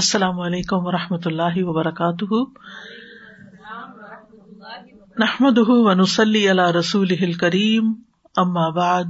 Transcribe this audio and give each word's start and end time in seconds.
السلام 0.00 0.40
علیکم 0.40 0.86
و 0.86 0.90
رحمۃ 0.92 1.24
اللہ 1.24 1.56
وبرکاتہ۔ 1.56 2.34
نحمد 5.18 5.58
ونسلی 5.68 6.50
علی 6.50 6.78
رسول 6.78 7.32
کریم 7.32 7.92
ام 8.36 8.58
آباد 8.58 9.04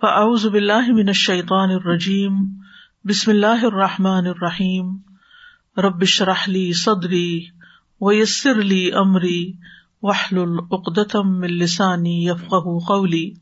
فاؤز 0.00 0.46
باللہ 0.46 0.92
من 0.92 1.08
الشیطان 1.08 1.70
الرجیم، 1.70 2.32
بسم 3.04 3.30
اللہ 3.30 3.64
الرحمٰن 3.64 4.26
الرحیم۔ 4.26 4.96
ربش 5.76 6.22
رحلی 6.22 6.72
صدری 6.72 7.46
ویسر 8.00 8.58
علی 8.58 8.90
عمری 8.90 9.52
وحل 10.02 10.38
العقدم 10.38 11.42
السانی 11.42 12.26
یفق 12.26 12.54
قولی۔ 12.88 13.32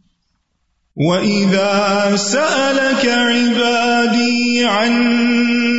وَإِذَا 0.97 2.17
سَأَلَكَ 2.17 3.09
عِبَادِي 3.09 4.65
عَنِّي 4.65 5.72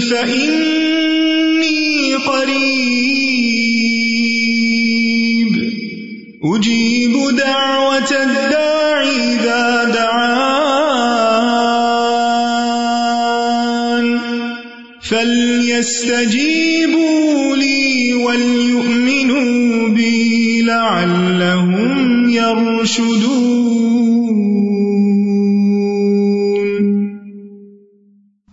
فَإِنِّي 0.00 2.14
قَرِيبٌ. 2.14 2.82
أُجِيبُ 6.54 7.36
دَعْوَةَ 7.36 8.22
الدَّاعِ 8.22 9.02
إِذَا 9.02 9.90
دَعَانِ. 9.94 10.82
فَلْيَسْتَجِيبُوا 15.02 17.56
لِي 17.56 18.14
وَلْيُؤْمِنُوا 18.14 19.88
بِي 19.88 20.62
لَعَلَّهُمْ 20.62 22.30
يَرْشُدُونَ. 22.30 23.71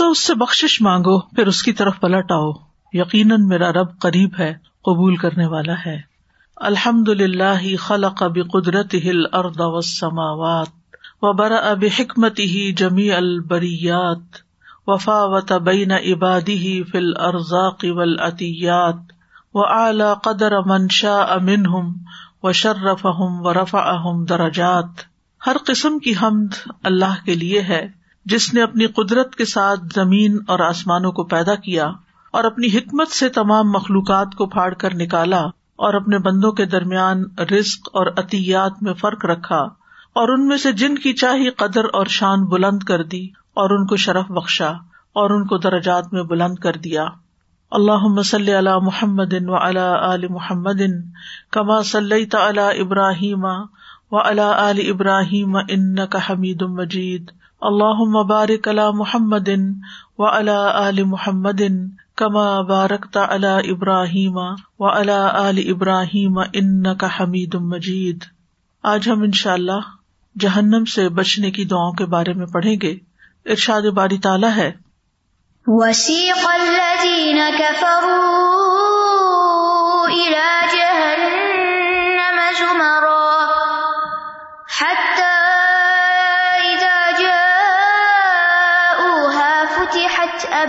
سو 0.00 0.10
اس 0.10 0.22
سے 0.22 0.34
بخش 0.34 0.82
مانگو، 0.82 1.20
پھر 1.20 1.46
اس 1.46 1.62
کی 1.62 1.72
طرف 1.72 2.00
پلٹ 2.00 2.32
آؤ۔ 2.32 2.52
یقیناً 2.92 3.48
میرا 3.48 3.72
رب 3.72 3.98
قریب 3.98 4.30
ہے، 4.38 4.54
قبول 4.84 5.16
کرنے 5.16 5.46
والا 5.46 5.74
ہے۔ 5.86 6.00
الحمد 6.56 7.08
للہ 7.08 7.76
خلق 7.80 8.22
اب 8.22 8.38
قدرت 8.52 8.94
ہل 8.94 9.22
ارد 9.32 9.56
و 9.58 9.80
سماوات 9.80 10.68
و 11.22 11.32
برا 11.32 11.56
اب 11.56 11.84
حکمت 11.98 12.38
ہی 12.38 12.72
جمی 12.72 13.12
البریات 13.12 14.36
وفا 14.86 15.24
و 15.24 15.40
تبین 15.40 15.90
عبادی 15.90 16.58
ہی 16.58 16.82
فل 16.82 17.16
ارزاق 17.16 17.84
ول 17.88 18.20
عطیات 18.20 19.12
و 19.54 19.60
اعلی 19.64 20.12
قدر 20.24 20.60
منشا 20.60 21.16
امن 21.16 21.66
ہم 21.66 21.92
و 22.42 22.52
شرف 22.52 23.06
اہم 23.06 23.46
و 23.46 23.54
رفا 23.54 23.78
اہم 23.78 24.24
درجات۔ 24.24 25.00
ہر 25.46 25.56
قسم 25.66 25.98
کی 25.98 26.12
حمد 26.22 26.68
اللہ 26.84 27.24
کے 27.24 27.34
لیے 27.34 27.60
ہے۔ 27.60 27.99
جس 28.24 28.54
نے 28.54 28.62
اپنی 28.62 28.86
قدرت 28.86 29.34
کے 29.34 29.44
ساتھ 29.44 29.80
زمین 29.94 30.38
اور 30.46 30.58
آسمانوں 30.58 31.12
کو 31.12 31.24
پیدا 31.24 31.54
کیا 31.54 31.90
اور 32.32 32.44
اپنی 32.44 32.66
حکمت 32.66 33.08
سے 33.08 33.28
تمام 33.28 33.70
مخلوقات 33.70 34.34
کو 34.34 34.46
پھاڑ 34.46 34.74
کر 34.74 34.94
نکالا 34.94 35.40
اور 35.76 35.94
اپنے 35.94 36.18
بندوں 36.18 36.52
کے 36.52 36.66
درمیان 36.66 37.24
رزق 37.38 37.88
اور 37.92 38.06
عطیات 38.06 38.72
میں 38.82 38.92
فرق 38.92 39.24
رکھا 39.24 39.60
اور 40.12 40.28
ان 40.28 40.46
میں 40.46 40.56
سے 40.56 40.72
جن 40.72 40.98
کی 40.98 41.12
چاہی 41.12 41.50
قدر 41.50 41.84
اور 41.92 42.06
شان 42.06 42.44
بلند 42.44 42.82
کر 42.82 43.02
دی 43.02 43.26
اور 43.54 43.70
ان 43.70 43.86
کو 43.86 43.96
شرف 43.96 44.26
بخشا 44.26 44.70
اور 45.12 45.30
ان 45.30 45.46
کو 45.46 45.58
درجات 45.58 46.12
میں 46.12 46.22
بلند 46.22 46.54
کر 46.54 46.72
دیا۔ 46.72 47.06
اللہ 47.70 48.06
مسل 48.06 48.48
علی 48.48 48.70
محمد 48.82 49.34
و 49.40 49.68
علی 49.68 50.14
علی 50.14 50.26
محمد 50.26 50.80
کما 51.50 51.82
صلی 51.82 52.26
تعلی 52.26 52.80
ابراہیم 52.80 53.44
و 54.12 54.20
علی 54.20 54.52
علی 54.56 54.90
ابراہیم 54.90 55.56
ان 55.56 56.06
کا 56.06 56.18
حمید 56.30 56.62
مجید۔ 56.62 57.30
اللہ 57.60 58.22
مبارک 58.22 58.68
اللہ 58.68 58.90
محمد 58.90 59.48
و 60.18 60.26
علی 60.26 61.02
محمد 61.02 61.62
کما 62.16 62.60
بارک 62.60 63.18
اللہ 63.18 63.46
ابراہیم 63.46 64.36
و 64.78 64.86
علی 64.86 65.70
ابراہیم 65.70 66.38
ان 66.38 66.96
کا 66.96 67.06
حمید 67.06 67.54
مجید۔ 67.54 68.24
آج 68.82 69.08
ہم 69.08 69.22
ان 69.22 69.32
شاء 69.32 69.52
اللہ 69.52 69.80
جہنم 70.38 70.84
سے 70.84 71.08
بچنے 71.08 71.50
کی 71.50 71.64
دعاؤں 71.64 71.92
کے 71.92 72.04
بارے 72.04 72.32
میں 72.32 72.46
پڑھیں 72.46 72.76
گے۔ 72.82 72.96
ارشاد 73.46 73.82
باری 73.82 74.18
تعالیٰ 74.18 74.56
ہے۔ 74.56 74.72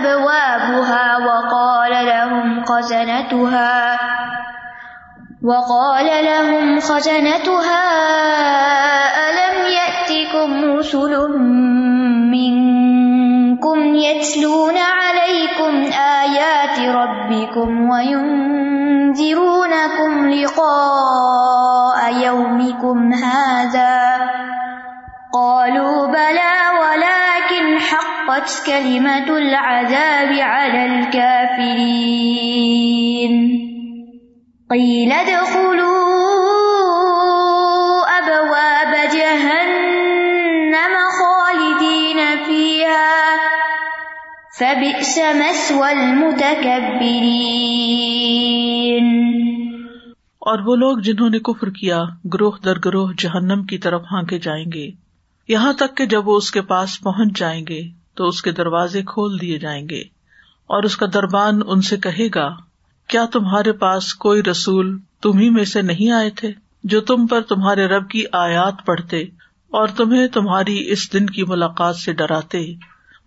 أبوابها 0.05 1.17
وقال 1.17 2.05
لهم 2.05 2.65
خزنتها 2.65 3.99
وقال 5.43 6.25
لهم 6.25 6.79
خزنتها 6.79 7.83
ألم 9.29 9.55
يأتكم 9.79 10.49
رسل 10.77 11.13
منكم 12.31 13.95
يتلون 13.95 14.77
عليكم 14.77 15.73
آيات 16.21 16.79
ربكم 16.79 17.89
وينذرونكم 17.89 19.31
لقاء 20.29 22.13
يومكم 22.25 23.13
هذا 23.13 24.19
قالوا 25.33 26.07
بلى 26.07 26.70
حق 28.31 29.31
العذاب 29.31 30.41
على 30.41 30.77
الكافرين. 30.77 31.71
قيل 34.69 35.11
ادخلوا 35.11 35.91
أبواب 38.19 38.95
جهنم 39.11 40.97
خالدين 41.21 42.19
فيها. 42.45 43.27
فبئس 44.59 45.17
مثوى 45.17 45.91
المتكبرين. 45.91 46.91
اور 50.39 50.59
وہ 50.59 50.75
لوگ 50.75 50.97
جنہوں 50.97 51.29
نے 51.29 51.39
کفر 51.39 51.69
کیا، 51.69 52.03
گروہ 52.33 52.51
در 52.65 52.77
گروہ 52.85 53.11
جہنم 53.17 53.63
کی 53.63 53.77
طرف 53.77 54.01
ہانکے 54.11 54.39
جائیں 54.39 54.65
گے۔ 54.73 54.89
یہاں 55.47 55.73
تک 55.73 55.97
کہ 55.97 56.05
جب 56.05 56.27
وہ 56.27 56.37
اس 56.37 56.51
کے 56.51 56.61
پاس 56.61 57.01
پہنچ 57.01 57.39
جائیں 57.39 57.65
گے۔ 57.69 58.00
تو 58.21 58.27
اس 58.27 58.41
کے 58.41 58.51
دروازے 58.51 59.01
کھول 59.01 59.41
دیے 59.41 59.59
جائیں 59.59 59.89
گے 59.89 59.99
اور 60.67 60.83
اس 60.83 60.97
کا 60.97 61.05
دربان 61.13 61.59
ان 61.67 61.81
سے 61.81 61.97
کہے 61.97 62.27
گا، 62.35 62.55
کیا 63.07 63.25
تمہارے 63.33 63.71
پاس 63.71 64.13
کوئی 64.13 64.43
رسول 64.43 64.99
تمہیں 65.21 65.49
میں 65.49 65.65
سے 65.65 65.81
نہیں 65.81 66.11
آئے 66.11 66.29
تھے 66.29 66.51
جو 66.83 67.01
تم 67.01 67.27
پر 67.27 67.41
تمہارے 67.41 67.87
رب 67.87 68.09
کی 68.09 68.23
آیات 68.31 68.73
پڑھتے 68.85 69.21
اور 69.69 69.87
تمہیں 69.87 70.27
تمہاری 70.27 70.91
اس 70.91 71.13
دن 71.13 71.25
کی 71.25 71.43
ملاقات 71.43 71.95
سے 71.95 72.13
ڈراتے؟ 72.13 72.73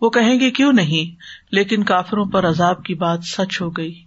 وہ 0.01 0.11
کہیں 0.11 0.41
گے، 0.41 0.51
کیوں 0.51 0.73
نہیں؟ 0.73 1.21
لیکن 1.55 1.85
کافروں 1.85 2.25
پر 2.25 2.49
عذاب 2.49 2.83
کی 2.83 2.95
بات 2.95 3.19
سچ 3.25 3.63
ہو 3.63 3.71
گئی۔ 3.71 4.03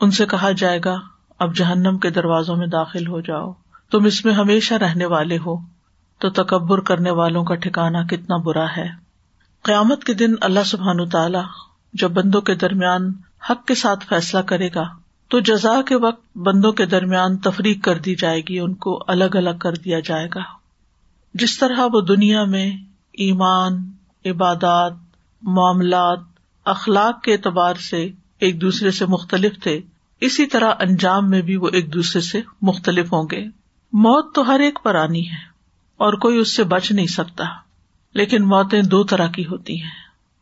ان 0.00 0.10
سے 0.10 0.26
کہا 0.26 0.50
جائے 0.50 0.80
گا، 0.84 0.96
اب 1.38 1.56
جہنم 1.56 1.98
کے 1.98 2.10
دروازوں 2.10 2.56
میں 2.56 2.66
داخل 2.66 3.06
ہو 3.06 3.20
جاؤ۔ 3.20 3.52
تم 3.90 4.04
اس 4.04 4.24
میں 4.24 4.34
ہمیشہ 4.34 4.74
رہنے 4.74 5.06
والے 5.06 5.38
ہو۔ 5.46 5.76
تو 6.18 6.30
تکبر 6.30 6.80
کرنے 6.80 7.10
والوں 7.10 7.44
کا 7.44 7.54
ٹھکانا 7.54 8.02
کتنا 8.02 8.36
برا 8.36 8.66
ہے۔ 8.76 9.05
قیامت 9.66 10.04
کے 10.04 10.14
دن 10.14 10.34
اللہ 10.40 10.64
سبحان 10.66 11.08
تعالی 11.08 11.38
جب 11.92 12.10
بندوں 12.10 12.40
کے 12.40 12.54
درمیان 12.54 13.12
حق 13.50 13.66
کے 13.66 13.74
ساتھ 13.74 14.06
فیصلہ 14.06 14.40
کرے 14.40 14.68
گا، 14.74 14.82
تو 15.28 15.40
جزا 15.40 15.82
کے 15.82 15.96
وقت 15.96 16.36
بندوں 16.36 16.72
کے 16.72 16.86
درمیان 16.86 17.36
تفریق 17.36 17.84
کر 17.84 17.98
دی 17.98 18.14
جائے 18.14 18.40
گی، 18.40 18.58
ان 18.58 18.74
کو 18.74 19.04
الگ 19.06 19.24
الگ 19.32 19.58
کر 19.60 19.72
دیا 19.72 20.00
جائے 20.00 20.28
گا۔ 20.34 20.40
جس 21.34 21.58
طرح 21.58 21.86
وہ 21.92 22.00
دنیا 22.00 22.44
میں 22.44 22.76
ایمان، 23.12 23.90
عبادات، 24.24 24.92
معاملات، 25.42 26.18
اخلاق 26.64 27.22
کے 27.22 27.32
اعتبار 27.32 27.74
سے 27.74 28.08
ایک 28.38 28.60
دوسرے 28.60 28.90
سے 28.90 29.06
مختلف 29.06 29.62
تھے، 29.62 29.80
اسی 30.20 30.46
طرح 30.46 30.72
انجام 30.80 31.30
میں 31.30 31.42
بھی 31.42 31.56
وہ 31.56 31.68
ایک 31.72 31.94
دوسرے 31.94 32.22
سے 32.22 32.40
مختلف 32.62 33.12
ہوں 33.12 33.24
گے۔ 33.30 33.44
موت 33.92 34.34
تو 34.34 34.46
ہر 34.46 34.60
ایک 34.60 34.78
پر 34.82 34.94
آنی 34.94 35.28
ہے 35.28 35.44
اور 35.96 36.12
کوئی 36.12 36.38
اس 36.38 36.56
سے 36.56 36.64
بچ 36.64 36.92
نہیں 36.92 37.06
سکتا۔ 37.06 37.44
لیکن 38.16 38.42
موتیں 38.42 38.82
دو 38.82 39.04
طرح 39.04 39.26
کی 39.26 39.46
ہوتی 39.46 39.82
ہیں۔ 39.82 39.90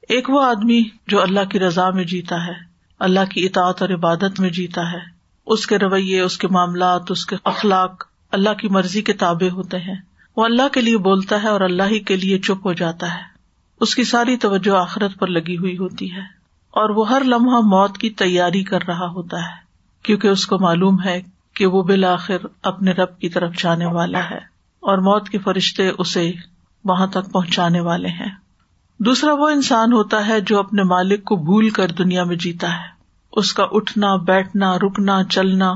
ایک 0.08 0.30
وہ 0.30 0.42
آدمی 0.42 0.82
جو 1.06 1.22
اللہ 1.22 1.44
کی 1.50 1.60
رضا 1.60 1.90
میں 1.90 2.04
جیتا 2.04 2.46
ہے، 2.46 2.52
اللہ 2.98 3.20
کی 3.30 3.46
اطاعت 3.46 3.82
اور 3.82 3.90
عبادت 3.90 4.40
میں 4.40 4.50
جیتا 4.50 4.92
ہے۔ 4.92 4.98
اس 5.46 5.66
کے 5.66 5.78
رویے، 5.78 6.20
اس 6.20 6.38
کے 6.38 6.48
معاملات، 6.48 7.02
اس 7.08 7.26
کے 7.26 7.36
اخلاق 7.44 8.04
اللہ 8.32 8.50
کی 8.50 8.68
مرضی 8.68 9.02
کے 9.02 9.12
تابے 9.12 9.50
ہوتے 9.50 9.78
ہیں۔ 9.78 9.94
وہ 10.36 10.44
اللہ 10.44 10.68
کے 10.72 10.80
لیے 10.80 10.98
بولتا 10.98 11.42
ہے 11.42 11.48
اور 11.48 11.60
اللہ 11.60 11.82
ہی 11.82 12.00
کے 12.00 12.16
لیے 12.16 12.38
چپ 12.38 12.66
ہو 12.66 12.72
جاتا 12.72 13.14
ہے۔ 13.14 13.20
اس 13.80 13.94
کی 13.94 14.04
ساری 14.04 14.36
توجہ 14.36 14.76
آخرت 14.76 15.18
پر 15.18 15.26
لگی 15.26 15.56
ہوئی 15.56 15.78
ہوتی 15.78 16.12
ہے۔ 16.12 16.20
اور 16.70 16.90
وہ 16.90 17.10
ہر 17.10 17.22
لمحہ 17.24 17.60
موت 17.60 17.98
کی 17.98 18.10
تیاری 18.10 18.64
کر 18.64 18.82
رہا 18.88 19.06
ہوتا 19.06 19.36
ہے، 19.36 19.56
کیونکہ 20.02 20.28
اس 20.28 20.46
کو 20.46 20.58
معلوم 20.58 21.02
ہے 21.04 21.22
کہ 21.54 21.66
وہ 21.66 21.82
بالآخر 21.82 22.36
اپنے 22.62 22.92
رب 22.92 23.18
کی 23.18 23.28
طرف 23.28 23.52
جانے 23.62 23.86
والا 23.86 24.30
ہے۔ 24.30 24.54
اور 24.80 24.98
موت 24.98 25.28
کے 25.28 25.38
فرشتے 25.38 25.88
اسے 25.98 26.32
وہاں 26.84 27.06
تک 27.06 27.32
پہنچانے 27.32 27.80
والے 27.80 28.08
ہیں۔ 28.08 28.30
دوسرا 28.98 29.32
وہ 29.32 29.48
انسان 29.48 29.92
ہوتا 29.92 30.26
ہے 30.26 30.40
جو 30.40 30.58
اپنے 30.58 30.82
مالک 30.82 31.24
کو 31.24 31.36
بھول 31.36 31.70
کر 31.70 31.88
دنیا 31.88 32.24
میں 32.24 32.36
جیتا 32.36 32.72
ہے۔ 32.72 32.94
اس 33.32 33.52
کا 33.52 33.64
اٹھنا، 33.70 34.16
بیٹھنا، 34.16 34.78
رکنا، 34.78 35.24
چلنا 35.24 35.72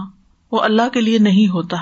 وہ 0.53 0.61
اللہ 0.61 0.89
کے 0.89 1.01
لیے 1.01 1.19
نہیں 1.19 1.49
ہوتا۔ 1.49 1.77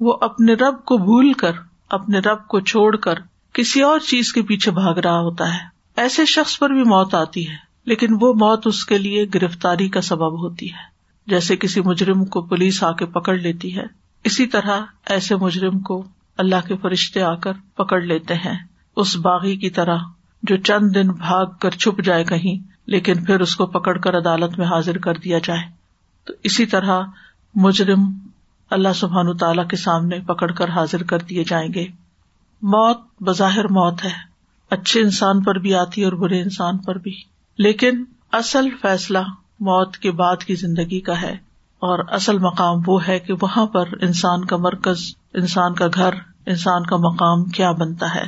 وہ 0.00 0.14
اپنے 0.20 0.54
رب 0.54 0.84
کو 0.84 0.98
بھول 0.98 1.32
کر، 1.32 1.52
اپنے 1.88 2.18
رب 2.18 2.46
کو 2.46 2.60
چھوڑ 2.60 2.96
کر 2.96 3.14
کسی 3.52 3.82
اور 3.82 3.98
چیز 3.98 4.32
کے 4.32 4.42
پیچھے 4.42 4.70
بھاگ 4.70 4.94
رہا 4.94 5.20
ہوتا 5.20 5.54
ہے۔ 5.54 5.60
ایسے 5.96 6.26
شخص 6.26 6.58
پر 6.58 6.70
بھی 6.70 6.82
موت 6.82 7.14
آتی 7.14 7.50
ہے، 7.50 7.54
لیکن 7.84 8.06
وہ 8.20 8.34
موت 8.34 8.66
اس 8.66 8.84
کے 8.84 8.98
لیے 8.98 9.26
گرفتاری 9.34 9.88
کا 9.88 10.00
سبب 10.00 10.40
ہوتی 10.40 10.72
ہے۔ 10.72 10.90
جیسے 11.26 11.56
کسی 11.56 11.80
مجرم 11.80 12.24
کو 12.24 12.42
پولیس 12.42 12.84
آ 12.84 12.92
کے 12.92 13.06
پکڑ 13.06 13.34
لیتی 13.34 13.76
ہے، 13.76 13.84
اسی 14.24 14.46
طرح 14.46 14.80
ایسے 15.06 15.36
مجرم 15.36 15.78
کو 15.78 16.04
اللہ 16.40 16.66
کے 16.68 16.76
فرشتے 16.76 17.22
آ 17.22 17.34
کر 17.34 17.52
پکڑ 17.76 18.00
لیتے 18.00 18.34
ہیں۔ 18.34 18.58
اس 18.96 19.16
باغی 19.16 19.56
کی 19.56 19.70
طرح 19.70 19.98
جو 20.42 20.56
چند 20.56 20.94
دن 20.94 21.08
بھاگ 21.08 21.46
کر 21.60 21.70
چھپ 21.70 22.02
جائے 22.02 22.24
کہیں، 22.24 22.68
لیکن 22.86 23.24
پھر 23.24 23.40
اس 23.40 23.56
کو 23.56 23.66
پکڑ 23.66 23.98
کر 23.98 24.18
عدالت 24.18 24.58
میں 24.58 24.66
حاضر 24.66 24.98
کر 24.98 25.14
دیا 25.14 25.38
جائے۔ 25.44 25.62
تو 26.24 26.32
اسی 26.42 26.66
طرح 26.66 27.02
مجرم 27.54 28.12
اللہ 28.70 28.92
سبحان 28.94 29.36
تعالی 29.36 29.62
کے 29.70 29.76
سامنے 29.76 30.18
پکڑ 30.20 30.52
کر 30.52 30.68
حاضر 30.68 31.02
کر 31.02 31.18
دیے 31.18 31.44
جائیں 31.44 31.74
گے۔ 31.74 31.86
موت 32.62 33.22
بظاہر 33.22 33.64
موت 33.64 34.04
ہے۔ 34.04 34.10
اچھے 34.70 35.00
انسان 35.00 35.42
پر 35.42 35.54
بھی 35.54 35.74
آتی 35.74 36.00
ہے 36.00 36.06
اور 36.06 36.12
برے 36.12 36.42
انسان 36.42 36.78
پر 36.78 36.98
بھی۔ 36.98 37.22
لیکن 37.58 38.04
اصل 38.32 38.68
فیصلہ 38.82 39.18
موت 39.60 39.96
کے 39.96 40.10
بعد 40.10 40.36
کی 40.36 40.54
زندگی 40.54 41.00
کا 41.00 41.22
ہے۔ 41.22 41.50
اور 41.78 41.98
اصل 42.08 42.38
مقام 42.38 42.76
وہ 42.86 43.06
ہے 43.08 43.18
کہ 43.18 43.34
وہاں 43.42 43.66
پر 43.66 43.84
انسان 44.00 44.44
کا 44.44 44.56
مرکز، 44.56 44.98
انسان 45.34 45.74
کا 45.74 45.86
گھر 45.94 46.14
انسان 46.46 46.86
کا 46.86 46.96
مقام 46.96 47.44
کیا 47.44 47.70
بنتا 47.70 48.14
ہے۔ 48.14 48.24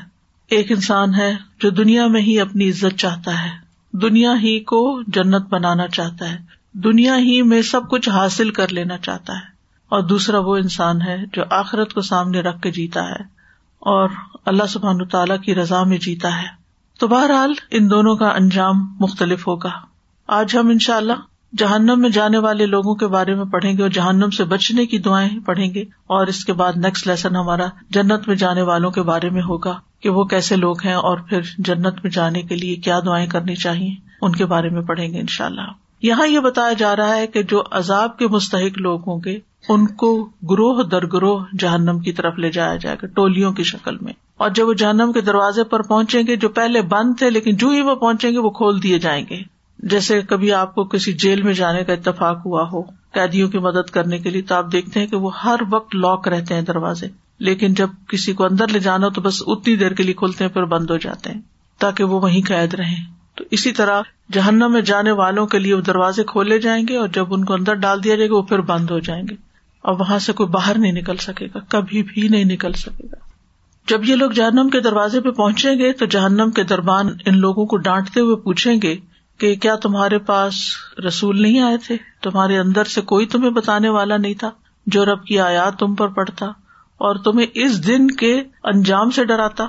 ایک 0.49 0.73
انسان 0.73 1.15
ہے 1.15 1.37
جو 1.61 1.71
دنیا 1.71 2.07
میں 2.07 2.21
ہی 2.21 2.41
اپنی 2.41 2.71
عزت 2.71 2.99
چاہتا 2.99 3.45
ہے۔ 3.45 3.51
دنیا 3.93 4.33
ہی 4.33 4.61
کو 4.61 5.03
جنت 5.07 5.47
بنانا 5.49 5.89
چاہتا 5.89 6.33
ہے۔ 6.33 6.39
دنیا 6.73 7.19
ہی 7.19 7.43
میں 7.43 7.63
سب 7.63 7.91
کچھ 7.91 8.09
حاصل 8.09 8.51
کر 8.51 8.69
لینا 8.69 8.99
چاہتا 8.99 9.33
ہے۔ 9.33 9.53
اور 9.89 10.03
دوسرا 10.03 10.39
وہ 10.39 10.57
انسان 10.57 11.03
ہے 11.03 11.17
جو 11.33 11.43
آخرت 11.51 11.93
کو 11.93 12.01
سامنے 12.01 12.41
رکھ 12.41 12.61
کے 12.61 12.71
جیتا 12.71 13.11
ہے۔ 13.11 13.23
اور 13.79 14.09
اللہ 14.47 14.67
سبحان 14.69 15.05
تعالیٰ 15.05 15.41
کی 15.41 15.55
رضا 15.55 15.85
میں 15.85 15.99
جیتا 15.99 16.43
ہے۔ 16.43 16.49
تو 16.99 17.09
بہرحال 17.09 17.53
ان 17.71 17.91
دونوں 17.91 18.17
کا 18.17 18.29
انجام 18.29 18.97
مختلف 19.01 19.49
ہوگا۔ 19.49 19.71
آج 20.27 20.57
ہم 20.57 20.69
ان 20.69 20.79
شاء 20.79 20.97
اللہ 20.97 21.13
جہنم 21.59 22.01
میں 22.01 22.11
جانے 22.11 22.39
والے 22.39 22.67
لوگوں 22.67 22.95
کے 22.95 23.07
بارے 23.07 23.35
میں 23.35 23.45
پڑھیں 23.45 23.77
گے 23.77 23.83
اور 23.83 23.91
جہنم 23.91 24.31
سے 24.31 24.45
بچنے 24.45 24.87
کی 24.87 24.99
دعائیں 24.99 25.41
پڑھیں 25.41 25.75
گے 25.75 25.81
اور 26.07 26.27
اس 26.27 26.45
کے 26.45 26.53
بعد 26.53 26.73
نیکسٹ 26.77 27.07
لیسن 27.07 27.37
ہمارا 27.37 27.67
جنت 27.91 28.29
میں 28.29 28.37
جانے 28.37 28.63
والوں 28.63 28.91
کے 28.91 29.03
بارے 29.03 29.31
میں 29.31 29.43
ہوگا 29.43 29.79
کہ 30.01 30.09
وہ 30.09 30.25
کیسے 30.25 30.57
لوگ 30.57 30.77
ہیں 30.85 30.95
اور 30.95 31.19
پھر 31.19 31.41
جنت 31.59 31.95
میں 32.03 32.11
جانے 32.11 32.43
کے 32.43 32.57
لیے 32.57 32.77
کیا 32.77 33.01
دعائیں 33.07 33.27
کرنی 33.27 33.55
چاہیے 33.55 33.95
ان 34.23 34.33
کے 34.33 34.47
بارے 34.47 34.69
میں 34.69 34.83
پڑھیں 34.83 35.13
گے 35.13 35.21
ان 35.21 35.27
شاء 35.29 35.47
اللہ 35.47 35.71
یہاں 36.03 36.27
یہ 36.27 36.41
بتایا 36.41 36.73
جا 36.73 36.97
رہا 36.97 37.17
ہے 37.17 37.27
کہ 37.27 37.43
جو 37.43 37.63
عذاب 37.71 38.19
کے 38.19 38.29
مستحق 38.29 38.79
لوگ 38.79 39.01
ہوں 39.07 39.21
گے، 39.25 39.39
ان 39.69 39.87
کو 39.87 40.25
گروہ 40.25 40.83
در 40.83 41.07
گروہ 41.07 41.45
جہنم 41.59 41.99
کی 41.99 42.13
طرف 42.13 42.39
لے 42.39 42.51
جایا 42.51 42.77
جائے 42.77 42.97
گا، 43.03 43.07
ٹولیوں 43.07 43.53
کی 43.53 43.63
شکل 43.63 43.97
میں۔ 44.01 44.13
اور 44.37 44.51
جب 44.51 44.69
وہ 44.69 44.73
جہنم 44.73 45.13
کے 45.13 45.21
دروازے 45.21 45.65
پر 45.65 45.83
پہنچیں 45.83 46.23
گے، 46.27 46.37
جو 46.37 46.49
پہلے 46.49 46.83
بند 46.83 47.15
تھے 47.19 47.31
لیکن 47.31 47.57
جو 47.57 47.69
ہی 47.69 47.81
وہ 47.81 47.95
پہنچیں 47.95 48.31
گے، 48.31 48.39
وہ 48.39 48.51
کھول 48.51 48.83
دیے 48.83 48.99
جائیں 48.99 49.25
گے۔ 49.31 49.62
جیسے 49.83 50.21
کبھی 50.23 50.53
آپ 50.53 50.75
کو 50.75 50.85
کسی 50.85 51.13
جیل 51.13 51.43
میں 51.43 51.53
جانے 51.53 51.85
کا 51.85 51.93
اتفاق 51.93 52.47
ہوا 52.47 52.69
ہو، 52.73 52.83
قیدیوں 53.13 53.49
کی 53.49 53.59
مدد 53.59 53.91
کرنے 53.91 54.19
کے 54.19 54.31
لیے 54.31 54.43
تو 54.43 54.55
آپ 54.55 54.73
دیکھتے 54.73 55.01
ہیں 55.01 55.07
کہ 55.07 55.17
وہ 55.17 55.43
ہر 55.43 55.57
وقت 55.71 55.97
لاک 55.97 56.29
رہتے 56.29 56.55
ہیں 56.55 56.63
دروازے۔ 56.63 57.07
لیکن 57.39 57.75
جب 57.75 57.89
کسی 58.09 58.33
کو 58.33 58.45
اندر 58.45 58.69
لے 58.69 58.79
جانا 58.79 59.09
تو 59.09 59.21
بس 59.21 59.43
اتنی 59.47 59.77
دیر 59.77 59.93
کے 59.93 60.03
لیے 60.03 60.15
کھلتے 60.15 60.45
ہیں 60.45 60.51
پھر 60.51 60.65
بند 60.65 60.91
ہو 60.91 60.97
جاتے 60.97 61.31
ہیں، 61.31 61.41
تاکہ 61.79 62.05
وہ 62.05 62.21
وہیں 62.21 62.43
قید 62.47 62.75
رہے 62.75 62.95
تو 63.35 63.45
اسی 63.51 63.73
طرح 63.73 64.01
جہنم 64.33 64.73
میں 64.73 64.81
جانے 64.81 65.11
والوں 65.11 65.47
کے 65.47 65.59
لیے 65.59 65.75
وہ 65.75 65.81
دروازے 65.81 66.25
کھولے 66.25 66.59
جائیں 66.59 66.85
گے 66.89 66.97
اور 66.97 67.09
جب 67.09 67.35
ان 67.35 67.45
کو 67.45 67.55
اندر 67.55 67.75
ڈال 67.75 68.05
دیا 68.05 68.15
جائے 68.15 68.31
گا 68.31 68.37
وہ 68.37 68.43
پھر 68.43 68.61
بند 68.61 68.91
ہو 68.91 68.99
جائیں 68.99 69.23
گے۔ 69.31 69.35
اور 69.83 70.01
وہاں 70.01 70.19
سے 70.19 70.33
کوئی 70.33 70.49
باہر 70.49 70.79
نہیں 70.79 70.93
نکل 70.93 71.17
سکے 71.17 71.47
گا، 71.47 71.59
کبھی 71.69 72.03
بھی 72.03 72.29
نہیں 72.29 72.45
نکل 72.45 72.73
سکے 72.73 73.05
گا۔ 73.05 73.17
جب 73.89 74.09
یہ 74.09 74.17
لوگ 74.17 74.31
جہنم 74.31 74.69
کے 74.69 74.81
دروازے 74.81 75.21
پہ 75.21 75.31
پہنچیں 75.31 75.79
گے 75.79 75.93
تو 75.93 76.07
جہنم 76.07 76.51
کے 76.51 76.63
دربان 76.63 77.09
ان 77.27 77.39
لوگوں 77.39 77.67
کو 77.67 77.77
ڈانٹتے 77.77 78.21
ہوئے 78.21 78.37
پوچھیں 78.37 78.77
گے 78.83 78.97
کہ 79.39 79.55
کیا 79.55 79.77
تمہارے 79.77 80.19
پاس 80.19 80.55
رسول 81.07 81.43
نہیں 81.43 81.61
آئے 81.61 81.77
تھے؟ 81.77 81.97
تمہارے 82.23 82.59
اندر 82.59 82.85
سے 82.85 83.01
کوئی 83.01 83.27
تمہیں 83.27 83.51
بتانے 83.51 83.89
والا 83.89 84.17
نہیں 84.17 84.35
تھا 84.35 84.51
جو 84.87 85.05
رب 85.05 85.25
کی 85.25 85.39
آیات 85.41 85.79
تم 85.79 85.95
پر 85.95 86.09
پڑتا 86.09 86.47
اور 86.99 87.17
تمہیں 87.17 87.47
اس 87.55 87.87
دن 87.87 88.11
کے 88.11 88.43
انجام 88.65 89.11
سے 89.11 89.25
ڈراتا؟ 89.25 89.67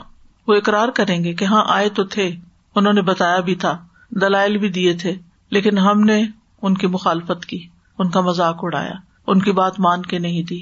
وہ 0.47 0.53
اقرار 0.53 0.87
کریں 0.87 1.23
گے 1.23 1.33
کہ 1.33 1.45
ہاں 1.45 1.63
آئے 1.67 1.89
تو 1.89 2.03
تھے، 2.03 2.31
انہوں 2.75 2.93
نے 2.93 3.01
بتایا 3.01 3.39
بھی 3.39 3.55
تھا، 3.55 3.77
دلائل 4.09 4.57
بھی 4.57 4.69
دیے 4.69 4.93
تھے، 4.93 5.15
لیکن 5.49 5.77
ہم 5.77 5.99
نے 5.99 6.23
ان 6.61 6.73
کی 6.73 6.87
مخالفت 6.87 7.45
کی، 7.45 7.67
ان 7.99 8.09
کا 8.09 8.21
مذاق 8.21 8.55
اڑایا، 8.61 8.93
ان 9.27 9.41
کی 9.41 9.51
بات 9.51 9.79
مان 9.79 10.01
کے 10.01 10.19
نہیں 10.19 10.43
دی 10.43 10.61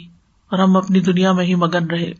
اور 0.49 0.59
ہم 0.59 0.77
اپنی 0.77 0.99
دنیا 0.99 1.31
میں 1.31 1.45
ہی 1.45 1.55
مگن 1.55 1.87
رہے۔ 1.87 2.11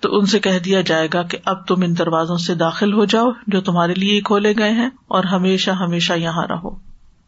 تو 0.00 0.18
ان 0.18 0.26
سے 0.26 0.38
کہہ 0.38 0.58
دیا 0.58 0.80
جائے 0.80 1.08
گا 1.14 1.22
کہ 1.22 1.38
اب 1.44 1.66
تم 1.66 1.82
ان 1.82 1.98
دروازوں 1.98 2.36
سے 2.36 2.54
داخل 2.54 2.92
ہو 2.92 3.04
جاؤ 3.04 3.26
جو 3.46 3.60
تمہارے 3.60 3.94
لیے 3.94 4.20
کھولے 4.20 4.54
گئے 4.58 4.72
ہیں 4.72 4.90
اور 5.08 5.24
ہمیشہ 5.24 5.70
ہمیشہ 5.70 6.12
یہاں 6.12 6.46
رہو، 6.46 6.70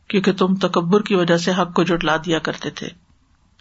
کیونکہ 0.09 0.33
تم 0.33 0.55
تکبر 0.55 1.03
کی 1.03 1.15
وجہ 1.15 1.37
سے 1.37 1.51
حق 1.51 1.75
کو 1.75 1.83
جٹلا 1.83 2.17
دیا 2.17 2.39
کرتے 2.39 2.71
تھے۔ 2.71 2.89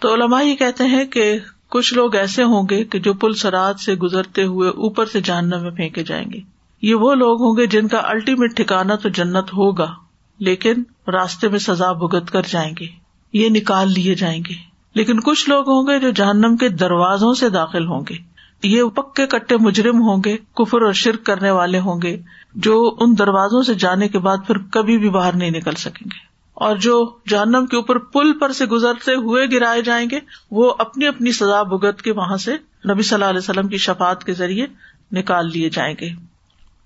تو 0.01 0.13
علماء 0.13 0.41
یہ 0.41 0.55
کہتے 0.55 0.83
ہیں 0.83 1.05
کہ 1.05 1.39
کچھ 1.69 1.93
لوگ 1.93 2.15
ایسے 2.15 2.43
ہوں 2.43 2.63
گے 2.69 2.83
کہ 2.83 2.99
جو 2.99 3.13
پل 3.13 3.33
سرات 3.33 3.79
سے 3.79 3.95
گزرتے 3.95 4.43
ہوئے 4.43 4.69
اوپر 4.69 5.05
سے 5.05 5.21
جاننا 5.21 5.57
میں 5.57 5.71
پھینکے 5.71 6.03
جائیں 6.03 6.25
گے۔ 6.33 6.39
یہ 6.81 6.95
وہ 6.95 7.15
لوگ 7.15 7.41
ہوں 7.41 7.57
گے 7.57 7.67
جن 7.67 7.87
کا 7.87 8.01
الٹیمیٹ 8.03 8.57
ٹھکانا 8.57 8.95
تو 8.95 9.09
جنت 9.09 9.53
ہوگا، 9.53 9.93
لیکن 10.39 10.73
راستے 11.07 11.47
میں 11.47 11.59
سزا 11.59 11.91
بھگت 11.91 12.31
کر 12.31 12.41
جائیں 12.49 12.73
گے، 12.79 12.85
یہ 13.33 13.49
نکال 13.49 13.91
لیے 13.91 14.15
جائیں 14.15 14.43
گے۔ 14.49 14.53
لیکن 14.93 15.19
کچھ 15.19 15.49
لوگ 15.49 15.69
ہوں 15.69 15.83
گے 15.83 15.99
جو 15.99 16.09
جہنم 16.09 16.57
کے 16.57 16.69
دروازوں 16.69 17.33
سے 17.33 17.49
داخل 17.49 17.87
ہوں 17.87 18.01
گے۔ 18.09 18.28
یہ 18.63 18.83
پکے 18.83 19.27
کٹے 19.27 19.57
مجرم 19.57 20.01
ہوں 20.01 20.21
گے، 20.25 20.37
کفر 20.55 20.81
اور 20.81 20.93
شرک 20.93 21.25
کرنے 21.25 21.51
والے 21.51 21.79
ہوں 21.79 22.01
گے، 22.01 22.21
جو 22.55 22.95
ان 22.99 23.17
دروازوں 23.17 23.63
سے 23.63 23.73
جانے 23.73 24.07
کے 24.07 24.19
بعد 24.19 24.37
پھر 24.47 24.57
کبھی 24.57 24.97
بھی 24.97 25.09
باہر 25.09 25.35
نہیں 25.35 25.51
نکل 25.51 25.73
سکیں 25.73 26.05
گے۔ 26.05 26.29
اور 26.53 26.75
جو 26.75 27.17
جہنم 27.27 27.65
کے 27.65 27.75
اوپر 27.75 27.97
پل 27.97 28.39
پر 28.39 28.51
سے 28.51 28.65
گزرتے 28.65 29.15
ہوئے 29.15 29.45
گرائے 29.51 29.81
جائیں 29.81 30.07
گے، 30.11 30.19
وہ 30.51 30.73
اپنی 30.79 31.07
اپنی 31.07 31.31
سزا 31.31 31.63
بھگت 31.63 32.01
کے 32.01 32.11
وہاں 32.11 32.37
سے 32.37 32.53
نبی 32.89 33.01
صلی 33.01 33.13
اللہ 33.13 33.25
علیہ 33.25 33.39
وسلم 33.39 33.67
کی 33.67 33.77
شفات 33.77 34.23
کے 34.23 34.33
ذریعے 34.33 34.67
نکال 35.11 35.51
لیے 35.51 35.69
جائیں 35.69 35.95
گے۔ 36.01 36.09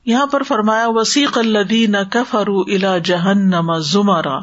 یہاں 0.05 0.25
پر 0.25 0.43
فرمایا 0.43 0.87
وسیق 0.89 1.37
الدین 1.37 1.95
کفرو 2.11 2.59
الا 2.59 2.97
جہنم 2.97 3.77
زمرا۔ 3.77 4.39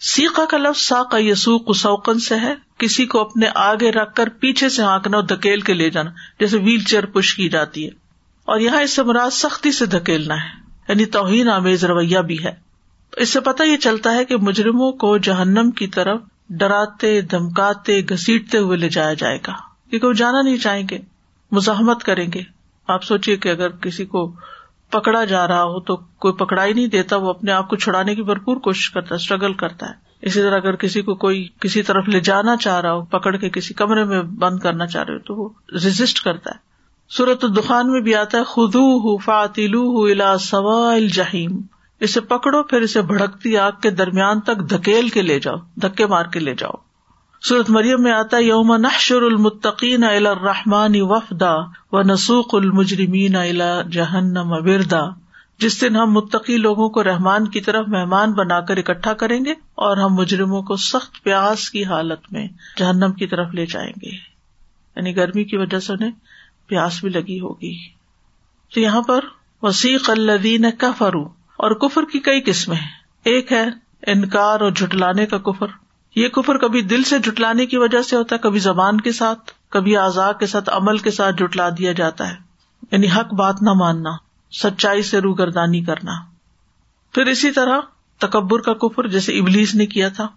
سیقا 0.00 0.44
کا 0.44 0.56
لفظ 0.56 0.80
ساقا 0.80 1.18
یسوق 1.18 1.76
سوقن 1.76 2.18
سے 2.18 2.34
ہے۔ 2.34 2.54
کسی 2.80 3.06
کو 3.06 3.20
اپنے 3.20 3.46
آگے 3.54 3.92
رکھ 3.92 4.14
کر 4.14 4.28
پیچھے 4.28 4.68
سے 4.68 4.82
ہانکنا 4.82 5.16
اور 5.16 5.24
دھکیل 5.24 5.60
کے 5.60 5.74
لے 5.74 5.90
جانا، 5.90 6.10
جیسے 6.40 6.56
ویل 6.56 6.80
چیئر 6.80 7.06
پش 7.06 7.34
کی 7.34 7.48
جاتی 7.48 7.84
ہے۔ 7.84 7.90
اور 8.44 8.60
یہاں 8.60 8.82
اس 8.82 8.96
سے 8.96 9.02
مراد 9.02 9.30
سختی 9.30 9.72
سے 9.72 9.86
دھکیلنا 9.86 10.34
ہے 10.34 10.60
یعنی 10.88 11.04
توہین 11.04 11.48
آمیز 11.48 11.84
رویہ 11.84 12.18
بھی 12.18 12.44
ہے۔ 12.44 12.52
اس 13.16 13.32
سے 13.32 13.40
پتا 13.40 13.64
یہ 13.64 13.76
چلتا 13.76 14.14
ہے 14.14 14.24
کہ 14.24 14.36
مجرموں 14.36 14.92
کو 14.92 15.18
جہنم 15.18 15.70
کی 15.70 15.86
طرف 15.86 16.20
ڈراتے، 16.50 17.20
دھمکاتے 17.20 18.00
گسیٹتے 18.00 18.58
ہوئے 18.58 18.76
لے 18.76 18.88
جایا 18.88 19.12
جائے 19.12 19.38
گا۔ 19.46 19.52
کیونکہ 19.90 20.06
وہ 20.06 20.12
جانا 20.12 20.42
نہیں 20.42 20.56
چاہیں 20.56 20.88
گے، 20.90 20.98
مزاحمت 21.52 22.04
کریں 22.04 22.28
گے۔ 22.34 22.42
آپ 22.88 23.04
سوچیے 23.04 23.36
کہ 23.36 23.48
اگر 23.48 23.68
کسی 23.70 24.04
کو 24.04 24.34
پکڑا 24.90 25.24
جا 25.24 25.48
رہا 25.48 25.62
ہو 25.62 25.80
تو 25.80 25.96
کوئی 25.96 26.34
پکڑائی 26.34 26.72
نہیں 26.72 26.86
دیتا، 26.86 27.16
وہ 27.16 27.30
اپنے 27.30 27.52
آپ 27.52 27.68
کو 27.68 27.76
چھڑانے 27.76 28.14
کی 28.14 28.22
بھرپور 28.22 28.56
کوشش 28.56 28.90
کرتا 28.90 29.08
ہے 29.10 29.16
اسٹرگل 29.16 29.52
کرتا 29.52 29.88
ہے۔ 29.88 30.09
اسی 30.22 30.42
طرح 30.42 30.56
اگر 30.56 30.76
کسی 30.76 31.02
کو 31.02 31.14
کوئی 31.14 31.48
کسی 31.60 31.82
طرف 31.82 32.08
لے 32.08 32.20
جانا 32.20 32.56
چاہ 32.56 32.80
رہا 32.80 32.92
ہو، 32.92 33.04
پکڑ 33.04 33.36
کے 33.36 33.50
کسی 33.50 33.74
کمرے 33.74 34.04
میں 34.04 34.22
بند 34.22 34.58
کرنا 34.58 34.86
چاہ 34.86 35.02
رہے 35.02 35.14
ہو، 35.14 35.18
تو 35.18 35.34
وہ 35.34 35.48
ریزسٹ 35.72 36.24
کرتا 36.24 36.50
ہے۔ 36.50 36.58
سورت 37.08 37.44
الدخان 37.44 37.92
میں 37.92 38.00
بھی 38.00 38.14
آتا 38.14 38.38
ہے 38.38 38.44
خدو 38.44 38.98
ہُو 38.98 39.16
فاتلو 39.16 39.82
ہُو 39.82 40.04
الا 40.04 40.38
سوال 40.38 41.08
جہیم 41.08 41.60
اسے 42.00 42.20
پکڑو، 42.20 42.62
پھر 42.62 42.80
اسے 42.80 43.02
بھڑکتی 43.02 43.56
آگ 43.56 43.72
کے 43.82 43.90
درمیان 43.90 44.40
تک 44.40 44.70
دھکیل 44.70 45.08
کے 45.08 45.22
لے 45.22 45.40
جاؤ، 45.40 45.56
دھکے 45.82 46.06
مار 46.06 46.24
کے 46.24 46.40
لے 46.40 46.54
جاؤ۔ 46.54 46.72
سورت 47.42 47.70
مریم 47.70 48.02
میں 48.02 48.12
آتا 48.12 48.38
یوم 48.38 48.76
نحشر 48.76 49.22
المتقین 49.22 50.04
الرحمان 50.04 50.92
وفدا 50.96 51.54
و 51.92 52.02
نسوق 52.02 52.54
المجرمین 52.54 53.36
الا 53.36 53.82
جہنم 53.82 54.52
وردا۔ 54.52 55.00
جس 55.60 55.80
دن 55.80 55.96
ہم 55.96 56.12
متقی 56.12 56.56
لوگوں 56.56 56.88
کو 56.88 57.04
رحمان 57.04 57.48
کی 57.48 57.60
طرف 57.60 57.88
مہمان 57.88 58.32
بنا 58.32 58.60
کر 58.60 58.76
اکٹھا 58.76 59.12
کریں 59.12 59.44
گے 59.44 59.50
اور 59.50 59.96
ہم 59.96 60.14
مجرموں 60.14 60.62
کو 60.62 60.76
سخت 60.76 61.22
پیاس 61.22 61.70
کی 61.70 61.84
حالت 61.84 62.32
میں 62.32 62.48
جہنم 62.78 63.12
کی 63.12 63.26
طرف 63.26 63.54
لے 63.54 63.66
جائیں 63.66 63.92
گے۔ 64.02 64.10
یعنی 64.96 65.16
گرمی 65.16 65.44
کی 65.44 65.56
وجہ 65.56 65.78
سے 65.78 65.92
انہیں 65.92 66.10
پیاس 66.66 67.00
بھی 67.00 67.08
لگی 67.08 67.40
ہوگی۔ 67.40 67.74
تو 68.74 68.80
یہاں 68.80 69.02
پر 69.02 69.20
وسیق 69.62 70.10
الدین 70.10 70.66
کفرو 70.78 71.24
اور 71.56 71.70
کفر 71.70 72.02
کی 72.12 72.18
کئی 72.18 72.40
قسمیں 72.40 72.80
ایک 73.24 73.52
ہے 73.52 73.64
انکار 74.06 74.60
اور 74.60 74.70
جٹلانے 74.70 75.26
کا 75.26 75.38
کفر۔ 75.38 75.66
یہ 76.14 76.28
کفر 76.28 76.58
کبھی 76.58 76.82
دل 76.82 77.02
سے 77.02 77.18
جٹلانے 77.18 77.66
کی 77.66 77.76
وجہ 77.76 78.02
سے 78.02 78.16
ہوتا 78.16 78.34
ہے، 78.34 78.40
کبھی 78.40 78.58
زبان 78.58 79.00
کے 79.00 79.12
ساتھ، 79.12 79.52
کبھی 79.68 79.96
آزاد 79.96 80.34
کے 80.40 80.46
ساتھ 80.46 80.70
عمل 80.72 80.98
کے 80.98 81.10
ساتھ 81.10 81.36
جٹلا 81.36 81.68
دیا 81.68 81.92
جاتا 81.92 82.30
ہے۔ 82.30 82.36
یعنی 82.92 83.06
حق 83.06 83.34
بات 83.34 83.62
نہ 83.62 83.70
ماننا۔ 83.72 84.29
سچائی 84.52 85.02
سے 85.02 85.18
روگردانی 85.18 85.84
کرنا۔ 85.84 86.12
پھر 87.14 87.26
اسی 87.26 87.50
طرح 87.50 87.80
تکبر 88.18 88.60
کا 88.60 88.74
کفر 88.74 89.08
جیسے 89.08 89.38
ابلیس 89.38 89.74
نے 89.74 89.86
کیا 89.86 90.08
تھا، 90.08 90.28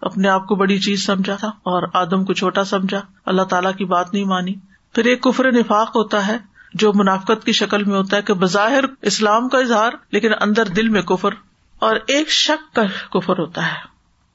اپنے 0.00 0.28
آپ 0.28 0.46
کو 0.46 0.54
بڑی 0.54 0.78
چیز 0.78 1.06
سمجھا 1.06 1.36
تھا 1.36 1.48
اور 1.48 1.88
آدم 1.94 2.24
کو 2.24 2.32
چھوٹا 2.32 2.64
سمجھا۔ 2.64 3.00
اللہ 3.26 3.42
تعالیٰ 3.42 3.74
کی 3.76 3.84
بات 3.84 4.12
نہیں 4.12 4.24
مانی۔ 4.24 4.54
پھر 4.94 5.04
ایک 5.04 5.22
کفر 5.22 5.52
نفاق 5.52 5.88
ہوتا 5.88 6.26
ہے 6.26 6.36
جو 6.74 6.92
منافقت 6.94 7.44
کی 7.44 7.52
شکل 7.52 7.84
میں 7.84 7.96
ہوتا 7.96 8.16
ہے 8.16 8.22
کہ 8.22 8.34
بظاہر 8.34 8.84
اسلام 9.02 9.48
کا 9.48 9.58
اظہار 9.58 9.90
لیکن 10.10 10.32
اندر 10.40 10.66
دل 10.66 10.88
میں 10.88 11.02
کفر 11.02 11.30
اور 11.78 11.96
ایک 12.06 12.30
شک 12.30 12.74
کا 12.74 12.82
کفر 13.10 13.38
ہوتا 13.38 13.66
ہے۔ 13.66 13.94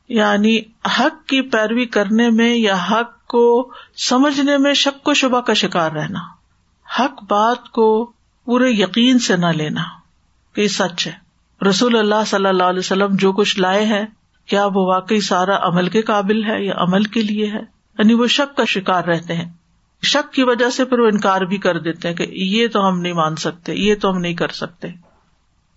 یعنی 0.09 0.59
حق 0.99 1.27
کی 1.27 1.41
پیروی 1.41 1.85
کرنے 1.85 2.29
میں 2.29 2.55
یا 2.55 2.75
حق 2.75 3.27
کو 3.27 3.71
سمجھنے 3.97 4.57
میں 4.57 4.73
شک 4.73 5.07
و 5.07 5.13
شبہ 5.13 5.41
کا 5.41 5.53
شکار 5.53 5.91
رہنا۔ 5.91 6.19
حق 6.99 7.23
بات 7.23 7.69
کو 7.69 8.11
پورے 8.49 8.69
یقین 8.69 9.19
سے 9.19 9.37
نہ 9.37 9.45
لینا 9.45 9.81
کہ 10.53 10.67
سچ 10.67 11.07
ہے۔ 11.07 11.11
رسول 11.69 11.99
اللہ 11.99 12.23
صلی 12.27 12.45
اللہ 12.45 12.63
علیہ 12.63 12.79
وسلم 12.79 13.07
جو 13.11 13.31
کچھ 13.31 13.59
لائے 13.59 13.85
ہیں، 13.85 14.05
کیا 14.45 14.65
وہ 14.65 14.85
واقعی 14.85 15.19
سارا 15.19 15.57
عمل 15.61 15.89
کے 15.89 16.01
قابل 16.01 16.43
ہے 16.43 16.65
یا 16.65 16.73
عمل 16.77 17.03
کے 17.03 17.21
لیے 17.21 17.47
ہے؟ 17.47 17.59
یعنی 17.99 18.13
وہ 18.13 18.27
شک 18.27 18.57
کا 18.57 18.65
شکار 18.65 19.03
رہتے 19.03 19.33
ہیں۔ 19.33 19.53
شک 20.03 20.33
کی 20.33 20.43
وجہ 20.43 20.69
سے 20.69 20.85
پھر 20.85 20.99
وہ 20.99 21.05
انکار 21.05 21.41
بھی 21.41 21.57
کر 21.57 21.79
دیتے 21.79 22.07
ہیں 22.07 22.15
کہ 22.15 22.23
یہ 22.31 22.67
تو 22.67 22.89
ہم 22.89 23.01
نہیں 23.01 23.13
مان 23.13 23.35
سکتے، 23.35 23.75
یہ 23.75 23.95
تو 24.01 24.11
ہم 24.11 24.17
نہیں 24.17 24.33
کر 24.33 24.47
سکتے۔ 24.47 24.87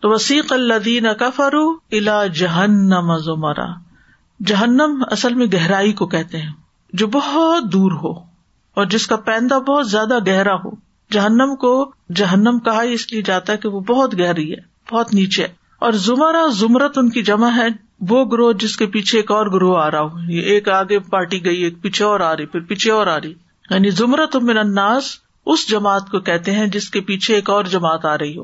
تو 0.00 0.10
وسیق 0.10 0.52
اللہ 0.52 1.12
کا 1.12 1.30
فرو 1.30 1.70
الا 1.92 2.26
جہنم 2.26 3.16
زمرا۔ 3.16 3.66
جہنم 4.46 5.02
اصل 5.10 5.34
میں 5.34 5.46
گہرائی 5.52 5.92
کو 5.92 6.06
کہتے 6.06 6.38
ہیں، 6.38 6.52
جو 6.92 7.06
بہت 7.06 7.72
دور 7.72 7.92
ہو 7.92 8.12
اور 8.74 8.84
جس 8.84 9.06
کا 9.06 9.16
پیندہ 9.16 9.58
بہت 9.58 9.90
زیادہ 9.90 10.18
گہرا 10.26 10.54
ہو۔ 10.54 10.91
جہنم 11.10 11.56
کو 11.56 11.92
جہنم 12.14 12.58
کہا 12.58 12.80
اس 12.80 13.12
لیے 13.12 13.22
جاتا 13.22 13.52
ہے 13.52 13.58
کہ 13.58 13.68
وہ 13.68 13.80
بہت 13.80 14.18
گہری 14.18 14.52
ہے، 14.52 14.94
بہت 14.94 15.14
نیچے 15.14 15.42
ہے۔ 15.42 15.48
اور 15.78 15.92
زمرا 15.92 16.46
زمرت 16.52 16.98
ان 16.98 17.10
کی 17.10 17.22
جمع 17.22 17.48
ہے۔ 17.56 17.92
وہ 18.00 18.24
گروہ 18.24 18.52
جس 18.52 18.76
کے 18.76 18.86
پیچھے 18.86 19.18
ایک 19.18 19.30
اور 19.30 19.46
گروہ 19.46 19.78
آ 19.78 19.90
رہا 19.90 20.00
ہو۔ 20.00 20.16
ایک 20.28 20.68
آگے 20.68 20.98
پارٹی 20.98 21.44
گئی، 21.44 21.62
ایک 21.62 21.82
پیچھے 21.82 22.04
اور 22.04 22.20
آ 22.20 22.36
رہی، 22.36 22.46
پھر 22.46 22.60
پیچھے 22.60 22.92
اور 22.92 23.06
آ 23.06 23.20
رہی۔ 23.20 23.34
یعنی 23.70 23.90
زمرت 23.90 24.36
من 24.36 24.58
الناس 24.58 25.04
اس 25.46 25.70
جماعت 25.70 26.10
کو 26.10 26.20
کہتے 26.20 26.52
ہیں 26.52 26.66
جس 26.66 26.90
کے 26.90 27.00
پیچھے 27.00 27.34
ایک 27.34 27.50
اور 27.50 27.64
جماعت 27.64 28.04
آ 28.04 28.18
رہی 28.18 28.36
ہو۔ 28.36 28.42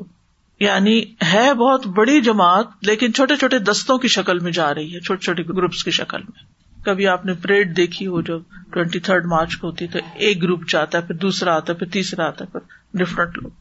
یعنی 0.59 1.03
ہے 1.33 1.53
بہت 1.53 1.87
بڑی 1.87 2.21
جماعت، 2.21 2.67
لیکن 2.81 3.13
چھوٹے 3.13 3.35
چھوٹے 3.35 3.59
دستوں 3.59 3.97
کی 3.97 4.07
شکل 4.07 4.39
میں 4.39 4.51
جا 4.51 4.73
رہی 4.73 4.95
ہے، 4.95 4.99
چھوٹے 4.99 5.25
چھوٹے 5.25 5.43
گروپس 5.43 5.83
کی 5.83 5.91
شکل 5.91 6.21
میں۔ 6.21 6.58
کبھی 6.85 7.07
آپ 7.07 7.25
نے 7.25 7.33
پریڈ 7.33 7.77
دیکھی 7.77 8.07
ہو 8.07 8.21
جو 8.21 8.39
ٹوینٹی 8.71 8.99
تھرڈ 8.99 9.25
مارچ 9.25 9.57
کو 9.57 9.67
ہوتی 9.67 9.87
تو 9.87 9.99
ایک 10.15 10.43
گروپ 10.43 10.69
جاتا 10.69 10.97
ہے، 10.97 11.03
پھر 11.03 11.15
دوسرا 11.15 11.55
آتا 11.55 11.73
ہے، 11.73 11.77
پھر 11.77 11.87
تیسرا 11.87 12.27
آتا 12.27 12.45
ہے، 12.45 12.49
پھر 12.49 12.59
ڈفرنٹ 12.93 13.37
لوگ 13.37 13.51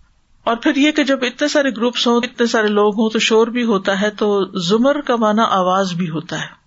اور 0.44 0.56
پھر 0.56 0.76
یہ 0.76 0.90
کہ 0.90 1.04
جب 1.04 1.18
اتنے 1.22 1.48
سارے 1.48 1.70
گروپس 1.70 2.06
ہوں، 2.06 2.16
اتنے 2.16 2.46
سارے 2.46 2.68
لوگ 2.68 2.94
ہوں، 2.94 3.10
تو 3.10 3.18
شور 3.18 3.46
بھی 3.46 3.64
ہوتا 3.64 4.00
ہے، 4.00 4.10
تو 4.10 4.44
زمر 4.58 5.00
کا 5.00 5.16
مانا 5.16 5.42
آواز 5.42 5.92
بھی 5.92 6.08
ہوتا 6.08 6.40
ہے۔ 6.40 6.58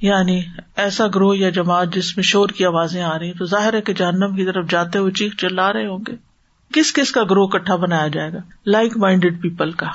یعنی 0.00 0.42
ایسا 0.76 1.06
گروہ 1.06 1.36
یا 1.36 1.50
جماعت 1.50 1.94
جس 1.94 2.16
میں 2.16 2.22
شور 2.22 2.48
کی 2.48 2.64
آوازیں 2.64 3.02
آ 3.02 3.18
رہی 3.18 3.26
ہیں، 3.26 3.34
تو 3.34 3.44
ظاہر 3.44 3.74
ہے 3.74 3.80
کہ 3.80 3.92
جہنم 3.92 4.36
کی 4.36 4.44
طرف 4.44 4.70
جاتے 4.70 4.98
ہوئے 4.98 5.12
چیخ 5.12 5.36
چلا 5.36 5.72
رہے 5.72 5.86
ہوں 5.86 5.98
گے۔ 6.08 6.12
کس 6.72 6.92
کس 6.92 7.12
کا 7.12 7.22
گروہ 7.22 7.46
کٹھا 7.46 7.76
بنایا 7.76 8.08
جائے 8.08 8.32
گا؟ 8.32 8.38
لائک 8.66 8.96
مائنڈیڈ 8.96 9.42
پیپل 9.42 9.70
کا۔ 9.70 9.86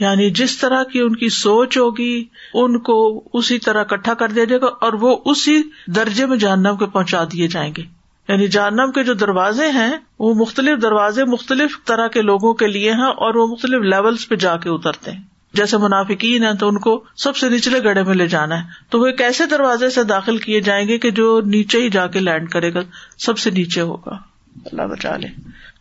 یعنی 0.00 0.30
جس 0.30 0.58
طرح 0.58 0.82
کی 0.82 1.00
ان 1.00 1.16
کی 1.16 1.28
سوچ 1.28 1.78
ہوگی، 1.78 2.24
ان 2.54 2.78
کو 2.78 3.24
اسی 3.32 3.58
طرح 3.58 3.82
کٹھا 3.82 4.14
کر 4.14 4.28
دیا 4.28 4.44
جائے 4.44 4.60
گا 4.60 4.66
اور 4.66 4.92
وہ 4.92 5.16
اسی 5.24 5.62
درجے 5.86 6.26
میں 6.26 6.36
جہنم 6.36 6.76
کے 6.78 6.86
پہنچا 6.86 7.24
دیے 7.24 7.48
جائیں 7.48 7.72
گے۔ 7.76 7.82
یعنی 8.28 8.48
جہنم 8.48 8.92
کے 8.92 9.04
جو 9.04 9.14
دروازے 9.14 9.70
ہیں، 9.70 9.96
وہ 10.18 10.34
مختلف 10.34 10.82
دروازے 10.82 11.24
مختلف 11.24 11.84
طرح 11.84 12.08
کے 12.08 12.22
لوگوں 12.22 12.54
کے 12.54 12.66
لیے 12.66 12.92
ہیں 12.92 13.02
اور 13.02 13.34
وہ 13.34 13.46
مختلف 13.46 13.82
لیولس 13.82 14.28
پہ 14.28 14.34
جا 14.34 14.56
کے 14.56 14.68
اترتے 14.68 15.10
ہیں۔ 15.10 15.22
جیسے 15.54 15.76
منافقین 15.76 16.44
ہیں 16.44 16.52
تو 16.52 16.68
ان 16.68 16.78
کو 16.78 17.04
سب 17.16 17.36
سے 17.36 17.48
نچلے 17.48 17.84
گڑھے 17.84 18.02
میں 18.02 18.14
لے 18.14 18.26
جانا 18.26 18.58
ہے۔ 18.58 18.68
تو 18.90 19.00
وہ 19.00 19.06
ایک 19.06 19.20
ایسے 19.20 19.46
دروازے 19.46 19.90
سے 19.90 20.04
داخل 20.04 20.38
کیے 20.38 20.60
جائیں 20.60 20.88
گے 20.88 20.98
کہ 20.98 21.10
جو 21.10 21.40
نیچے 21.40 21.78
ہی 21.78 21.90
جا 21.90 22.06
کے 22.06 22.20
لینڈ 22.20 22.48
کرے 22.48 22.74
گا، 22.74 22.80
سب 23.18 23.38
سے 23.38 23.50
نیچے 23.50 23.80
ہوگا۔ 23.80 24.10
اللہ 24.56 24.82
بچا 24.82 25.16
لے۔ 25.16 25.28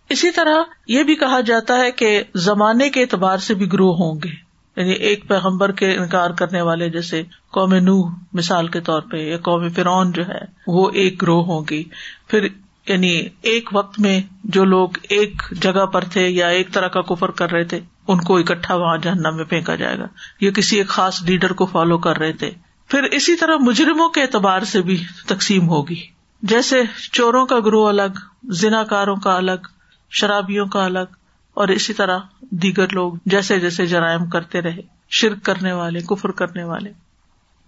اسی 0.09 0.31
طرح 0.31 0.63
یہ 0.87 1.03
بھی 1.03 1.15
کہا 1.15 1.39
جاتا 1.41 1.79
ہے 1.79 1.91
کہ 1.91 2.23
زمانے 2.35 2.89
کے 2.89 3.01
اعتبار 3.01 3.37
سے 3.37 3.53
بھی 3.53 3.73
گروہ 3.73 3.95
ہوں 3.95 4.19
گے۔ 4.23 4.45
یعنی 4.77 4.91
ایک 4.91 5.27
پیغمبر 5.27 5.71
کے 5.71 5.97
انکار 5.97 6.29
کرنے 6.29 6.61
والے 6.61 6.89
جیسے 6.89 7.23
قوم 7.51 7.73
نو 7.73 8.09
مثال 8.33 8.67
کے 8.67 8.81
طور 8.81 9.01
پہ 9.01 9.17
یا 9.17 9.37
قوم 9.37 9.69
فرعون 9.69 10.11
جو 10.11 10.27
ہے، 10.27 10.39
وہ 10.67 10.89
ایک 10.93 11.21
گروہ 11.21 11.45
ہوگی 11.45 11.83
پھر 12.27 12.47
یعنی 12.87 13.27
ایک 13.41 13.69
وقت 13.73 13.99
میں 13.99 14.21
جو 14.43 14.65
لوگ 14.65 14.89
ایک 15.09 15.41
جگہ 15.61 15.85
پر 15.85 16.03
تھے 16.03 16.27
یا 16.27 16.47
ایک 16.47 16.73
طرح 16.73 16.87
کا 16.87 17.01
کفر 17.01 17.31
کر 17.31 17.51
رہے 17.51 17.63
تھے، 17.63 17.79
ان 18.07 18.19
کو 18.19 18.37
اکٹھا 18.37 18.75
وہاں 18.75 18.97
جہنم 18.97 19.35
میں 19.35 19.45
پھینکا 19.45 19.75
جائے 19.75 19.99
گا۔ 19.99 20.05
یا 20.41 20.51
کسی 20.51 20.77
ایک 20.77 20.87
خاص 20.87 21.23
لیڈر 21.23 21.53
کو 21.53 21.65
فالو 21.65 21.97
کر 21.97 22.17
رہے 22.17 22.33
تھے۔ 22.33 22.51
پھر 22.87 23.03
اسی 23.03 23.35
طرح 23.35 23.55
مجرموں 23.59 24.09
کے 24.09 24.21
اعتبار 24.21 24.61
سے 24.61 24.81
بھی 24.81 25.03
تقسیم 25.27 25.69
ہوگی۔ 25.69 26.01
جیسے 26.41 26.81
چوروں 27.11 27.45
کا 27.45 27.59
گروہ 27.59 27.89
الگ 27.89 28.19
زنا 28.43 28.83
کاروں 28.83 29.15
کا 29.15 29.35
الگ 29.35 29.67
شرابیوں 30.15 30.65
کا 30.65 30.85
الگ 30.85 31.13
اور 31.53 31.67
اسی 31.67 31.93
طرح 31.93 32.17
دیگر 32.41 32.87
لوگ 32.91 33.13
جیسے 33.25 33.59
جیسے 33.59 33.85
جرائم 33.85 34.25
کرتے 34.25 34.61
رہے، 34.61 34.81
شرک 35.09 35.43
کرنے 35.43 35.73
والے، 35.73 35.99
کفر 35.99 36.31
کرنے 36.31 36.63
والے۔ 36.63 36.91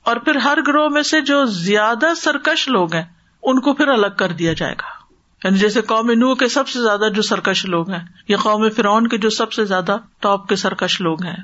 اور 0.04 0.16
پھر 0.16 0.36
ہر 0.36 0.58
گروہ 0.68 0.90
میں 0.90 1.04
سے 1.04 1.22
جو 1.22 1.46
زیادہ 1.46 2.06
سرکش 2.18 2.68
لوگ 2.68 2.96
ہیں، 2.96 3.04
ان 3.44 3.60
کو 3.60 3.74
پھر 3.74 3.88
الگ 3.88 4.08
کر 4.18 4.32
دیا 4.32 4.54
جائے 4.54 4.74
گا۔ 4.74 5.08
یعنی 5.44 5.58
جیسے 5.58 5.82
قوم 5.82 6.12
نو 6.12 6.36
کے 6.36 6.48
سب 6.48 6.68
سے 6.68 6.82
زیادہ 6.82 7.10
جو 7.16 7.22
سرکش 7.22 7.66
لوگ 7.66 7.90
ہیں، 7.90 8.04
یا 8.28 8.38
قوم 8.38 8.70
فرعون 8.70 9.08
کے 9.08 9.18
جو 9.18 9.30
سب 9.30 9.54
سے 9.54 9.66
زیادہ 9.66 9.98
ٹاپ 10.20 10.48
کے 10.48 10.56
سرکش 10.56 11.02
لوگ 11.02 11.24
ہیں۔ 11.24 11.36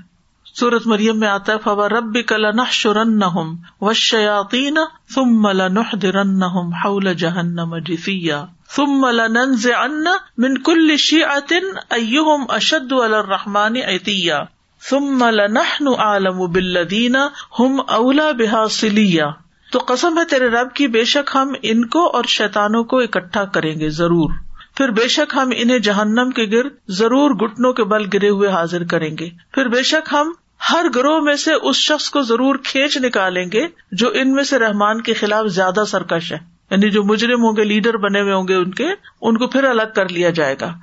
سورت 0.45 0.88
مریم 0.88 1.19
میں 1.19 1.27
آتا 1.27 1.53
ہے، 1.53 1.57
فوا 1.57 1.89
رب 1.89 2.17
کل 2.27 2.55
نہ 2.55 2.62
شرن 2.72 3.19
نہ 3.19 3.39
و 3.81 3.93
شیاتی 3.93 4.69
ثم 5.13 5.48
لنحضرنهم 5.48 6.74
حول 6.74 7.13
جہنم 7.13 7.77
جثیا 7.77 8.45
ثم 8.75 9.08
لننزعن 9.08 10.03
من 10.38 10.58
كل 10.58 10.98
شيعة 10.98 11.58
ايهم 11.89 12.44
اشد 12.50 12.94
على 12.94 13.13
الرحمن 13.13 13.77
عتيا. 13.88 14.44
ثم 14.89 15.30
لنحن 15.30 15.88
اعلم 15.98 16.51
بالذين 16.51 17.15
هم 17.62 17.80
اولى 17.88 18.46
بها 18.46 18.68
صليا. 18.68 19.25
تو 19.72 19.80
قسم 19.80 20.20
ہے 20.20 20.25
تیرے 20.25 20.48
رب 20.48 20.74
کی، 20.74 20.88
بے 20.88 21.03
شک 21.03 21.32
ہم 21.36 21.53
ان 21.62 21.86
کو 21.86 22.15
اور 22.15 22.24
شیتانوں 22.24 22.84
کو 22.84 23.00
اکٹھا 23.00 23.46
کریں 23.46 23.80
گے 23.80 23.89
ضرور۔ 23.89 24.30
پھر 24.77 24.89
بے 24.89 25.08
شک 25.08 25.34
ہم 25.36 25.50
انہیں 25.56 25.80
جہنم 25.80 26.30
کے 26.30 26.46
گرد 26.46 26.72
ضرور 26.88 27.32
گٹنوں 27.32 27.74
کے 27.74 27.84
بل 27.84 28.06
گرے 28.13 28.30
ہوئے 28.30 28.50
حاضر 28.50 28.84
کریں 28.84 29.18
گے۔ 29.20 29.30
پھر 29.51 29.68
بے 29.68 29.84
شک 29.84 30.10
ہم 30.12 30.32
ہر 30.70 30.86
گروہ 30.96 31.20
میں 31.20 31.36
سے 31.36 31.53
اس 31.53 31.75
شخص 31.75 32.10
کو 32.10 32.22
ضرور 32.22 32.56
کھینچ 32.63 32.98
نکالیں 32.98 33.46
گے 33.53 33.68
جو 33.92 34.10
ان 34.13 34.34
میں 34.34 34.44
سے 34.44 34.60
رحمان 34.60 35.01
کے 35.01 35.13
خلاف 35.13 35.46
زیادہ 35.46 35.84
سرکش 35.88 36.34
ہے۔ 36.34 36.52
یعنی 36.74 36.89
جو 36.89 37.03
مجرم 37.03 37.44
ہوں 37.44 37.56
گے، 37.58 37.63
لیڈر 37.63 37.98
بنے 37.98 38.22
ہوئے 38.22 38.34
ہوں 38.34 38.48
گے 38.48 38.56
ان 38.56 38.72
کے، 38.72 38.88
ان 39.22 39.38
کو 39.38 39.48
پھر 39.48 39.63
الگ 39.63 39.94
کر 39.96 40.10
لیا 40.10 40.30
جائے 40.30 40.56
گا۔ 40.62 40.74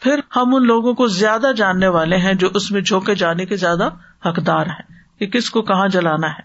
پھر 0.00 0.20
ہم 0.36 0.54
ان 0.54 0.66
لوگوں 0.66 0.94
کو 0.94 1.06
زیادہ 1.06 1.52
جاننے 1.56 1.88
والے 1.88 2.16
ہیں 2.16 2.34
جو 2.34 2.48
اس 2.54 2.70
میں 2.70 2.80
جھونکے 2.80 3.14
جانے 3.14 3.46
کے 3.46 3.56
زیادہ 3.56 3.88
حقدار 4.26 4.66
ہیں، 4.66 4.82
کہ 5.18 5.26
کس 5.26 5.50
کو 5.50 5.62
کہاں 5.62 5.88
جلانا 5.88 6.28
ہے۔ 6.28 6.42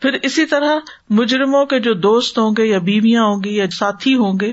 پھر 0.00 0.18
اسی 0.22 0.46
طرح 0.46 0.78
مجرموں 1.10 1.64
کے 1.66 1.80
جو 1.80 1.94
دوست 1.94 2.38
ہوں 2.38 2.54
گے 2.58 2.64
یا 2.64 2.78
بیویاں 2.78 3.22
ہوں 3.22 3.42
گی 3.44 3.56
یا 3.56 3.66
ساتھی 3.70 4.14
ہوں 4.14 4.38
گے، 4.40 4.52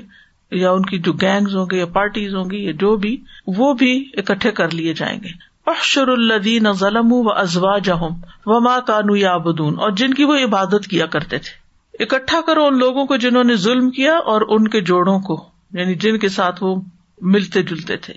یا 0.50 0.70
ان 0.70 0.82
کی 0.82 0.98
جو 0.98 1.12
گینگز 1.12 1.56
ہوں 1.56 1.66
گے 1.70 1.78
یا 1.78 1.86
پارٹیز 1.86 2.34
ہوں 2.34 2.50
گی 2.50 2.64
یا 2.64 2.72
جو 2.72 2.96
بھی، 2.96 3.16
وہ 3.46 3.74
بھی 3.74 4.10
اکٹھے 4.16 4.50
کر 4.50 4.70
لیے 4.70 4.94
جائیں 4.94 5.18
گے۔ 5.22 5.28
احشر 5.66 6.08
الدین 6.08 6.72
ظلم 6.72 7.12
و 7.12 7.30
ازوا 7.30 7.78
جہم 7.78 8.20
و 8.46 8.60
ماں 8.60 8.80
کانو 8.80 9.16
یا 9.16 9.36
بدون 9.36 9.78
اور 9.78 9.90
جن 9.90 10.14
کی 10.14 10.24
وہ 10.24 10.36
عبادت 10.36 10.86
کیا 10.90 11.06
کرتے 11.06 11.38
تھے۔ 11.38 11.59
اکٹھا 12.00 12.40
کرو 12.46 12.64
ان 12.64 12.78
لوگوں 12.78 13.06
کو 13.06 13.16
جنہوں 13.16 13.44
نے 13.44 13.56
ظلم 13.56 13.90
کیا 13.90 14.16
اور 14.16 14.42
ان 14.48 14.68
کے 14.68 14.80
جوڑوں 14.80 15.20
کو 15.20 15.48
یعنی 15.72 15.94
جن 15.94 16.18
کے 16.18 16.28
ساتھ 16.28 16.62
وہ 16.62 16.80
ملتے 17.20 17.62
جلتے 17.62 17.96
تھے، 17.96 18.14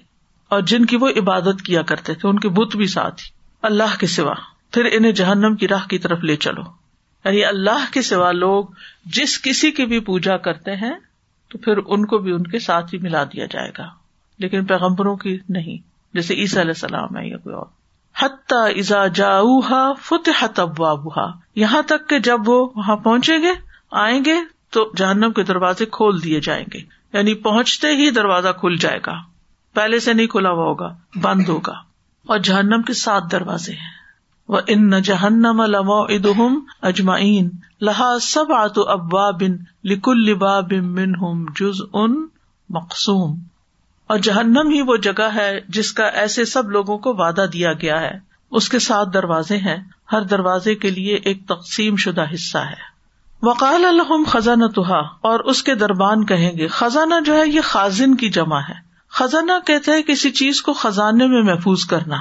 اور 0.50 0.62
جن 0.62 0.86
کی 0.86 0.96
وہ 0.96 1.10
عبادت 1.18 1.62
کیا 1.62 1.82
کرتے 1.82 2.14
تھے، 2.14 2.30
ان 2.30 2.40
کے 2.40 2.50
بت 2.50 2.76
بھی 2.76 2.88
ساتھ 2.88 3.22
ہی۔ 3.22 3.30
اللہ 3.62 4.00
کے 4.00 4.08
سوا۔ 4.08 4.34
پھر 4.72 4.90
انہیں 4.92 5.12
جہنم 5.12 5.56
کی 5.56 5.68
راہ 5.68 5.88
کی 5.88 5.98
طرف 5.98 6.20
لے 6.24 6.36
چلو۔ 6.36 6.62
یعنی 7.26 7.46
اللہ 7.46 7.94
کے 7.94 8.02
سوا 8.02 8.32
لوگ 8.32 8.64
جس 9.06 9.42
کسی 9.42 9.72
کی 9.72 9.86
بھی 9.86 10.00
پوجا 10.00 10.38
کرتے 10.38 10.76
ہیں، 10.76 10.94
تو 11.50 11.58
پھر 11.58 11.78
ان 11.78 12.06
کو 12.06 12.18
بھی 12.18 12.32
ان 12.32 12.44
کے 12.44 12.60
ساتھ 12.60 12.94
ہی 12.94 13.00
ملا 13.00 13.24
دیا 13.24 13.46
جائے 13.46 13.72
گا۔ 13.78 13.90
لیکن 14.40 14.66
پیغمبروں 14.66 15.16
کی 15.16 15.38
نہیں، 15.50 15.78
جیسے 16.14 16.34
عیسی 16.34 16.62
علیہ 16.62 16.70
السلام 16.70 17.18
ہے 17.18 17.28
یا 17.28 17.38
کوئی 17.38 17.56
اور۔ 17.56 17.66
حتیٰ 18.20 18.78
ازا 18.78 19.08
جاؤہا 19.08 19.94
فتحت 19.94 20.60
ابوابہا 20.60 21.32
یہاں 21.56 21.82
تک 21.82 22.10
کہ 22.10 22.20
جب 22.20 22.40
وہ 22.46 22.70
وہاں 22.76 22.96
پہنچیں 22.96 23.38
گے 23.38 23.73
آئیں 23.94 24.26
گے 24.26 24.36
تو 24.70 24.92
جہنم 24.98 25.32
کے 25.32 25.44
دروازے 25.44 25.86
کھول 25.86 26.24
دیے 26.24 26.40
جائیں 26.40 26.66
گے۔ 26.74 26.80
یعنی 27.14 27.34
پہنچتے 27.34 27.88
ہی 27.88 28.10
دروازہ 28.12 28.48
کھل 28.60 28.76
جائے 28.76 29.00
گا۔ 29.06 29.14
پہلے 29.74 30.00
سے 30.00 30.14
نہیں 30.14 30.28
کھلا 30.28 30.50
ہوا 30.50 30.64
ہوگا، 30.64 30.96
بند 31.22 31.50
ہوگا۔ 31.50 31.74
اور 32.28 32.38
جہنم 32.38 32.82
کے 32.82 32.94
سات 32.94 33.24
دروازے 33.32 33.72
ہیں۔ 33.72 34.04
وہ 34.48 34.60
ان 34.68 35.02
جہنم 35.02 35.62
لمو 35.62 36.04
ادہم 36.04 36.60
اجمعین 36.82 37.50
لہا 37.82 38.20
سب 38.22 38.54
آت 38.54 38.78
ابا 38.78 39.32
بن 39.32 39.56
لکل 39.84 40.18
لبا 40.18 40.60
بن 40.60 41.16
ہم 41.16 41.46
جز 41.60 41.82
ان 41.94 42.28
مقصوم 42.70 43.40
اور 44.08 44.18
جہنم 44.18 44.70
ہی 44.70 44.82
وہ 44.82 44.98
جگہ 44.98 45.30
ہے 45.36 45.60
جس 45.68 45.94
کا 45.94 46.06
ایسے 46.06 46.46
سب 46.46 46.70
لوگوں 46.70 46.98
کو 46.98 47.14
وعدہ 47.14 47.46
دیا 47.54 47.74
گیا 47.74 48.02
ہے۔ 48.02 48.20
اس 48.52 48.70
کے 48.70 48.80
ساتھ 48.80 49.10
دروازے 49.14 49.58
ہیں۔ 49.58 49.78
ہر 50.12 50.22
دروازے 50.22 50.76
کے 50.76 50.90
لیے 50.90 51.16
ایک 51.16 51.48
تقسیم 51.48 51.96
شدہ 51.96 52.26
حصہ 52.34 52.58
ہے۔ 52.58 52.93
وقال 53.44 53.86
الحم 53.86 54.24
خزانہ 54.28 54.66
توحا 54.76 55.00
اور 55.22 55.40
اس 55.40 55.64
کے 55.64 55.76
دربان 55.76 56.26
کہیں 56.26 56.58
گے، 56.58 56.68
خزانہ 56.68 57.14
جو 57.26 57.38
ہے 57.38 57.48
یہ 57.48 57.62
خازن 57.64 58.16
کی 58.16 58.30
جمع 58.30 58.60
ہے۔ 58.60 58.74
خزانہ 59.10 59.52
کہتے 59.66 59.92
ہیں 59.92 60.02
کسی 60.02 60.32
چیز 60.32 60.62
کو 60.62 60.74
خزانے 60.74 61.28
میں 61.28 61.42
محفوظ 61.42 61.86
کرنا۔ 61.86 62.16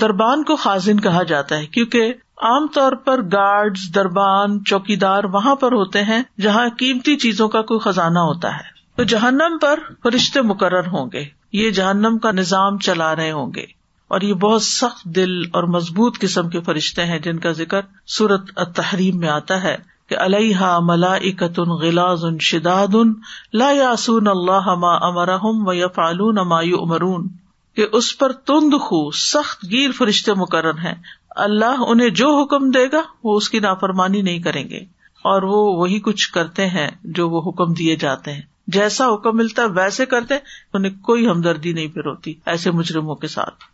دربان 0.00 0.44
کو 0.44 0.56
خازن 0.56 1.00
کہا 1.00 1.22
جاتا 1.22 1.56
ہے، 1.56 1.66
کیونکہ 1.66 2.14
عام 2.42 2.66
طور 2.66 2.92
پر 2.92 3.22
گارڈ 3.22 3.78
دربان 3.94 4.64
چوکی 4.64 4.96
دار 4.96 5.24
وہاں 5.24 5.54
پر 5.54 5.72
ہوتے 5.72 6.02
ہیں 6.02 6.22
جہاں 6.40 6.68
قیمتی 6.78 7.16
چیزوں 7.16 7.48
کا 7.48 7.62
کوئی 7.62 7.80
خزانہ 7.80 8.18
ہوتا 8.18 8.54
ہے۔ 8.54 8.74
تو 8.96 9.02
جہنم 9.02 9.58
پر 9.60 9.78
فرشتے 10.02 10.42
مقرر 10.42 10.86
ہوں 10.86 11.06
گے۔ 11.12 11.24
یہ 11.52 11.70
جہنم 11.70 12.18
کا 12.18 12.30
نظام 12.30 12.78
چلا 12.78 13.16
رہے 13.16 13.32
ہوں 13.32 13.52
گے۔ 13.54 13.66
اور 14.08 14.20
یہ 14.20 14.34
بہت 14.34 14.62
سخت 14.62 15.04
دل 15.04 15.40
اور 15.52 15.64
مضبوط 15.64 16.18
قسم 16.18 16.48
کے 16.48 16.60
فرشتے 16.60 17.04
ہیں 17.04 17.18
جن 17.18 17.38
کا 17.38 17.52
ذکر 17.52 17.80
سورت 18.06 18.50
تحریم 18.76 19.18
میں 19.18 19.28
آتا 19.28 19.62
ہے۔ 19.62 19.93
کہ 20.08 20.16
علیہ 20.18 20.78
ملا 20.82 21.14
اکتن 21.14 21.70
غلاز 21.70 22.24
ان 22.24 22.38
شداد 22.38 22.94
ان 22.94 23.12
لا 23.52 23.70
یاسون 23.70 24.28
اللہ 24.28 24.74
ما 24.74 24.94
امرحم 24.94 25.68
و 25.68 25.72
یفعلون 25.72 26.34
ما 26.34 26.60
یؤمرون۔ 26.60 27.28
کہ 27.76 27.86
اس 27.92 28.18
پر 28.18 28.32
تند 28.32 28.74
خو، 28.80 29.10
سخت 29.10 29.64
گیر 29.70 29.90
فرشتے 29.92 30.34
مقرر 30.34 30.74
ہیں۔ 30.74 30.94
اللہ 31.30 31.82
انہیں 31.88 32.08
جو 32.08 32.42
حکم 32.42 32.70
دے 32.70 32.86
گا، 32.92 33.02
وہ 33.24 33.36
اس 33.36 33.50
کی 33.50 33.58
نافرمانی 33.58 34.22
نہیں 34.22 34.38
کریں 34.38 34.70
گے۔ 34.70 34.78
اور 35.22 35.42
وہ 35.42 35.76
وہی 35.76 36.00
کچھ 36.00 36.32
کرتے 36.32 36.66
ہیں 36.66 36.88
جو 37.04 37.28
وہ 37.28 37.50
حکم 37.50 37.72
دیے 37.72 37.96
جاتے 37.96 38.32
ہیں۔ 38.32 38.42
جیسا 38.66 39.14
حکم 39.14 39.36
ملتا 39.36 39.62
ہے، 39.62 39.66
ویسے 39.66 40.06
کرتے 40.06 40.34
انہیں 40.72 41.02
کوئی 41.02 41.28
ہمدردی 41.28 41.72
نہیں 41.72 41.88
پھر 41.88 42.06
ہوتی 42.06 42.34
ایسے 42.46 42.70
مجرموں 42.70 43.14
کے 43.14 43.28
ساتھ۔ 43.28 43.64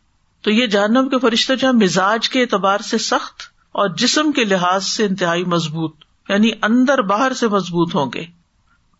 تو 0.42 0.50
یہ 0.50 0.66
جہنم 0.66 1.08
کے 1.08 1.18
فرشتے 1.18 1.56
جو 1.56 1.72
مزاج 1.72 2.28
کے 2.28 2.42
اعتبار 2.42 2.78
سے 2.78 2.98
سخت 2.98 3.42
اور 3.72 3.88
جسم 3.88 4.32
کے 4.32 4.44
لحاظ 4.44 4.84
سے 4.84 5.04
انتہائی 5.04 5.44
مضبوط۔ 5.44 6.09
یعنی 6.30 6.50
اندر 6.62 7.02
باہر 7.04 7.32
سے 7.34 7.48
مضبوط 7.48 7.94
ہوں 7.94 8.10
گے۔ 8.14 8.24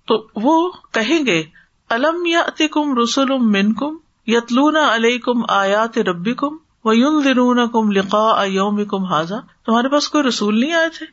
تو 0.09 0.17
وہ 0.37 0.55
کہیں 0.93 1.19
گے، 1.27 1.43
الم 1.91 2.25
یا 2.27 2.43
کم 2.73 2.97
رسول 2.99 3.37
من 3.47 3.73
کم 3.75 3.97
یتلون 4.27 4.77
علیہ 4.79 5.19
کم 5.19 5.45
آیات 5.49 5.99
ربی 5.99 6.35
کم 6.35 6.57
و 6.85 6.93
یون 6.95 7.25
درون 7.25 7.59
کم 7.69 7.91
لقا 7.91 8.45
یوم 8.45 8.85
کم 8.85 9.05
حاضا 9.05 9.39
تمہارے 9.67 9.89
پاس 9.89 10.09
کوئی 10.09 10.25
رسول 10.25 10.61
نہیں 10.61 10.73
آئے 10.73 10.89
تھے؟ 10.89 11.07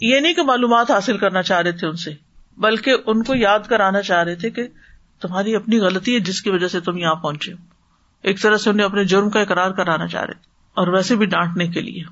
یہ 0.00 0.20
نہیں 0.20 0.34
کہ 0.34 0.42
معلومات 0.42 0.90
حاصل 0.90 1.18
کرنا 1.18 1.42
چاہ 1.42 1.60
رہے 1.60 1.72
تھے 1.72 1.86
ان 1.86 1.96
سے، 1.96 2.10
بلکہ 2.58 2.96
ان 3.06 3.22
کو 3.22 3.34
یاد 3.34 3.68
کرانا 3.68 4.02
چاہ 4.02 4.22
رہے 4.22 4.34
تھے 4.34 4.50
کہ 4.50 4.66
تمہاری 5.22 5.54
اپنی 5.56 5.78
غلطی 5.78 6.14
ہے 6.14 6.20
جس 6.20 6.40
کی 6.42 6.50
وجہ 6.50 6.68
سے 6.68 6.80
تم 6.80 6.96
یہاں 6.98 7.14
پہنچے 7.14 7.52
ہو۔ 7.52 7.58
ایک 8.24 8.40
طرح 8.42 8.56
سے 8.56 8.70
انہیں 8.70 8.86
اپنے 8.86 9.04
جرم 9.04 9.30
کا 9.30 9.40
اقرار 9.40 9.70
کرانا 9.70 10.06
چاہ 10.06 10.24
رہے 10.24 10.34
تھے، 10.34 10.50
اور 10.76 10.88
ویسے 10.88 11.16
بھی 11.16 11.26
ڈانٹنے 11.26 11.66
کے 11.68 11.80
لیے۔ 11.80 12.02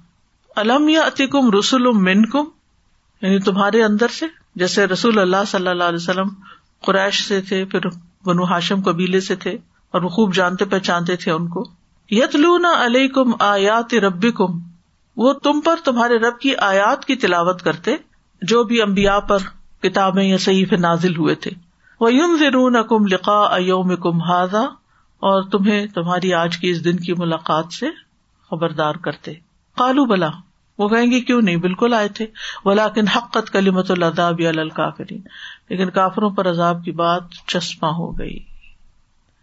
الم 0.56 0.88
یا 0.88 1.08
کم 1.30 1.50
رسول 1.50 1.90
من 2.00 2.24
کم 2.24 2.44
یعنی 3.24 3.38
تمہارے 3.38 3.84
اندر 3.84 4.08
سے؟ 4.08 4.26
جیسے 4.54 4.87
رسول 4.87 5.18
اللہ 5.18 5.44
صلی 5.46 5.68
اللہ 5.68 5.84
علیہ 5.84 6.02
وسلم 6.02 6.28
قریش 6.80 7.28
سے 7.28 7.40
تھے، 7.40 7.64
پھر 7.64 7.80
بنو 8.26 8.44
ہاشم 8.44 8.82
قبیلے 8.82 9.20
سے 9.20 9.37
تھے، 9.37 9.50
اور 9.90 10.02
وہ 10.02 10.08
خوب 10.08 10.34
جانتے 10.34 10.64
پہچانتے 10.64 11.16
تھے 11.16 11.32
ان 11.32 11.48
کو۔ 11.48 11.64
یتلون 12.10 12.64
علیہ 12.64 13.08
کم 13.08 13.30
آیات 13.40 13.94
ربی 13.94 14.30
کم 14.30 14.58
وہ 15.16 15.32
تم 15.32 15.60
پر 15.60 15.76
تمہارے 15.84 16.18
رب 16.18 16.38
کی 16.38 16.56
آیات 16.56 17.04
کی 17.04 17.16
تلاوت 17.16 17.62
کرتے، 17.62 17.96
جو 18.42 18.64
بھی 18.64 18.82
امبیا 18.82 19.20
پر 19.20 19.38
کتابیں 19.82 20.24
یا 20.24 20.38
صحیح 20.38 20.66
نازل 20.80 21.16
ہوئے 21.16 21.34
تھے۔ 21.34 21.50
وہ 22.00 22.14
یون 22.14 22.37
ضرون 22.38 22.76
کم 22.88 23.06
لقا 23.06 23.54
ایوم 23.54 23.96
کم 23.96 24.22
ہاضا 24.22 24.62
اور 25.22 25.42
تمہیں 25.42 25.87
تمہاری 25.87 26.34
آج 26.34 26.58
کی 26.58 26.70
اس 26.70 26.84
دن 26.84 26.96
کی 26.96 27.12
ملاقات 27.18 27.72
سے 27.72 27.87
خبردار 28.50 28.94
کرتے۔ 28.94 29.32
کالو 29.76 30.04
بلا 30.04 30.28
وہ 30.78 30.88
کہیں 30.88 31.10
گے 31.10 31.20
کیوں 31.20 31.42
نہیں؟ 31.42 31.56
بالکل 31.56 31.94
آئے 31.94 32.08
تھے۔ 32.08 32.26
ولاکن 32.64 33.08
حقت 33.08 33.50
کلیمت 33.50 33.90
الداب 33.90 34.40
یا 34.40 34.50
للکافرین 34.52 35.20
لیکن 35.68 35.90
کافروں 35.90 36.30
پر 36.30 36.50
عذاب 36.50 36.84
کی 36.84 36.90
بات 36.90 37.22
چشمہ 37.46 37.88
ہو 37.88 38.18
گئی۔ 38.18 38.38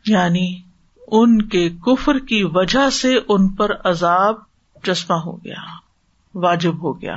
یعنی 0.06 0.62
ان 1.08 1.42
کے 1.42 1.70
کفر 1.70 2.20
کی 2.20 2.44
وجہ 2.44 2.90
سے 2.90 3.20
ان 3.28 3.50
پر 3.50 3.72
عذاب 3.84 4.36
چشمہ 4.84 5.16
ہو 5.16 5.44
گیا۔ 5.44 5.62
واجب 6.36 6.84
ہو 6.84 7.02
گیا۔ 7.02 7.16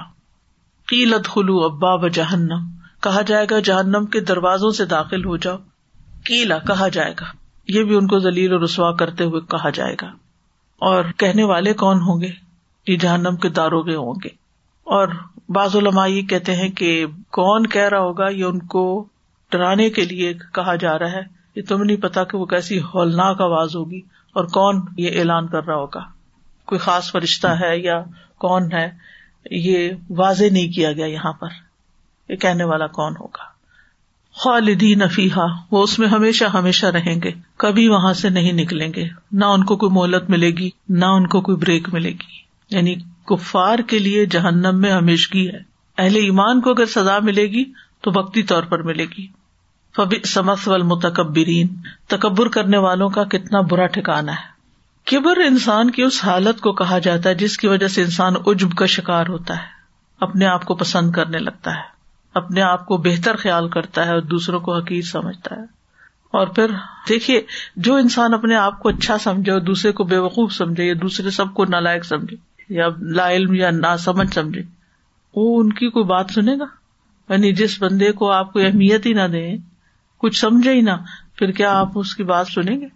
قیلت 0.87 1.29
خلو 1.29 1.61
ابا 1.61 1.95
و 1.95 2.09
جہنم۔ 2.09 2.61
کہا 3.01 3.23
جائے 3.23 3.47
گا 3.51 3.59
جہنم 3.59 4.07
کے 4.07 4.21
دروازوں 4.21 4.71
سے 4.71 4.85
داخل 4.85 5.25
ہو 5.25 5.37
جاؤ۔ 5.37 5.57
کیلا 6.25 6.59
کہا 6.59 6.89
جائے 6.89 7.15
گا۔ 7.21 7.25
یہ 7.69 7.85
بھی 7.85 7.97
ان 7.97 8.07
کو 8.07 8.19
ذلیل 8.19 8.53
و 8.53 8.65
رسوا 8.65 8.93
کرتے 8.93 9.25
ہوئے 9.25 9.41
کہا 9.41 9.71
جائے 9.71 9.97
گا۔ 10.03 10.07
اور 10.79 11.05
کہنے 11.17 11.45
والے 11.45 11.75
کون 11.75 11.97
ہوں 11.97 12.21
گے؟ 12.21 12.44
یہ 12.87 12.97
جہنم 12.97 13.37
کے 13.37 13.49
داروگے 13.49 13.95
ہوں 13.95 14.15
گے۔ 14.25 14.29
اور 14.85 15.09
بعض 15.49 15.77
علماء 15.77 16.07
یہ 16.07 16.23
کہتے 16.23 16.55
ہیں 16.55 16.69
کہ 16.69 17.07
کون 17.31 17.67
کہہ 17.67 17.89
رہا 17.89 18.01
ہوگا 18.01 18.29
یہ 18.29 18.45
ان 18.45 18.59
کو 18.59 19.09
ڈرانے 19.51 19.91
کے 19.91 20.05
لیے 20.05 20.35
کہا 20.53 20.75
جا 20.75 20.99
رہا 20.99 21.13
ہے۔ 21.13 21.23
یہ 21.57 21.63
تم 21.69 21.83
نہیں 21.83 21.97
پتا 21.97 22.25
کہ 22.25 22.39
وہ 22.39 22.47
کیسی 22.47 22.79
ہولناک 22.79 23.41
آواز 23.41 23.77
ہوگی 23.77 24.01
اور 24.33 24.45
کون 24.45 24.81
یہ 24.99 25.19
اعلان 25.19 25.47
کر 25.47 25.65
رہا 25.65 25.75
ہوگا۔ 25.75 26.01
کوئی 26.65 26.79
خاص 26.79 27.13
فرشتہ 27.13 27.47
ہے 27.47 27.79
یا 27.79 28.03
کون 28.39 28.73
ہے، 28.73 28.91
یہ 29.51 29.91
واضح 30.11 30.45
نہیں 30.51 30.73
کیا 30.73 30.93
گیا 30.93 31.07
یہاں 31.07 31.33
پر۔ 31.33 31.49
یہ 32.29 32.37
کہنے 32.37 32.65
والا 32.65 32.87
کون 32.87 33.15
ہوگا؟ 33.21 33.45
خالدین 34.33 34.99
نفیحا 34.99 35.45
وہ 35.71 35.83
اس 35.83 35.99
میں 35.99 36.09
ہمیشہ 36.09 36.45
ہمیشہ 36.45 36.87
رہیں 36.87 37.17
گے۔ 37.25 37.31
کبھی 37.57 37.89
وہاں 37.89 38.13
سے 38.13 38.29
نہیں 38.29 38.53
نکلیں 38.53 38.93
گے۔ 38.97 39.05
نہ 39.33 39.45
ان 39.45 39.65
کو 39.65 39.77
کوئی 39.77 39.93
مہلت 39.93 40.31
ملے 40.31 40.51
گی، 40.51 40.71
نہ 40.89 41.05
ان 41.05 41.27
کو 41.27 41.41
کوئی 41.41 41.57
بریک 41.57 41.95
ملے 41.95 42.11
گی۔ 42.11 42.44
یعنی 42.71 42.95
کفار 43.27 43.79
کے 43.79 43.99
لیے 43.99 44.27
جہنم 44.27 44.79
میں 44.81 44.93
ہمیشگی 44.93 45.49
ہے۔ 45.49 45.59
اہل 45.99 46.17
ایمان 46.17 46.61
کو 46.61 46.71
اگر 46.71 46.87
سزا 46.87 47.19
ملے 47.23 47.47
گی 47.47 47.65
تو 48.01 48.11
وقتی 48.15 48.43
طور 48.43 48.63
پر 48.63 48.83
ملے 48.83 49.05
گی۔ 49.05 49.45
سمس 50.25 50.69
و 50.69 50.85
متکبرین 50.85 51.69
تکبر 52.09 52.49
کرنے 52.49 52.77
والوں 52.77 53.09
کا 53.09 53.25
کتنا 53.25 53.61
برا 53.61 53.87
ٹھکانا 53.87 54.33
ہے۔ 54.33 54.55
کبر 55.05 55.37
انسان 55.37 55.91
کی 55.91 56.03
اس 56.03 56.25
حالت 56.25 56.61
کو 56.61 56.73
کہا 56.73 56.99
جاتا 56.99 57.29
ہے 57.29 57.35
جس 57.35 57.59
کی 57.59 57.69
وجہ 57.69 57.89
سے 57.89 58.03
انسان 58.03 58.35
عجب 58.47 58.73
کا 58.73 58.87
شکار 58.87 59.27
ہوتا 59.29 59.57
ہے۔ 59.57 59.67
اپنے 60.21 60.47
آپ 60.47 60.65
کو 60.65 60.75
پسند 60.75 61.13
کرنے 61.13 61.39
لگتا 61.39 61.75
ہے۔ 61.75 61.83
اپنے 62.35 62.63
آپ 62.63 62.87
کو 62.87 62.97
بہتر 62.97 63.37
خیال 63.37 63.69
کرتا 63.69 64.07
ہے 64.07 64.11
اور 64.11 64.21
دوسروں 64.21 64.61
کو 64.61 64.77
حقیق 64.77 65.07
سمجھتا 65.07 65.57
ہے۔ 65.57 65.63
اور 66.31 66.47
پھر 66.47 66.71
دیکھیے، 67.09 67.43
جو 67.77 67.95
انسان 67.95 68.35
اپنے 68.35 68.57
آپ 68.57 68.79
کو 68.79 68.89
اچھا 68.89 69.19
سمجھے 69.19 69.53
اور 69.53 69.61
دوسرے 69.61 69.93
کو 69.93 70.05
بے 70.05 70.19
وقوف 70.19 70.53
سمجھے 70.53 70.85
یا 70.85 70.95
دوسرے 71.03 71.31
سب 71.31 71.55
کو 71.55 71.65
نالائق 71.65 72.05
سمجھے 72.05 72.54
یا 72.69 72.89
لا 73.01 73.31
علم 73.31 73.55
یا 73.55 73.71
نہ 73.71 73.97
سمجھ 73.99 74.35
سمجھے۔ 74.35 74.63
وہ 75.35 75.61
ان 75.61 75.73
کی 75.73 75.91
کوئی 75.91 76.05
بات 76.05 76.27
سنے 76.35 76.55
گا؟ 76.59 76.65
یعنی 77.29 77.53
جس 77.53 77.83
بندے 77.83 78.13
کو 78.13 78.31
آپ 78.31 78.53
کو 78.53 78.59
اہمیت 78.59 79.07
ہی 79.07 79.13
نہ 79.13 79.29
دیں، 79.33 79.57
کچھ 80.19 80.41
سمجھے 80.41 80.73
ہی 80.73 80.81
نہ، 80.81 80.91
پھر 81.37 81.51
کیا 81.51 81.79
آپ 81.79 81.89
اس 81.95 82.15
کی 82.15 82.23
بات 82.23 82.47
سنیں 82.49 82.81
گے؟ 82.81 82.87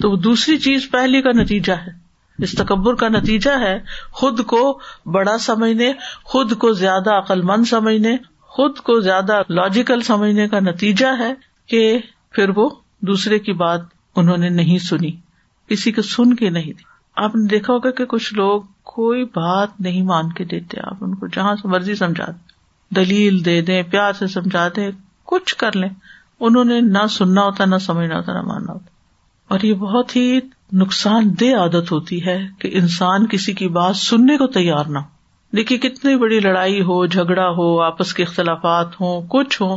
تو 0.00 0.16
دوسری 0.16 0.58
چیز 0.58 0.90
پہلی 0.90 1.22
کا 1.22 1.32
نتیجہ 1.32 1.72
ہے۔ 1.72 2.08
اس 2.38 2.52
تکبر 2.52 2.94
کا 2.94 3.08
نتیجہ 3.08 3.50
ہے 3.60 3.78
خود 4.10 4.44
کو 4.44 4.80
بڑا 5.06 5.38
سمجھنے، 5.38 5.92
خود 6.24 6.52
کو 6.52 6.72
زیادہ 6.72 7.10
عقل 7.10 7.42
مند 7.42 7.64
سمجھنے، 7.64 8.16
خود 8.40 8.78
کو 8.78 9.00
زیادہ 9.00 9.42
لاجیکل 9.48 10.00
سمجھنے 10.00 10.48
کا 10.48 10.60
نتیجہ 10.60 11.06
ہے 11.18 11.34
کہ 11.66 11.98
پھر 12.32 12.48
وہ 12.56 12.70
دوسرے 13.00 13.38
کی 13.38 13.52
بات 13.52 13.80
انہوں 14.16 14.36
نے 14.36 14.48
نہیں 14.48 14.78
سنی، 14.78 15.10
کسی 15.68 15.92
کو 15.92 16.02
سن 16.02 16.34
کے 16.34 16.50
نہیں 16.50 16.72
دی۔ 16.72 16.97
آپ 17.18 17.34
نے 17.36 17.46
دیکھا 17.46 17.72
ہوگا 17.72 17.90
کہ 17.90 18.04
کچھ 18.04 18.34
لوگ 18.34 18.62
کوئی 18.82 19.24
بات 19.24 19.68
نہیں 19.80 20.02
مان 20.02 20.32
کے 20.32 20.44
دیتے 20.44 20.80
آپ 20.80 20.96
ان 21.00 21.14
کو 21.14 21.26
جہاں 21.26 21.54
سے 21.54 21.68
مرضی 21.68 21.94
سمجھا 21.94 22.24
دیں 22.26 22.58
دلیل 22.94 23.44
دے 23.44 23.62
دیں، 23.62 23.82
پیار 23.82 24.12
سے 24.12 24.26
سمجھا 24.26 24.68
دیں 24.76 24.90
کچھ 25.24 25.56
کر 25.56 25.76
لیں۔ 25.76 25.88
انہوں 26.40 26.64
نے 26.64 26.80
نہ 26.80 27.06
سننا 27.06 27.42
ہوتا، 27.42 27.64
نہ 27.64 27.76
سمجھنا 27.76 28.16
ہوتا، 28.16 28.32
نہ 28.32 28.42
ماننا 28.42 28.72
ہوتا۔ 28.72 28.84
اور 29.48 29.60
یہ 29.60 29.74
بہت 29.74 30.16
ہی 30.16 30.40
نقصان 30.72 31.34
دہ 31.40 31.56
عادت 31.56 31.92
ہوتی 31.92 32.26
ہے 32.26 32.46
کہ 32.58 32.70
انسان 32.72 33.26
کسی 33.26 33.52
کی 33.52 33.68
بات 33.68 33.96
سننے 33.96 34.36
کو 34.36 34.46
تیار 34.46 34.84
نہ 34.84 34.98
ہو۔ 34.98 35.56
دیکھیے، 35.56 35.78
کتنی 35.78 36.16
بڑی 36.16 36.40
لڑائی 36.40 36.80
ہو، 36.80 37.06
جھگڑا 37.06 37.48
ہو، 37.48 37.82
آپس 37.82 38.14
کے 38.14 38.22
اختلافات 38.22 39.00
ہوں، 39.00 39.22
کچھ 39.28 39.62
ہو 39.62 39.74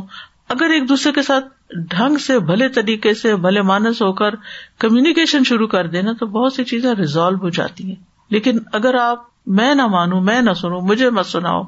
اگر 0.49 0.69
ایک 0.69 0.89
دوسرے 0.89 1.11
کے 1.11 1.21
ساتھ 1.21 1.45
ڈھنگ 1.75 2.17
سے، 2.17 2.39
بھلے 2.39 2.69
طریقے 2.69 3.13
سے، 3.13 3.35
بھلے 3.35 3.61
مانس 3.61 4.01
ہو 4.01 4.13
کر 4.13 4.35
کمیونیکیشن 4.79 5.43
شروع 5.43 5.67
کر 5.67 5.87
دینا 5.87 6.11
تو 6.19 6.25
بہت 6.25 6.53
سی 6.53 6.63
چیزیں 6.63 6.95
ریزالو 6.95 7.37
ہو 7.37 7.49
جاتی 7.49 7.87
ہیں۔ 7.87 7.95
لیکن 8.29 8.59
اگر 8.73 8.95
آپ، 8.95 9.23
میں 9.47 9.75
نہ 9.75 9.87
مانوں، 9.87 10.21
میں 10.21 10.41
نہ 10.41 10.51
سنوں، 10.51 10.81
مجھے 10.81 11.09
مت 11.09 11.25
سناؤ، 11.25 11.63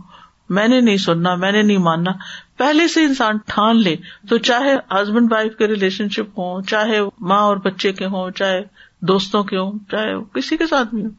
میں 0.49 0.67
نے 0.67 0.81
نہیں 0.81 0.97
سننا، 0.97 1.35
میں 1.35 1.51
نے 1.51 1.61
نہیں 1.61 1.77
ماننا، 1.77 2.11
پہلے 2.57 2.87
سے 2.87 3.03
انسان 3.03 3.37
ٹھان 3.47 3.81
لے۔ 3.81 3.95
تو 4.29 4.37
چاہے 4.37 4.75
ہسبینڈ 4.91 5.31
وائف 5.31 5.55
کے 5.55 5.67
ریلیشن 5.67 6.09
شپ 6.09 6.39
ہوں، 6.39 6.61
چاہے 6.61 6.99
ماں 7.19 7.41
اور 7.41 7.57
بچے 7.57 7.91
کے 7.93 8.05
ہوں، 8.05 8.31
چاہے 8.31 8.61
دوستوں 9.01 9.43
کے 9.43 9.57
ہوں، 9.57 9.71
چاہے 9.91 10.39
کسی 10.39 10.57
کے 10.57 10.67
ساتھ 10.67 10.95
بھی 10.95 11.03
ہوں، 11.03 11.11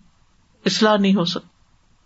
اصلاح 0.67 0.97
نہیں 0.97 1.15
ہو 1.15 1.25
سکتی 1.25 1.54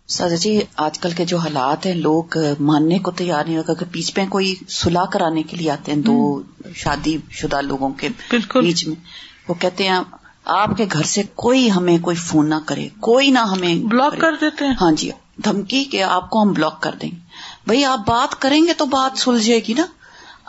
سر 0.09 0.35
جی 0.35 0.59
آج 0.75 0.99
کل 0.99 1.11
کے 1.11 1.25
جو 1.25 1.37
حالات 1.37 1.85
ہیں 1.85 1.93
لوگ 1.93 2.37
ماننے 2.59 2.99
کو 2.99 3.11
تیار 3.11 3.45
نہیں 3.45 3.57
ہوگا 3.57 3.73
بیچ 3.91 4.17
میں 4.17 4.25
کوئی 4.25 4.55
سلاح 4.69 5.05
کرانے 5.05 5.43
کے 5.43 5.57
لیے 5.57 5.71
آتے 5.71 5.91
ہیں 5.91 5.99
دو 5.99 6.41
شادی 6.75 7.17
شدہ 7.31 7.61
لوگوں 7.61 7.89
کے 7.89 8.09
بالکل۔ 8.09 8.61
بیچ 8.61 8.87
میں 8.87 8.95
وہ 9.47 9.53
کہتے 9.53 9.87
ہیں 9.87 9.99
آپ 10.45 10.77
کے 10.77 10.85
گھر 10.91 11.03
سے 11.03 11.21
کوئی 11.35 11.71
ہمیں 11.71 11.97
کوئی 11.97 12.15
فون 12.15 12.49
نہ 12.49 12.55
کرے 12.65 12.87
کوئی 12.99 13.31
نہ 13.31 13.39
ہمیں 13.39 13.75
بلاک۔ 13.75 14.19
کر 14.19 14.35
دیتے 14.41 14.65
ہیں۔ 14.65 14.73
ہاں 14.81 14.91
جی 14.91 15.11
دھمکی 15.43 15.83
کہ 15.83 16.03
آپ 16.03 16.29
کو 16.29 16.41
ہم 16.41 16.51
بلاک 16.53 16.81
کر 16.81 16.95
دیں۔ 17.01 17.09
گے 17.11 17.15
بھائی 17.65 17.85
آپ 17.85 17.99
بات 18.07 18.41
کریں 18.41 18.61
گے 18.67 18.73
تو 18.73 18.85
بات 18.85 19.17
سلجھے 19.19 19.59
گی 19.67 19.73
نا۔ 19.73 19.85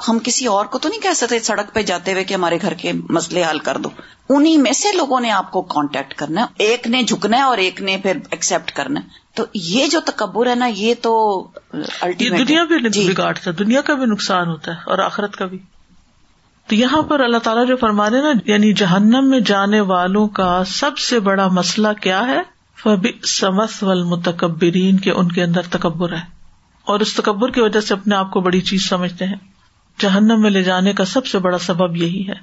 ہم 0.08 0.18
کسی 0.24 0.46
اور 0.46 0.64
کو 0.64 0.78
تو 0.78 0.88
نہیں 0.88 1.00
کہہ 1.00 1.14
سکتے 1.14 1.38
سڑک 1.38 1.74
پہ 1.74 1.82
جاتے 1.82 2.12
ہوئے 2.12 2.24
کہ 2.24 2.34
ہمارے 2.34 2.58
گھر 2.62 2.74
کے 2.74 2.92
مسئلے 3.08 3.44
حل 3.50 3.58
کر 3.58 3.76
دو۔ 3.76 3.88
انہیں 4.28 4.58
میں 4.58 4.72
سے 4.72 4.96
لوگوں 4.96 5.20
نے 5.20 5.30
آپ 5.30 5.50
کو 5.50 5.62
کانٹیکٹ 5.62 6.14
کرنا 6.14 6.40
ہے۔ 6.40 6.46
ایک 6.58 6.86
نے 6.86 7.02
جھکنا 7.02 7.36
ہے 7.36 7.42
اور 7.42 7.58
ایک 7.58 7.82
نے 7.82 7.96
پھر 8.02 8.16
ایکسپٹ 8.30 8.72
کرنا 8.72 9.00
ہے۔ 9.00 9.08
تو 9.34 9.44
یہ 9.54 9.86
جو 9.86 10.00
تکبر 10.00 10.46
ہے 10.50 10.54
نا 10.54 10.66
یہ 10.66 10.94
تو 11.02 11.46
یہ 12.18 12.28
دنیا۔ 12.30 12.64
بھی 12.64 12.90
جی۔ 12.90 13.10
بگاڑتا 13.10 13.40
ہے 13.46 13.52
دنیا 13.52 13.80
کا 13.80 13.94
بھی 13.94 14.06
نقصان 14.06 14.48
ہوتا 14.48 14.72
ہے 14.72 14.76
اور 14.86 14.98
آخرت 14.98 15.36
کا 15.36 15.46
بھی۔ 15.46 15.58
تو 16.66 16.74
یہاں 16.74 17.02
پر 17.02 17.20
اللہ 17.20 17.38
تعالیٰ 17.38 17.66
جو 17.66 17.76
فرما 17.76 18.10
رہے 18.10 18.20
نا 18.20 18.32
یعنی 18.44 18.72
جہنم 18.72 19.30
میں 19.30 19.40
جانے 19.40 19.80
والوں 19.80 20.28
کا 20.28 20.62
سب 20.66 20.98
سے 20.98 21.20
بڑا 21.20 21.48
مسئلہ 21.48 21.88
کیا 22.00 22.26
ہے؟ 22.26 22.40
فبی 22.82 23.26
سمس 23.26 23.82
والمتکبرین 23.82 24.96
کے 24.98 25.10
ان 25.10 25.32
کے 25.32 25.42
اندر 25.42 25.62
تکبر 25.62 26.12
ہے۔ 26.12 26.40
اور 26.84 27.00
اس 27.00 27.14
تکبر 27.14 27.50
کی 27.50 27.60
وجہ 27.60 27.80
سے 27.80 27.94
اپنے 27.94 28.14
آپ 28.14 28.30
کو 28.30 28.40
بڑی 28.40 28.60
چیز 28.60 28.88
سمجھتے 28.88 29.24
ہیں۔ 29.24 29.36
جہنم 30.00 30.42
میں 30.42 30.50
لے 30.50 30.62
جانے 30.62 30.92
کا 30.92 31.04
سب 31.04 31.26
سے 31.26 31.38
بڑا 31.38 31.58
سبب 31.58 31.96
یہی 31.96 32.28
ہے۔ 32.28 32.34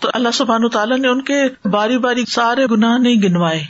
تو 0.00 0.08
اللہ 0.14 0.28
سبحان 0.34 0.68
تعالیٰ 0.68 0.98
نے 0.98 1.08
ان 1.08 1.22
کے 1.22 1.68
باری 1.68 1.98
باری 1.98 2.24
سارے 2.28 2.66
گناہ 2.70 2.98
نہیں 2.98 3.14
گنوائے 3.14 3.62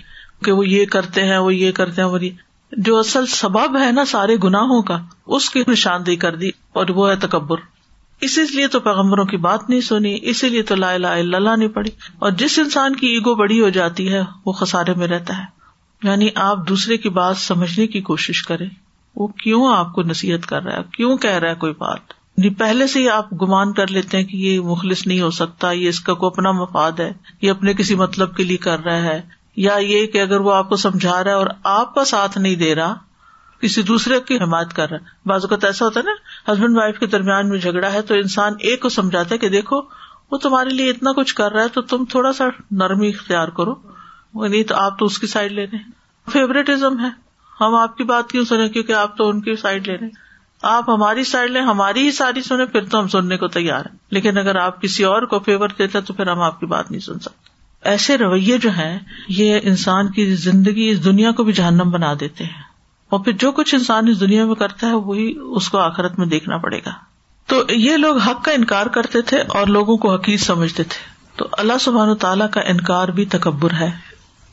کہ 0.44 0.52
وہ 0.52 0.68
یہ 0.68 0.84
کرتے 0.86 1.24
ہیں، 1.24 1.38
وہ 1.38 1.54
یہ 1.54 1.72
کرتے 1.72 2.02
ہیں، 2.02 2.08
وہ 2.08 2.24
یہ۔ 2.24 2.30
جو 2.72 2.98
اصل 2.98 3.26
سبب 3.26 3.80
ہے 3.80 3.92
نا 3.92 4.04
سارے 4.04 4.36
گناہوں 4.44 4.82
کا، 4.82 4.98
اس 5.26 5.50
کی 5.50 5.62
نشاندہی 5.68 6.16
کر 6.16 6.36
دی 6.36 6.48
اور 6.72 6.86
وہ 6.88 7.10
ہے 7.10 7.16
تکبر۔ 7.16 7.56
اسی 8.20 8.40
لیے 8.42 8.68
تو 8.68 8.80
پیغمبروں 8.80 9.24
کی 9.24 9.36
بات 9.36 9.70
نہیں 9.70 9.80
سنی، 9.80 10.18
اسی 10.22 10.48
لیے 10.48 10.62
تو 10.62 10.74
لا 10.74 10.92
الہ 10.92 11.06
الا 11.06 11.36
اللہ 11.36 11.56
نہیں 11.56 11.68
پڑی 11.68 11.90
اور 12.18 12.30
جس 12.30 12.58
انسان 12.58 12.96
کی 12.96 13.06
ایگو 13.06 13.34
بڑی 13.34 13.60
ہو 13.60 13.68
جاتی 13.68 14.12
ہے، 14.12 14.20
وہ 14.46 14.52
خسارے 14.52 14.94
میں 14.94 15.08
رہتا 15.08 15.38
ہے۔ 15.38 15.44
یعنی 16.02 16.28
آپ 16.34 16.68
دوسرے 16.68 16.96
کی 16.96 17.08
بات 17.08 17.36
سمجھنے 17.36 17.86
کی 17.86 18.00
کوشش 18.00 18.42
کریں۔ 18.42 18.68
وہ 19.16 19.26
کیوں 19.26 19.76
آپ 19.76 19.92
کو 19.92 20.02
نصیحت 20.02 20.46
کر 20.46 20.62
رہا 20.62 20.76
ہے؟ 20.76 20.82
کیوں 20.92 21.16
کہہ 21.16 21.30
رہا 21.30 21.50
ہے 21.50 21.54
کوئی 21.54 21.72
بات؟ 21.78 22.21
جی، 22.36 22.50
پہلے 22.50 22.86
سے 22.86 22.98
ہی 22.98 23.08
آپ 23.08 23.32
گمان 23.32 23.72
کر 23.72 23.86
لیتے 23.86 24.16
ہیں 24.16 24.24
کہ 24.24 24.36
یہ 24.36 24.60
مخلص 24.60 25.06
نہیں 25.06 25.20
ہو 25.20 25.30
سکتا، 25.30 25.70
یہ 25.70 25.88
اس 25.88 26.00
کا 26.00 26.14
کوئی 26.14 26.30
اپنا 26.34 26.50
مفاد 26.50 26.92
ہے، 26.92 27.12
یہ 27.42 27.50
اپنے 27.50 27.74
کسی 27.74 27.94
مطلب 27.94 28.36
کے 28.36 28.44
لیے 28.44 28.56
کر 28.56 28.80
رہا 28.80 29.02
ہے، 29.02 29.22
یا 29.56 29.74
یہ 29.74 30.06
کہ 30.06 30.20
اگر 30.20 30.40
وہ 30.40 30.54
آپ 30.54 30.68
کو 30.68 30.76
سمجھا 30.76 31.24
رہا 31.24 31.30
ہے 31.30 31.36
اور 31.36 31.46
آپ 31.64 31.94
کا 31.94 32.04
ساتھ 32.04 32.38
نہیں 32.38 32.54
دے 32.54 32.74
رہا، 32.74 32.94
کسی 33.60 33.82
دوسرے 33.82 34.20
کی 34.20 34.36
حمایت 34.36 34.72
کر 34.72 34.90
رہا 34.90 34.96
ہے۔ 34.96 35.28
بعض 35.28 35.44
اوقات 35.44 35.64
ایسا 35.64 35.84
ہوتا 35.84 36.00
ہے 36.00 36.04
نا، 36.04 36.52
ہسبینڈ 36.52 36.76
وائف 36.76 36.98
کے 36.98 37.06
درمیان 37.06 37.48
میں 37.48 37.58
جھگڑا 37.58 37.92
ہے 37.92 38.02
تو 38.02 38.14
انسان 38.14 38.52
ایک 38.60 38.82
کو 38.82 38.88
سمجھاتا 38.88 39.28
ہے 39.32 39.38
کہ 39.38 39.48
دیکھو، 39.48 39.80
وہ 40.30 40.38
تمہارے 40.38 40.70
لیے 40.70 40.90
اتنا 40.90 41.12
کچھ 41.12 41.34
کر 41.34 41.52
رہا 41.52 41.62
ہے 41.62 41.68
تو 41.68 41.82
تم 41.82 42.04
تھوڑا 42.04 42.32
سا 42.32 42.44
نرمی 42.70 43.08
اختیار 43.08 43.48
کرو، 43.48 43.74
نہیں 44.48 44.62
تو 44.62 44.74
آپ 44.74 44.98
تو 44.98 45.04
اس 45.04 45.18
کی 45.18 45.26
سائڈ 45.26 45.52
لے 45.52 45.64
رہے 45.64 45.78
ہیں۔ 45.78 45.90
فیوریٹزم 46.32 47.00
ہے۔ 47.00 47.08
ہم 47.60 47.74
آپ 47.74 47.96
کی 47.96 48.04
بات 48.04 48.30
کیوں 48.30 48.44
سنیں؟ 48.44 48.68
کیونکہ 48.68 48.92
آپ 48.92 49.16
تو 49.16 49.28
ان 49.28 49.40
کی 49.40 49.56
سائڈ 49.56 49.88
لے 49.88 49.96
رہے 49.96 50.06
ہیں۔ 50.06 50.31
آپ 50.62 50.90
ہماری 50.90 51.24
سائڈ 51.24 51.50
لیں، 51.50 51.62
ہماری 51.62 52.06
ہی 52.06 52.12
ساری 52.12 52.42
سنیں، 52.42 52.66
پھر 52.66 52.84
تو 52.84 53.00
ہم 53.00 53.08
سننے 53.08 53.36
کو 53.36 53.48
تیار 53.48 53.80
ہیں۔ 53.80 53.96
لیکن 54.10 54.38
اگر 54.38 54.56
آپ 54.56 54.82
کسی 54.82 55.04
اور 55.04 55.22
کو 55.22 55.38
فیور 55.38 55.68
دیتے 55.78 56.00
تو 56.00 56.14
پھر 56.14 56.26
ہم 56.26 56.40
آپ 56.40 56.60
کی 56.60 56.66
بات 56.66 56.90
نہیں 56.90 57.00
سن 57.00 57.18
سکتے۔ 57.18 57.52
ایسے 57.88 58.18
رویے 58.18 58.58
جو 58.58 58.70
ہیں، 58.70 58.98
یہ 59.28 59.58
انسان 59.62 60.10
کی 60.10 60.34
زندگی 60.34 60.88
اس 60.88 61.04
دنیا 61.04 61.30
کو 61.30 61.44
بھی 61.44 61.52
جہنم 61.52 61.90
بنا 61.90 62.14
دیتے 62.20 62.44
ہیں۔ 62.44 62.62
اور 63.08 63.20
پھر 63.20 63.32
جو 63.32 63.52
کچھ 63.52 63.74
انسان 63.74 64.08
اس 64.08 64.20
دنیا 64.20 64.44
میں 64.44 64.54
کرتا 64.54 64.86
ہے، 64.86 64.92
وہی 64.92 65.34
اس 65.38 65.68
کو 65.68 65.78
آخرت 65.78 66.18
میں 66.18 66.26
دیکھنا 66.26 66.56
پڑے 66.56 66.78
گا۔ 66.78 66.90
تو 67.46 67.62
یہ 67.68 67.96
لوگ 67.96 68.16
حق 68.16 68.44
کا 68.44 68.52
انکار 68.52 68.86
کرتے 68.86 69.22
تھے 69.22 69.40
اور 69.40 69.66
لوگوں 69.66 69.96
کو 69.96 70.14
حقیق 70.14 70.40
سمجھتے 70.40 70.82
تھے۔ 70.82 71.12
تو 71.36 71.48
اللہ 71.52 71.72
سبحان 71.80 72.08
و 72.08 72.14
تعالیٰ 72.14 72.50
کا 72.50 72.60
انکار 72.60 73.08
بھی 73.08 73.24
تکبر 73.24 73.70
ہے۔ 73.70 73.90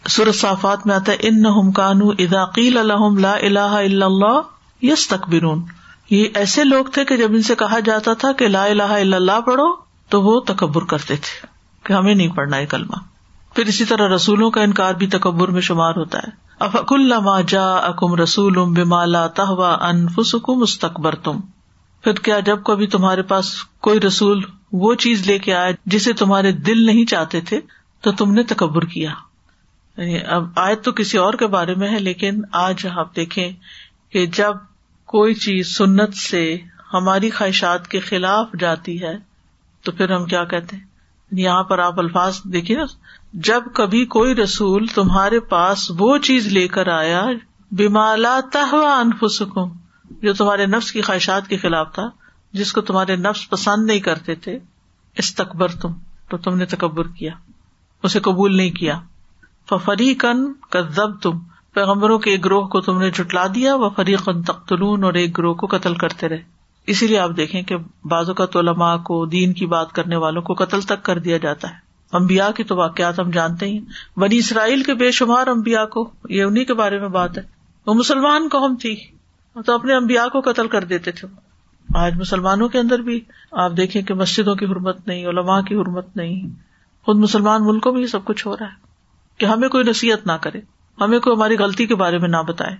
سورت 0.10 0.36
صافات 0.36 0.88
میں 0.88 0.96
آتا 0.96 1.12
ہے 1.12 1.18
ان 1.20 1.42
نہ 1.42 1.72
کانو 1.76 2.10
اداقیل 2.10 2.78
الحم 2.78 3.18
لا 3.18 3.34
الہ 3.34 3.60
الا 3.60 4.06
اللہ 4.06 4.42
یس 4.82 5.08
تکبرون 5.08 5.66
یہ 6.10 6.26
ایسے 6.36 6.64
لوگ 6.64 6.86
تھے 6.86 7.06
کہ 7.06 7.18
جب 7.18 7.32
ان 7.32 7.42
سے 7.42 7.56
کہا 7.56 7.80
جاتا 7.80 8.14
تھا 8.14 8.32
کہ 8.32 8.48
لا 8.48 8.64
الہ 8.64 8.84
الا 8.84 9.18
اللہ 9.18 9.42
پڑھو، 9.42 9.76
تو 10.10 10.22
وہ 10.22 10.40
تکبر 10.40 10.84
کرتے 10.84 11.16
تھے 11.16 11.48
کہ 11.84 11.94
ہمیں 11.94 12.16
نہیں 12.16 12.28
پڑھنا 12.28 12.58
ہے 12.58 12.66
کلمہ۔ 12.66 12.96
پھر 13.56 13.66
اسی 13.66 13.86
طرح 13.86 14.16
رسولوں 14.16 14.52
کا 14.52 14.62
انکار 14.62 14.94
بھی 14.94 15.08
تکبر 15.08 15.48
میں 15.48 15.62
شمار 15.62 15.96
ہوتا 15.96 16.18
ہے۔ 16.18 16.50
افک 16.60 16.94
اللہ 16.94 17.42
جا 17.48 17.74
اکم 17.74 18.16
رسول 18.16 18.54
بمالا 18.54 19.28
تہوا 19.28 19.88
انفسکم 19.90 20.54
مستقبر 20.54 21.16
تم 21.16 21.40
پھر 22.04 22.14
کیا 22.14 22.40
جب 22.40 22.64
کبھی 22.64 22.88
تمہارے 22.88 23.22
پاس 23.22 23.64
کوئی 23.80 24.00
رسول 24.00 24.44
وہ 24.72 24.94
چیز 24.94 25.28
لے 25.28 25.40
کے 25.40 25.54
آئے 25.54 25.74
جسے 25.86 26.14
تمہارے 26.14 26.52
دل 26.52 26.86
نہیں 26.86 27.06
چاہتے 27.06 27.42
تھے، 27.42 27.60
تو 28.02 28.12
تم 28.12 28.34
نے 28.34 28.44
تکبر 28.44 28.86
کیا۔ 28.86 29.12
یعنی 29.98 30.20
اب 30.28 30.46
آئے 30.56 30.76
تو 30.76 30.92
کسی 30.92 31.18
اور 31.18 31.34
کے 31.34 31.48
بارے 31.48 31.76
میں 31.76 31.90
ہے، 31.90 32.00
لیکن 32.00 32.42
آج 32.52 32.88
آپ 32.96 33.16
دیکھیں 33.16 33.52
کہ 34.10 34.26
جب 34.26 34.54
کوئی 35.10 35.34
چیز 35.34 35.78
سنت 35.78 36.14
سے 36.14 36.58
ہماری 36.94 37.30
خواہشات 37.30 37.88
کے 37.88 38.00
خلاف 38.00 38.48
جاتی 38.60 39.02
ہے، 39.04 39.14
تو 39.84 39.92
پھر 39.92 40.12
ہم 40.12 40.26
کیا 40.26 40.44
کہتے 40.44 40.76
ہیں؟ 40.76 40.84
یہاں 41.32 41.64
پر 41.64 41.80
آپ 41.80 42.00
الفاظ 42.00 42.40
دیکھیے 42.44 42.78
نا، 42.78 42.86
جب 43.34 43.64
کبھی 43.74 44.06
کوئی 44.06 44.36
رسول 44.36 44.86
تمہارے 44.88 45.40
پاس 45.40 45.92
وہ 46.00 46.18
چیز 46.18 46.48
لے 46.48 46.68
کر 46.68 46.88
آیا 46.88 47.26
بیمالا 47.72 48.40
تہوا 48.52 49.00
انفسکم 49.00 49.72
جو 50.22 50.34
تمہارے 50.34 50.66
نفس 50.66 50.92
کی 50.92 51.02
خواہشات 51.02 51.48
کے 51.48 51.58
خلاف 51.58 51.94
تھا، 51.94 52.10
جس 52.54 52.74
کو 52.74 52.82
تمہارے 52.82 53.16
نفس 53.16 53.50
پسند 53.50 53.86
نہیں 53.86 54.00
کرتے 54.00 54.36
تھے 54.36 54.60
استقبر 55.18 55.72
تم 55.72 55.94
تو 56.30 56.38
تم 56.38 56.58
نے 56.58 56.66
تکبر 56.66 57.08
کیا، 57.08 57.34
اسے 58.04 58.20
قبول 58.20 58.58
نہیں 58.58 58.72
کیا۔ 58.72 59.00
فری 59.86 60.14
کن 60.16 60.54
کب 60.54 61.20
تم 61.22 61.40
پیغمبروں 61.80 62.20
کے 62.20 62.32
ایک 62.32 62.46
گروہ 62.46 62.68
کو 62.68 62.82
تم 62.82 63.00
نے 63.00 63.12
جٹلا 63.12 63.48
دیا، 63.56 63.76
وہ 63.76 63.90
فریقن 63.96 64.42
تختلون 64.42 65.04
اور 65.04 65.14
ایک 65.14 65.38
گروہ 65.38 65.54
کو 65.54 65.68
قتل 65.68 65.96
کرتے 65.96 66.30
رہے۔ 66.30 66.42
اسی 66.88 67.08
لیے 67.08 67.20
آپ 67.20 67.30
دیکھیں 67.38 67.62
کہ 67.62 67.76
بازو 68.06 68.34
کا 68.34 68.60
علماء 68.60 68.98
کو، 68.98 69.26
دین 69.26 69.54
کی 69.54 69.66
بات 69.66 69.92
کرنے 69.92 70.16
والوں 70.16 70.42
کو 70.42 70.54
قتل 70.54 70.82
تک 70.82 71.04
کر 71.04 71.20
دیا 71.20 71.38
جاتا 71.38 71.70
ہے۔ 71.70 71.74
امبیا 72.12 72.52
کی 72.52 72.64
تو 72.64 72.76
واقعات 72.76 73.20
ہم 73.20 73.30
جانتے 73.30 73.66
ہی 73.66 73.80
بنی 74.18 74.38
اسرائیل 74.38 74.84
کے 74.84 74.94
بے 74.94 75.12
شمار 75.12 75.48
امبیا 75.48 75.86
کو 75.86 76.12
یہ 76.30 76.44
انہیں 76.44 76.66
کے 76.66 76.74
بارے 76.74 77.00
میں 77.00 77.08
بات 77.08 77.38
ہے۔ 77.38 77.44
وہ 77.86 77.94
مسلمان 77.94 78.48
قوم 78.52 78.76
تھی 78.76 78.96
تو 79.66 79.76
اپنے 79.76 79.96
امبیا 79.96 80.28
کو 80.28 80.42
قتل 80.42 80.68
کر 80.68 80.84
دیتے 80.84 81.12
تھے۔ 81.12 81.28
آج 81.96 82.20
مسلمانوں 82.20 82.70
کے 82.70 82.80
اندر 82.80 83.00
بھی 83.00 83.22
آپ 83.52 83.72
دیکھیں 83.78 84.02
کہ 84.02 84.14
مسجدوں 84.14 84.56
کی 84.56 84.66
حرمت 84.66 85.08
نہیں، 85.08 85.26
علماء 85.26 85.62
کی 85.62 85.76
حرمت 85.76 86.18
نہیں۔ 86.18 86.48
خود 87.06 87.18
مسلمان 87.18 87.66
ملکوں 87.66 87.94
میں 87.94 88.02
یہ 88.02 88.08
سب 88.08 88.26
کچھ 88.26 88.48
ہو 88.48 88.58
رہا 88.58 88.66
ہے 88.66 88.90
کہ 89.38 89.46
ہمیں 89.46 89.70
کوئی 89.70 89.84
نصیحت 89.84 90.28
نہ 90.28 90.32
کرے۔ 90.32 90.79
ہمیں 91.02 91.20
کوئی 91.20 91.36
ہماری 91.36 91.58
غلطی 91.58 91.86
کے 91.86 91.96
بارے 91.96 92.18
میں 92.18 92.30
نہ 92.30 92.38
بتائے۔ 92.48 92.76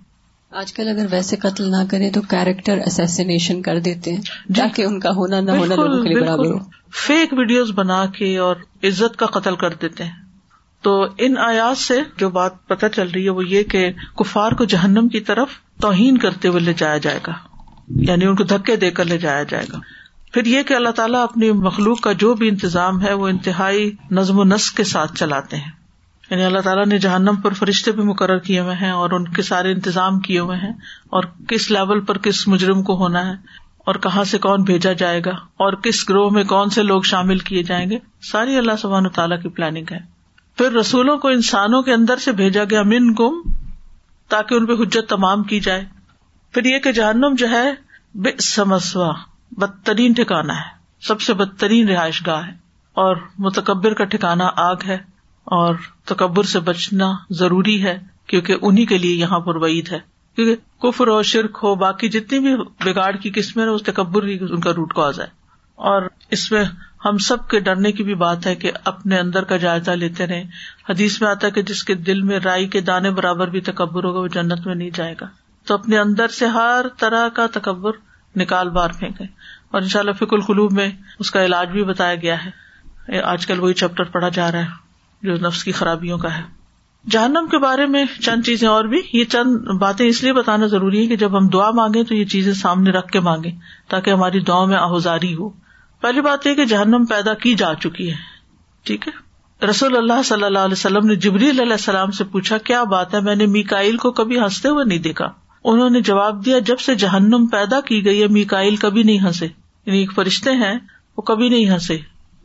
آج 0.52 0.74
کل 0.74 0.88
اگر 0.88 1.06
ویسے 1.12 1.36
قتل 1.36 1.72
نہ 1.72 1.84
کرے 1.92 2.10
تو 2.10 2.22
کیریکٹر 2.22 2.78
اسیسینیشن 2.86 3.62
کر 3.62 3.80
دیتے 3.80 4.14
ہیں 4.14 4.22
تاکہ 4.56 4.82
ان 4.82 5.00
کا 5.00 5.10
ہونا 5.10 5.40
نہ 5.40 5.52
ہونا 5.52 5.76
لوگوں 5.76 6.04
کے 6.04 6.10
لیے 6.10 6.22
برابر 6.22 6.46
ہو۔ 6.46 6.58
فیک 6.94 7.34
ویڈیوز 7.34 7.72
بنا 7.76 8.06
کے 8.06 8.38
اور 8.38 8.56
عزت 8.84 9.16
کا 9.16 9.26
قتل 9.26 9.56
کر 9.56 9.70
دیتے 9.74 10.04
ہیں۔ 10.04 10.12
تو 10.82 11.08
ان 11.18 11.38
آیات 11.38 11.78
سے 11.78 12.02
جو 12.18 12.30
بات 12.30 12.68
پتہ 12.68 12.86
چل 12.96 13.08
رہی 13.08 13.26
ہے 13.26 13.30
وہ 13.30 13.48
یہ 13.48 13.64
کہ 13.64 13.92
کفار 14.20 14.52
کو 14.52 14.64
جہنم 14.66 15.08
کی 15.08 15.20
طرف 15.20 15.48
توہین 15.82 16.18
کرتے 16.18 16.48
ہوئے 16.48 16.60
لے 16.60 16.74
جایا 16.78 16.98
جائے 16.98 17.20
گا۔ 17.28 17.34
یعنی 17.88 18.26
ان 18.26 18.36
کو 18.36 18.44
دھکے 18.44 18.76
دے 18.76 18.92
کر 18.92 19.06
لے 19.06 19.18
جایا 19.18 19.44
جائے 19.44 19.66
گا۔ 19.74 19.78
پھر 20.34 20.46
یہ 20.46 20.64
کہ 20.64 20.74
اللہ 20.74 20.90
تعالیٰ 20.90 21.24
اپنی 21.24 21.52
مخلوق 21.52 22.02
کا 22.02 22.12
جو 22.12 22.34
بھی 22.34 22.50
انتظام 22.50 23.06
ہے 23.06 23.14
وہ 23.14 23.28
انتہائی 23.28 23.92
نظم 24.12 24.40
و 24.40 24.44
نسق 24.44 24.78
کے 24.78 24.84
ساتھ 24.84 25.16
چلاتے 25.16 25.58
ہیں۔ 25.58 25.79
یعنی 26.30 26.44
اللہ 26.44 26.60
تعالیٰ 26.60 26.86
نے 26.86 26.98
جہنم 26.98 27.36
پر 27.36 27.54
فرشتے 27.54 27.92
بھی 27.92 28.04
مقرر 28.04 28.38
کیے 28.38 28.60
ہوئے 28.60 28.76
ہیں 28.76 28.92
اور 28.92 29.12
ان 29.12 29.28
کے 29.28 29.42
سارے 29.42 29.72
انتظام 29.72 30.20
کیے 30.20 30.40
ہوئے 30.40 30.58
ہیں 30.58 30.74
اور 31.10 31.24
کس 31.48 31.72
لیول 31.72 32.02
پر 32.02 32.18
کس 32.18 32.48
مجرم 32.48 32.84
کو 32.84 32.98
ہونا 32.98 33.28
ہے 33.28 33.34
اور 33.86 33.96
کہاں 33.96 34.24
سے 34.24 34.38
کون 34.38 34.64
بھیجا 34.64 34.94
جائے 34.94 35.22
گا 35.26 35.32
اور 35.32 35.74
کس 35.74 36.10
گروہ 36.10 36.30
میں 36.30 36.44
کون 36.44 36.70
سے 36.70 36.84
لوگ 36.84 37.02
شامل 37.02 37.40
کیے 37.40 37.64
جائیں 37.64 37.90
گے، 37.90 37.98
ساری 38.22 38.58
اللہ 38.58 38.72
سبحان 38.82 39.06
و 39.06 39.10
تعالیٰ 39.10 39.42
کی 39.42 39.50
پلاننگ 39.50 39.86
ہے۔ 39.92 40.00
پھر 40.58 40.72
رسولوں 40.72 41.18
کو 41.18 41.28
انسانوں 41.28 41.82
کے 41.82 41.94
اندر 41.94 42.18
سے 42.18 42.32
بھیجا 42.32 42.64
گیا 42.64 42.84
من 42.84 43.14
گم 43.20 43.54
تاکہ 44.30 44.56
ان 44.56 44.66
پہ 44.66 44.74
حجت 44.74 45.10
تمام 45.10 45.44
کی 45.44 45.60
جائے۔ 45.60 45.86
پھر 46.54 46.66
یہ 46.66 46.80
کہ 46.80 46.92
جہنم 46.92 47.36
جو 47.38 47.50
ہے 47.50 47.74
بے 48.16 48.42
سمسوا 48.42 49.14
بدترین 49.52 50.14
ٹھکانا 50.14 50.56
ہے۔ 50.56 50.80
سب 51.02 51.22
سے 51.22 51.34
بدترین 51.34 51.90
رہائش 51.90 52.28
گاہ 52.28 52.48
ہے 52.48 52.52
اور 52.94 53.16
متکبر 53.38 53.94
کا 53.94 54.04
ٹھکانا 54.04 54.50
آگ 54.56 54.76
ہے۔ 54.88 54.98
اور 55.50 55.76
تکبر 56.06 56.44
سے 56.44 56.60
بچنا 56.60 57.12
ضروری 57.30 57.84
ہے، 57.84 58.00
کیونکہ 58.28 58.56
انہیں 58.62 58.86
کے 58.86 58.98
لیے 58.98 59.16
یہاں 59.16 59.40
پر 59.40 59.56
وعید 59.56 59.92
ہے۔ 59.92 60.00
کیونکہ 60.36 60.82
کفر 60.82 61.08
ہو 61.08 61.24
شرک 61.24 61.58
ہو، 61.64 61.76
باقی 61.76 62.10
جتنی 62.10 62.40
بھی 62.40 62.56
بگاڑ 62.86 63.16
کی 63.16 63.32
قسمیں 63.36 63.66
اس 63.66 63.84
تکبر 63.84 64.24
ہی 64.24 64.38
ان 64.42 64.60
کا 64.60 64.72
روٹ 64.74 64.94
کاز 64.94 65.20
ہے۔ 65.20 65.26
اور 65.76 66.02
اس 66.32 66.52
میں 66.52 66.64
ہم 67.06 67.18
سب 67.18 67.50
کے 67.50 67.60
ڈرنے 67.60 67.92
کی 67.92 68.04
بھی 68.04 68.16
بات 68.16 68.48
ہے 68.48 68.56
کہ 68.56 68.72
اپنے 68.84 69.20
اندر 69.20 69.44
کا 69.44 69.58
جائزہ 69.58 69.92
لیتے 69.92 70.28
رہے 70.28 70.44
حدیث 70.90 71.22
میں 71.22 71.30
آتا 71.30 71.48
ہے 71.48 71.52
کہ 71.52 71.62
جس 71.62 71.84
کے 71.84 71.94
دل 71.94 72.22
میں 72.22 72.40
رائی 72.40 72.68
کے 72.68 72.82
دانے 72.82 73.12
برابر 73.12 73.48
بھی 73.48 73.62
تکبر 73.62 74.04
ہوگا، 74.04 74.20
وہ 74.20 74.28
جنت 74.28 74.68
میں 74.68 74.76
نہیں 74.76 74.90
جائے 74.94 75.16
گا۔ 75.22 75.28
تو 75.66 75.74
اپنے 75.74 75.98
اندر 75.98 76.28
سے 76.28 76.46
ہر 76.46 76.86
طرح 76.98 77.28
کا 77.28 77.46
تکبر 77.54 77.92
نکال 78.36 78.70
بار 78.70 78.90
پھینکے 79.00 79.24
اور 79.72 79.82
ان 79.82 79.88
شاء 79.88 80.00
اللہ 80.00 80.12
فک 80.12 80.34
القلوب 80.34 80.74
میں 80.74 80.92
اس 81.20 81.32
کا 81.32 81.46
علاج 81.46 81.70
بھی 81.70 81.84
بتایا 81.84 82.16
گیا 82.16 82.36
ہے۔ 82.46 83.22
آج 83.22 83.48
کل 83.48 83.60
وہی 83.60 83.74
چیپٹر 83.74 84.04
پڑھا 84.04 84.30
جا 84.30 84.52
رہا 84.52 84.60
ہے۔ 84.60 84.89
جو 85.24 85.36
نفس 85.36 85.64
کی 85.64 85.72
خرابیوں 85.72 86.18
کا 86.18 86.38
ہے۔ 86.38 86.44
جہنم 87.10 87.48
کے 87.52 87.58
بارے 87.58 87.86
میں 87.86 88.06
چند 88.22 88.44
چیزیں 88.46 88.68
اور 88.68 88.84
بھی۔ 88.84 89.02
یہ 89.14 89.24
چند 89.24 89.56
باتیں 89.56 90.08
اس 90.08 90.24
لیے 90.24 90.34
بتانا 90.34 90.66
ضروری 90.66 91.02
ہے 91.02 91.08
کہ 91.08 91.16
جب 91.16 91.38
ہم 91.38 91.48
دعا 91.48 91.72
مانگے 91.72 92.04
تو 92.04 92.16
یہ 92.16 92.26
چیزیں 92.26 92.54
سامنے 92.54 92.92
رکھ 92.92 93.12
کے 93.12 93.20
مانگے 93.20 93.52
تاکہ 93.90 94.10
ہماری 94.10 94.40
دعا 94.40 94.66
میں 94.66 94.78
آہذاری 94.78 95.36
ہو۔ 95.36 95.50
پہلی 96.02 96.22
بات 96.22 96.48
یہ 96.48 96.54
کہ 96.54 96.66
جہنم 96.66 97.06
پیدا 97.06 97.34
کی 97.34 97.56
جا 97.56 97.74
چکی 97.74 98.10
ہے۔ 98.10 98.16
ٹھیک 98.84 99.08
ہے؟ 99.08 99.30
رسول 99.66 99.98
اللہ 99.98 100.22
صلی 100.26 100.44
اللہ 100.44 100.60
علیہ 100.60 100.74
وسلم 100.74 101.08
نے 101.08 101.16
جبری 101.16 101.50
علیہ 101.50 101.62
السلام 101.62 102.12
سے 102.12 102.24
پوچھا، 102.24 102.58
کیا 102.58 102.84
بات 102.84 103.14
ہے؟ 103.14 103.20
میں 103.20 103.36
نے 103.36 103.46
میکائل 103.46 103.98
کو 103.98 104.12
کبھی 104.12 104.40
ہنستے 104.40 104.70
ہوئے 104.70 104.86
نہیں 104.86 105.00
دیکھا؟ 105.00 105.26
انہوں 105.64 105.90
نے 105.90 106.02
جواب 106.02 106.46
دیا، 106.46 106.60
جب 106.60 106.80
سے 106.80 106.96
جہنم 106.96 107.48
پیدا 107.52 107.82
کی 107.82 108.06
گئی 108.06 108.22
ہے 108.22 108.28
میکائل 108.28 108.76
کبھی 108.76 109.04
نہیں 109.04 109.20
ہنسے۔ 109.20 109.48
یعنی 109.86 110.00
ایک 110.00 110.12
فرشتے 110.16 110.52
ہیں، 110.52 110.80
وہ 111.18 111.22
کبھی 111.22 111.50
نہیں 111.50 111.70
ہنسے۔ 111.70 111.98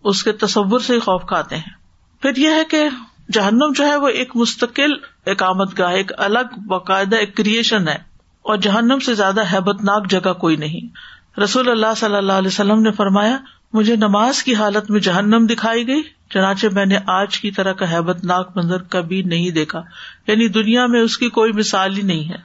اس 0.05 0.23
کے 0.23 0.33
تصور 0.33 0.81
سے 0.81 0.95
ہی 0.95 0.99
خوف 0.99 1.23
کھاتے 1.27 1.57
ہیں۔ 1.57 1.84
پھر 2.25 2.37
یہ 2.37 2.51
ہے 2.51 2.65
کہ 2.71 2.89
جہنم 3.33 3.73
جو 3.75 3.87
ہے 3.87 3.97
وہ 3.97 4.09
ایک 4.09 4.37
مستقل 4.37 4.93
اقامت 5.27 5.79
گاہ، 5.79 5.93
ایک 5.93 6.13
الگ 6.19 6.61
باقاعدہ 6.67 7.17
ایک 7.17 7.37
کریشن 7.37 7.89
ہے، 7.89 7.99
اور 8.43 8.57
جہنم 8.57 8.99
سے 8.99 9.15
زیادہ 9.15 9.43
ہیبت 9.53 9.85
ناک 9.85 10.11
جگہ 10.11 10.33
کوئی 10.33 10.57
نہیں۔ 10.57 10.81
رسول 11.41 11.71
اللہ 11.71 11.95
صلی 11.97 12.15
اللہ 12.15 12.33
علیہ 12.33 12.49
وسلم 12.49 12.83
نے 12.83 12.91
فرمایا، 12.91 13.37
مجھے 13.73 13.97
نماز 13.97 14.43
کی 14.43 14.55
حالت 14.55 14.91
میں 14.91 15.01
جہنم 15.01 15.47
دکھائی 15.51 15.87
گئی، 15.87 16.03
چنانچہ 16.31 16.67
میں 16.73 16.87
نے 16.87 16.99
آج 17.07 17.41
کی 17.41 17.51
طرح 17.51 17.73
کا 17.73 17.91
ہیبت 17.91 18.25
ناک 18.25 18.57
منظر 18.57 18.83
کبھی 18.83 19.23
نہیں 19.23 19.51
دیکھا۔ 19.51 19.83
یعنی 20.27 20.49
دنیا 20.49 20.87
میں 20.87 21.01
اس 21.01 21.19
کی 21.19 21.29
کوئی 21.29 21.53
مثال 21.53 21.97
ہی 21.97 22.03
نہیں 22.03 22.29
ہے۔ 22.29 22.39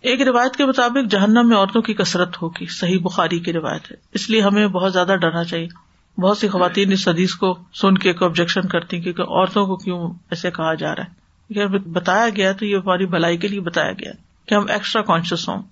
ایک 0.00 0.22
روایت 0.22 0.56
کے 0.56 0.66
مطابق 0.66 1.10
جہنم 1.10 1.48
میں 1.48 1.56
عورتوں 1.56 1.82
کی 1.82 1.94
کثرت 1.94 2.42
ہوگی، 2.42 2.66
صحیح 2.66 2.98
بخاری 3.02 3.38
کی 3.38 3.52
روایت 3.52 3.90
ہے۔ 3.90 3.96
اس 4.14 4.30
لیے 4.30 4.40
ہمیں 4.40 4.66
بہت 4.66 4.92
زیادہ 4.92 5.16
ڈرنا 5.20 5.44
چاہیے۔ 5.44 5.91
بہت 6.18 6.38
سی 6.38 6.48
خواتین 6.48 6.92
اس 6.92 7.08
حدیث 7.08 7.34
کو 7.34 7.58
سن 7.74 7.98
کے 7.98 8.12
آبجیکشن 8.20 8.68
کرتی 8.68 9.00
کیونکہ 9.00 9.22
عورتوں 9.22 9.66
کو 9.66 9.76
کیوں 9.76 10.10
ایسے 10.30 10.50
کہا 10.50 10.74
جا 10.74 10.96
رہا 10.96 11.02
ہے؟ 11.02 11.22
بتایا 11.78 12.28
گیا 12.36 12.52
تو 12.52 12.66
یہ 12.66 12.76
ہماری 12.76 13.06
بھلائی 13.06 13.36
کے 13.36 13.48
لیے 13.48 13.60
بتایا 13.60 13.92
گیا 13.92 14.12
کہ 14.48 14.54
ہم 14.54 14.64
ایکسٹرا 14.68 15.02
کانشیس 15.02 15.48
ہوں۔ 15.48 15.62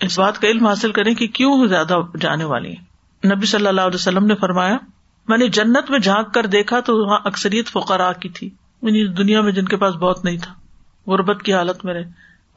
اس 0.00 0.18
بات 0.18 0.38
کا 0.38 0.48
علم 0.48 0.66
حاصل 0.66 0.92
کریں 0.92 1.14
کہ 1.14 1.26
کیوں 1.26 1.66
زیادہ 1.66 1.98
جانے 2.20 2.44
والی 2.44 2.68
ہیں۔ 2.68 2.84
نبی 3.26 3.46
صلی 3.46 3.66
اللہ 3.66 3.80
علیہ 3.80 3.94
وسلم 3.94 4.26
نے 4.26 4.34
فرمایا، 4.34 4.76
میں 5.28 5.38
نے 5.38 5.48
جنت 5.48 5.90
میں 5.90 5.98
جھانک 5.98 6.34
کر 6.34 6.46
دیکھا 6.46 6.80
تو 6.80 6.96
وہاں 6.96 7.18
اکثریت 7.24 7.68
فقرا 7.68 8.12
کی 8.12 8.28
تھی 8.28 8.46
یعنی 8.82 9.06
دنیا 9.14 9.40
میں 9.40 9.52
جن 9.52 9.64
کے 9.64 9.76
پاس 9.76 9.94
بہت 9.94 10.24
نہیں 10.24 10.36
تھا۔ 10.36 10.54
غربت 11.06 11.42
کی 11.42 11.54
حالت 11.54 11.84
میں 11.84 11.94
رہے۔ 11.94 12.04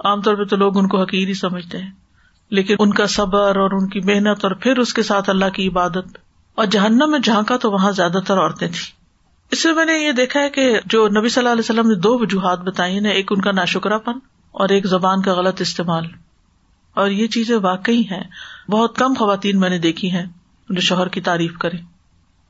عام 0.05 0.21
طور 0.21 0.35
پہ 0.35 0.43
تو 0.43 0.55
لوگ 0.55 0.77
ان 0.77 0.87
کو 0.87 1.01
حقیر 1.01 1.27
ہی 1.27 1.33
سمجھتے 1.33 1.77
ہیں، 1.77 1.91
لیکن 2.49 2.75
ان 2.79 2.93
کا 2.93 3.05
صبر 3.07 3.55
اور 3.55 3.71
ان 3.71 3.87
کی 3.89 3.99
محنت 3.99 4.45
اور 4.45 4.51
پھر 4.51 4.77
اس 4.77 4.93
کے 4.93 5.03
ساتھ 5.03 5.29
اللہ 5.29 5.49
کی 5.49 5.67
عبادت 5.67 6.17
اور 6.55 6.65
جہنم 6.65 7.11
میں 7.11 7.19
جھانکا 7.19 7.57
تو 7.57 7.71
وہاں 7.71 7.91
زیادہ 7.91 8.19
تر 8.27 8.37
عورتیں 8.37 8.67
تھیں۔ 8.67 9.03
اس 9.51 9.63
سے 9.63 9.73
میں 9.73 9.85
نے 9.85 9.93
یہ 9.93 10.11
دیکھا 10.11 10.39
ہے 10.39 10.49
کہ 10.49 10.79
جو 10.85 11.07
نبی 11.07 11.29
صلی 11.29 11.41
اللہ 11.41 11.51
علیہ 11.51 11.59
وسلم 11.59 11.87
نے 11.87 11.95
دو 11.95 12.19
وجوہات 12.19 12.59
بتائی 12.59 12.99
نا 12.99 13.09
ایک 13.09 13.31
ان 13.31 13.41
کا 13.41 13.51
ناشکرا 13.51 13.97
پن 13.97 14.13
اور 14.51 14.69
ایک 14.69 14.85
زبان 14.85 15.21
کا 15.21 15.33
غلط 15.33 15.61
استعمال۔ 15.61 16.05
اور 16.93 17.09
یہ 17.09 17.27
چیزیں 17.27 17.57
واقعی 17.57 18.01
ہیں۔ 18.01 18.23
بہت 18.71 18.97
کم 18.97 19.13
خواتین 19.13 19.59
میں 19.59 19.69
نے 19.69 19.79
دیکھی 19.79 20.11
ہیں 20.11 20.25
جو 20.69 20.81
شوہر 20.81 21.07
کی 21.07 21.21
تعریف 21.21 21.57
کرے 21.57 21.77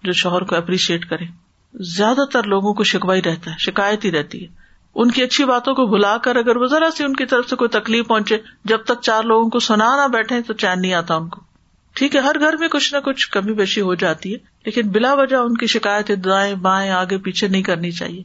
جو 0.03 0.11
شوہر 0.11 0.41
کو 0.41 0.55
اپریشیٹ 0.55 1.05
کرے 1.05 1.25
زیادہ 1.73 2.25
تر 2.33 2.43
لوگوں 2.43 2.73
کو 2.73 2.83
شکوائی 2.83 3.21
رہتا 3.21 3.51
ہے، 3.51 3.55
شکایت 3.59 4.05
ہی 4.05 4.11
رہتی 4.11 4.41
ہے۔ 4.41 4.47
ان 4.95 5.11
کی 5.11 5.23
اچھی 5.23 5.45
باتوں 5.45 5.73
کو 5.73 5.85
بھلا 5.85 6.17
کر 6.17 6.35
اگر 6.35 6.55
وہ 6.55 6.65
ذرا 6.65 6.91
سی 6.95 7.03
ان 7.03 7.15
کی 7.15 7.25
طرف 7.25 7.49
سے 7.49 7.55
کوئی 7.55 7.69
تکلیف 7.69 8.07
پہنچے، 8.07 8.37
جب 8.65 8.77
تک 8.83 9.01
چار 9.01 9.23
لوگوں 9.23 9.49
کو 9.49 9.59
سنا 9.59 9.95
نہ 9.95 10.07
بیٹھے 10.07 10.41
تو 10.41 10.53
چین 10.53 10.81
نہیں 10.81 10.93
آتا 10.93 11.15
ان 11.15 11.29
کو۔ 11.29 11.52
ٹھیک 11.93 12.15
ہے، 12.15 12.21
ہر 12.21 12.39
گھر 12.39 12.57
میں 12.57 12.67
کچھ 12.67 12.93
نہ 12.93 12.99
کچھ 12.99 13.29
کمی 13.29 13.53
بیشی 13.53 13.81
ہو 13.81 13.95
جاتی 13.95 14.33
ہے، 14.33 14.37
لیکن 14.65 14.89
بلا 14.89 15.13
وجہ 15.13 15.35
ان 15.35 15.57
کی 15.57 15.67
شکایت 15.67 16.11
دائیں 16.25 16.55
بائیں 16.55 16.91
آگے 16.91 17.17
پیچھے 17.17 17.47
نہیں 17.47 17.63
کرنی 17.63 17.91
چاہیے۔ 17.91 18.23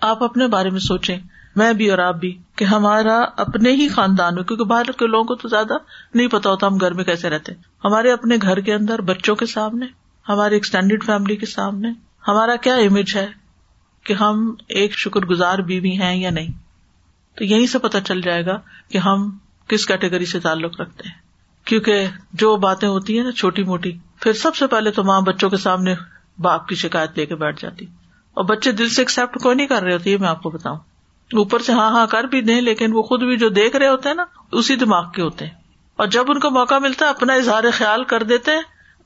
آپ 0.00 0.22
اپنے 0.22 0.46
بارے 0.46 0.70
میں 0.70 0.80
سوچیں، 0.80 1.18
میں 1.56 1.72
بھی 1.72 1.90
اور 1.90 1.98
آپ 1.98 2.14
بھی، 2.14 2.38
کہ 2.56 2.64
ہمارا 2.64 3.20
اپنے 3.36 3.70
ہی 3.70 3.88
خاندان 3.88 4.34
میں، 4.34 4.42
کیونکہ 4.42 4.64
باہر 4.64 4.92
کے 4.92 5.06
لوگوں 5.06 5.24
کو 5.24 5.34
تو 5.34 5.48
زیادہ 5.48 5.74
نہیں 6.14 6.28
پتا 6.28 6.50
ہوتا 6.50 6.66
ہم 6.66 6.76
گھر 6.76 6.92
میں 6.92 7.04
کیسے 7.04 7.30
رہتے۔ 7.30 7.52
ہمارے 7.84 8.12
اپنے 8.12 8.36
گھر 8.42 8.60
کے 8.60 8.74
اندر 8.74 9.00
بچوں 9.00 9.36
کے 9.36 9.46
سامنے، 9.46 9.86
ہماری 10.28 10.54
ایکسٹینڈیڈ 10.54 11.04
فیملی 11.04 11.36
کے 11.36 11.46
سامنے، 11.46 11.88
ہمارا 12.28 12.56
کیا 12.56 12.74
امیج 12.74 13.16
ہے 13.16 13.26
کہ 14.04 14.12
ہم 14.12 14.54
ایک 14.68 14.94
شکر 14.94 15.20
گزار 15.20 15.58
بیوی 15.58 16.00
ہیں 16.00 16.16
یا 16.16 16.30
نہیں؟ 16.30 16.52
تو 17.34 17.44
یہیں 17.44 17.66
سے 17.66 17.78
پتا 17.78 18.00
چل 18.00 18.20
جائے 18.20 18.46
گا 18.46 18.60
کہ 18.88 18.98
ہم 18.98 19.38
کس 19.68 19.86
کیٹیگری 19.86 20.24
سے 20.24 20.40
تعلق 20.40 20.80
رکھتے 20.80 21.08
ہیں۔ 21.08 21.27
کیونکہ 21.68 22.06
جو 22.32 22.56
باتیں 22.56 22.88
ہوتی 22.88 23.18
ہیں 23.18 23.24
نا 23.24 23.32
چھوٹی 23.32 23.62
موٹی، 23.62 23.92
پھر 24.20 24.32
سب 24.32 24.56
سے 24.56 24.66
پہلے 24.66 24.90
تو 24.90 25.04
ماں 25.04 25.20
بچوں 25.20 25.50
کے 25.50 25.56
سامنے 25.56 25.94
باپ 26.38 26.68
کی 26.68 26.74
شکایت 26.74 27.10
لے 27.16 27.26
کے 27.26 27.34
بیٹھ 27.34 27.62
جاتی۔ 27.62 27.84
اور 28.34 28.44
بچے 28.44 28.72
دل 28.72 28.88
سے 28.88 29.00
ایکسپٹ 29.02 29.38
کوئی 29.42 29.56
نہیں 29.56 29.66
کر 29.66 29.82
رہے 29.82 29.92
ہوتے، 29.92 30.10
یہ 30.10 30.16
میں 30.16 30.28
آپ 30.28 30.42
کو 30.42 30.50
بتاؤں۔ 30.50 30.76
اوپر 31.32 31.58
سے 31.58 31.72
ہاں 31.72 31.90
ہاں 31.90 32.06
کر 32.06 32.24
بھی 32.24 32.40
دیں، 32.40 32.60
لیکن 32.60 32.92
وہ 32.92 33.02
خود 33.02 33.22
بھی 33.22 33.36
جو 33.36 33.48
دیکھ 33.48 33.76
رہے 33.76 33.88
ہوتے 33.88 34.08
ہیں 34.08 34.16
نا، 34.16 34.24
اسی 34.52 34.76
دماغ 34.76 35.10
کے 35.10 35.22
ہوتے 35.22 35.46
ہیں۔ 35.46 35.54
اور 35.96 36.06
جب 36.06 36.24
ان 36.28 36.40
کو 36.40 36.50
موقع 36.50 36.78
ملتا 36.78 37.04
ہے 37.04 37.10
اپنا 37.10 37.34
اظہار 37.34 37.62
خیال 37.72 38.04
کر 38.04 38.22
دیتے 38.22 38.50
ہیں 38.50 38.62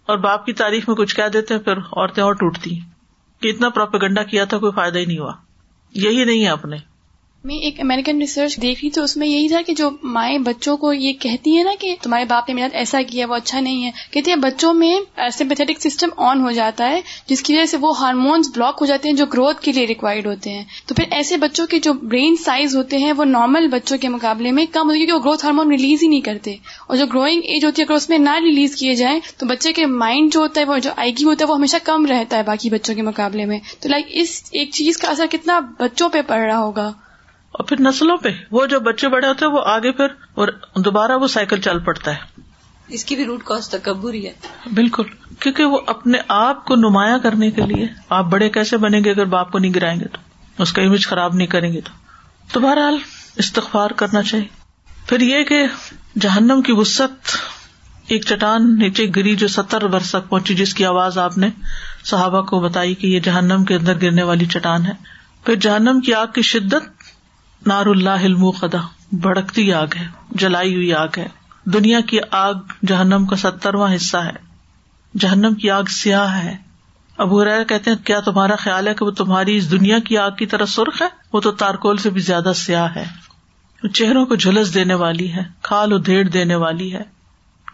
اور 0.07 0.18
باپ 0.18 0.46
کی 0.46 0.53
تعریف 0.53 0.88
میں 0.88 0.96
کچھ 0.96 1.16
کہہ 1.16 1.29
دیتے 1.33 1.55
ہیں، 1.55 1.61
پھر 1.61 1.79
عورتیں 1.79 2.22
اور 2.22 2.33
ٹوٹتی 2.33 2.81
ہیں۔ 2.81 2.90
کہ 3.42 3.48
اتنا 3.48 3.68
پروپیگنڈا 3.68 4.22
کیا 4.22 4.44
تھا، 4.44 4.59
کوئی 4.59 4.72
فائدہ 4.72 4.98
ہی 4.98 5.05
نہیں 5.05 5.18
ہوا۔ 5.18 5.33
یہی 5.94 6.25
نہیں 6.25 6.44
ہے 6.44 6.51
اپنے۔ 6.51 6.77
میں 7.44 7.57
ایک 7.57 7.81
امیرکن 7.81 8.18
ریسرچ 8.18 8.57
دیکھ 8.62 8.81
رہی 8.85 8.90
تو 8.90 9.02
اس 9.02 9.16
میں 9.16 9.26
یہی 9.26 9.48
تھا 9.48 9.61
کہ 9.66 9.74
جو 9.74 9.90
مائیں 10.02 10.38
بچوں 10.38 10.76
کو 10.76 10.92
یہ 10.92 11.12
کہتی 11.12 11.57
ہیں 11.57 11.64
نا 11.64 11.70
کہ 11.81 11.94
تمہارے 12.02 12.24
باپ 12.24 12.48
نے 12.48 12.55
میرا 12.55 12.68
ایسا 12.72 13.02
کیا، 13.02 13.26
وہ 13.26 13.35
اچھا 13.35 13.61
نہیں 13.61 13.85
ہے 13.85 13.90
کہتے 14.11 14.31
ہیں 14.31 14.38
بچوں 14.38 14.74
میں 14.74 15.00
سمپیتھیٹک 15.33 15.81
سسٹم 15.81 16.09
آن 16.16 16.40
ہو 16.40 16.50
جاتا 16.50 16.88
ہے، 16.88 17.00
جس 17.26 17.42
کی 17.42 17.55
وجہ 17.55 17.64
سے 17.64 17.76
وہ 17.76 17.98
ہارمونس 17.98 18.50
بلاک 18.55 18.78
ہو 18.81 18.87
جاتے 18.87 19.09
ہیں 19.09 19.16
جو 19.16 19.26
گروتھ 19.26 19.61
کے 19.61 19.72
لیے 19.72 19.87
ریکوائرڈ 19.87 20.26
ہوتے 20.26 20.50
ہیں۔ 20.50 20.64
تو 20.87 20.94
پھر 20.94 21.05
ایسے 21.11 21.37
بچوں 21.37 21.66
کے 21.66 21.78
جو 21.78 21.92
برین 21.92 22.37
سائز 22.37 22.76
ہوتے 22.76 22.98
ہیں، 22.98 23.12
وہ 23.12 23.24
نارمل 23.24 23.68
بچوں 23.68 23.98
کے 23.98 24.09
مقابلے 24.09 24.52
میں 24.52 24.66
کم 24.72 24.88
ہوتی 24.88 25.00
ہے 25.00 25.07
کیونکہ 25.07 25.28
وہ 25.28 25.31
گروتھ 25.31 25.44
ہارمون 25.44 25.70
ریلیز 25.70 26.02
ہی 26.02 26.09
نہیں 26.09 26.20
کرتے۔ 26.20 26.57
اور 26.87 26.96
جو 26.96 27.07
گروئنگ 27.07 27.40
ایج 27.44 27.64
ہوتی 27.64 27.83
ہے، 27.83 27.87
اگر 27.87 27.96
اس 27.96 28.09
میں 28.09 28.18
نہ 28.18 28.38
ریلیز 28.44 28.76
کیے 28.76 28.94
جائیں، 28.94 29.20
تو 29.37 29.46
بچے 29.46 29.72
کے 29.72 29.87
مائنڈ 29.87 30.33
جو 30.33 30.40
ہوتا 30.40 30.61
ہے، 30.61 30.66
وہ 30.66 30.78
جو 30.78 30.90
آئی 30.96 31.12
کیو 31.12 31.28
ہوتا 31.28 31.44
ہے، 31.44 31.50
وہ 31.50 31.57
ہمیشہ 31.57 31.76
کم 31.85 32.07
رہتا 32.07 32.37
ہے 32.37 32.42
باقی 32.42 32.70
بچوں 32.70 32.94
کے 32.94 33.02
مقابلے 33.02 33.44
میں۔ 33.44 33.59
تو 33.81 33.88
لائک 33.88 34.05
اس 34.09 34.42
ایک 34.50 34.70
چیز 34.70 34.96
کا 34.96 35.09
اثر 35.09 35.26
کتنا 35.31 35.61
بچوں 35.78 36.09
پہ 36.09 36.22
پڑ 36.22 36.38
رہا 36.38 36.59
ہوگا۔ 36.59 36.92
اور 37.52 37.64
پھر 37.64 37.80
نسلوں 37.80 38.16
پہ 38.16 38.28
وہ 38.50 38.66
جو 38.66 38.80
بچے 38.80 39.08
بڑے 39.08 39.26
ہوتے 39.26 39.44
ہیں 39.44 39.52
وہ 39.52 39.60
آگے 39.64 39.92
پھر 39.92 40.06
اور 40.34 40.48
دوبارہ 40.76 41.12
وہ 41.12 41.26
سائیکل 41.26 41.60
چل 41.60 41.78
پڑتا 41.78 42.10
ہے۔ 42.10 42.40
اس 42.88 43.04
کی 43.04 43.16
بھی 43.16 43.24
روٹ 43.24 43.44
کاز 43.44 43.68
تکبر 43.68 44.14
ہی 44.14 44.26
ہے۔ 44.26 44.32
بالکل۔ 44.74 45.02
کیونکہ 45.40 45.64
وہ 45.64 45.78
اپنے 45.86 46.18
آپ 46.28 46.64
کو 46.64 46.76
نمایاں 46.76 47.18
کرنے 47.18 47.50
کے 47.50 47.62
لیے 47.62 47.86
آپ 48.08 48.24
بڑے 48.24 48.50
کیسے 48.50 48.76
بنیں 48.76 49.04
گے 49.04 49.10
اگر 49.10 49.24
باپ 49.24 49.52
کو 49.52 49.58
نہیں 49.58 49.74
گرائیں 49.74 50.00
گے 50.00 50.04
تو؟ 50.04 50.18
اس 50.62 50.72
کا 50.72 50.82
امیج 50.82 51.06
خراب 51.06 51.34
نہیں 51.34 51.46
کریں 51.46 51.72
گے 51.72 51.80
تو؟ 51.80 51.90
تو 52.52 52.60
بہرحال 52.60 52.96
استغفار 53.36 53.90
کرنا 53.90 54.22
چاہیے۔ 54.22 54.46
پھر 55.06 55.20
یہ 55.20 55.42
کہ 55.42 55.66
جہنم 56.20 56.62
کی 56.62 56.72
وسط 56.72 57.30
ایک 58.08 58.24
چٹان 58.24 58.78
نیچے 58.78 59.06
گری 59.16 59.36
جو 59.36 59.48
ستر 59.48 59.86
برس 59.86 60.10
تک 60.10 60.28
پہنچی 60.28 60.54
جس 60.54 60.74
کی 60.74 60.84
آواز 60.84 61.18
آپ 61.18 61.38
نے 61.38 61.48
صحابہ 62.04 62.42
کو 62.42 62.60
بتائی 62.60 62.94
کہ 62.94 63.06
یہ 63.06 63.20
جہنم 63.20 63.64
کے 63.64 63.74
اندر 63.74 64.02
گرنے 64.02 64.22
والی 64.22 64.46
چٹان 64.46 64.86
ہے۔ 64.86 64.92
پھر 65.44 65.54
جہنم 65.54 66.00
کی 66.00 66.14
آگ 66.14 66.26
کی 66.34 66.42
شدت 66.42 67.01
نار 67.66 67.87
اللہ 67.87 68.11
علم 68.11 68.51
بھڑکتی 69.12 69.72
آگ 69.72 69.87
ہے، 70.01 70.07
جلائی 70.31 70.75
ہوئی 70.75 70.94
آگ 70.94 71.09
ہے۔ 71.18 71.29
دنیا 71.64 72.01
کی 72.01 72.18
آگ 72.31 72.55
جہنم 72.87 73.27
کا 73.27 73.37
سترواں 73.37 73.94
حصہ 73.94 74.16
ہے۔ 74.16 74.53
جہنم 75.18 75.55
کی 75.55 75.70
آگ 75.70 75.83
سیاہ 75.88 76.44
ہے۔ 76.44 76.57
ابو 77.18 77.44
ریر 77.44 77.64
کہتے 77.64 77.90
ہیں، 77.90 78.07
کیا 78.07 78.20
تمہارا 78.20 78.55
خیال 78.59 78.88
ہے 78.88 78.94
کہ 78.94 79.05
وہ 79.05 79.11
تمہاری 79.11 79.57
اس 79.57 79.70
دنیا 79.70 79.98
کی 79.98 80.18
آگ 80.18 80.31
کی 80.31 80.46
طرح 80.46 80.64
سرخ 80.64 81.03
ہے؟ 81.03 81.07
وہ 81.33 81.40
تو 81.40 81.51
تارکول 81.51 81.96
سے 81.96 82.11
بھی 82.11 82.20
زیادہ 82.20 82.53
سیاہ 82.55 82.88
ہے۔ 82.96 83.05
چہروں 83.88 84.27
کو 84.27 84.35
جھلس 84.35 84.75
دینے 84.75 84.94
والی 84.94 85.33
ہے، 85.33 85.42
کھال 85.62 85.92
ادھیڑ 85.92 86.29
دینے 86.29 86.55
والی 86.55 86.94
ہے۔ 86.94 87.03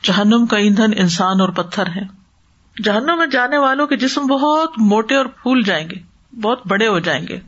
جہنم 0.05 0.46
کا 0.46 0.57
ایندھن 0.57 0.90
انسان 0.96 1.40
اور 1.40 1.48
پتھر 1.48 1.87
ہے۔ 1.87 2.03
جہنم 2.85 3.18
میں 3.18 3.27
جانے 3.27 3.59
والوں 3.59 3.87
کے 3.87 3.96
جسم 3.96 4.27
بہت 4.27 4.72
موٹے 4.77 5.14
اور 5.14 5.27
پھول 5.27 5.62
جائیں 5.62 5.88
گے، 5.90 5.96
بہت 6.40 6.66
بڑے 6.66 6.88
ہو 6.88 6.98
جائیں 6.98 7.27
گے۔ 7.29 7.40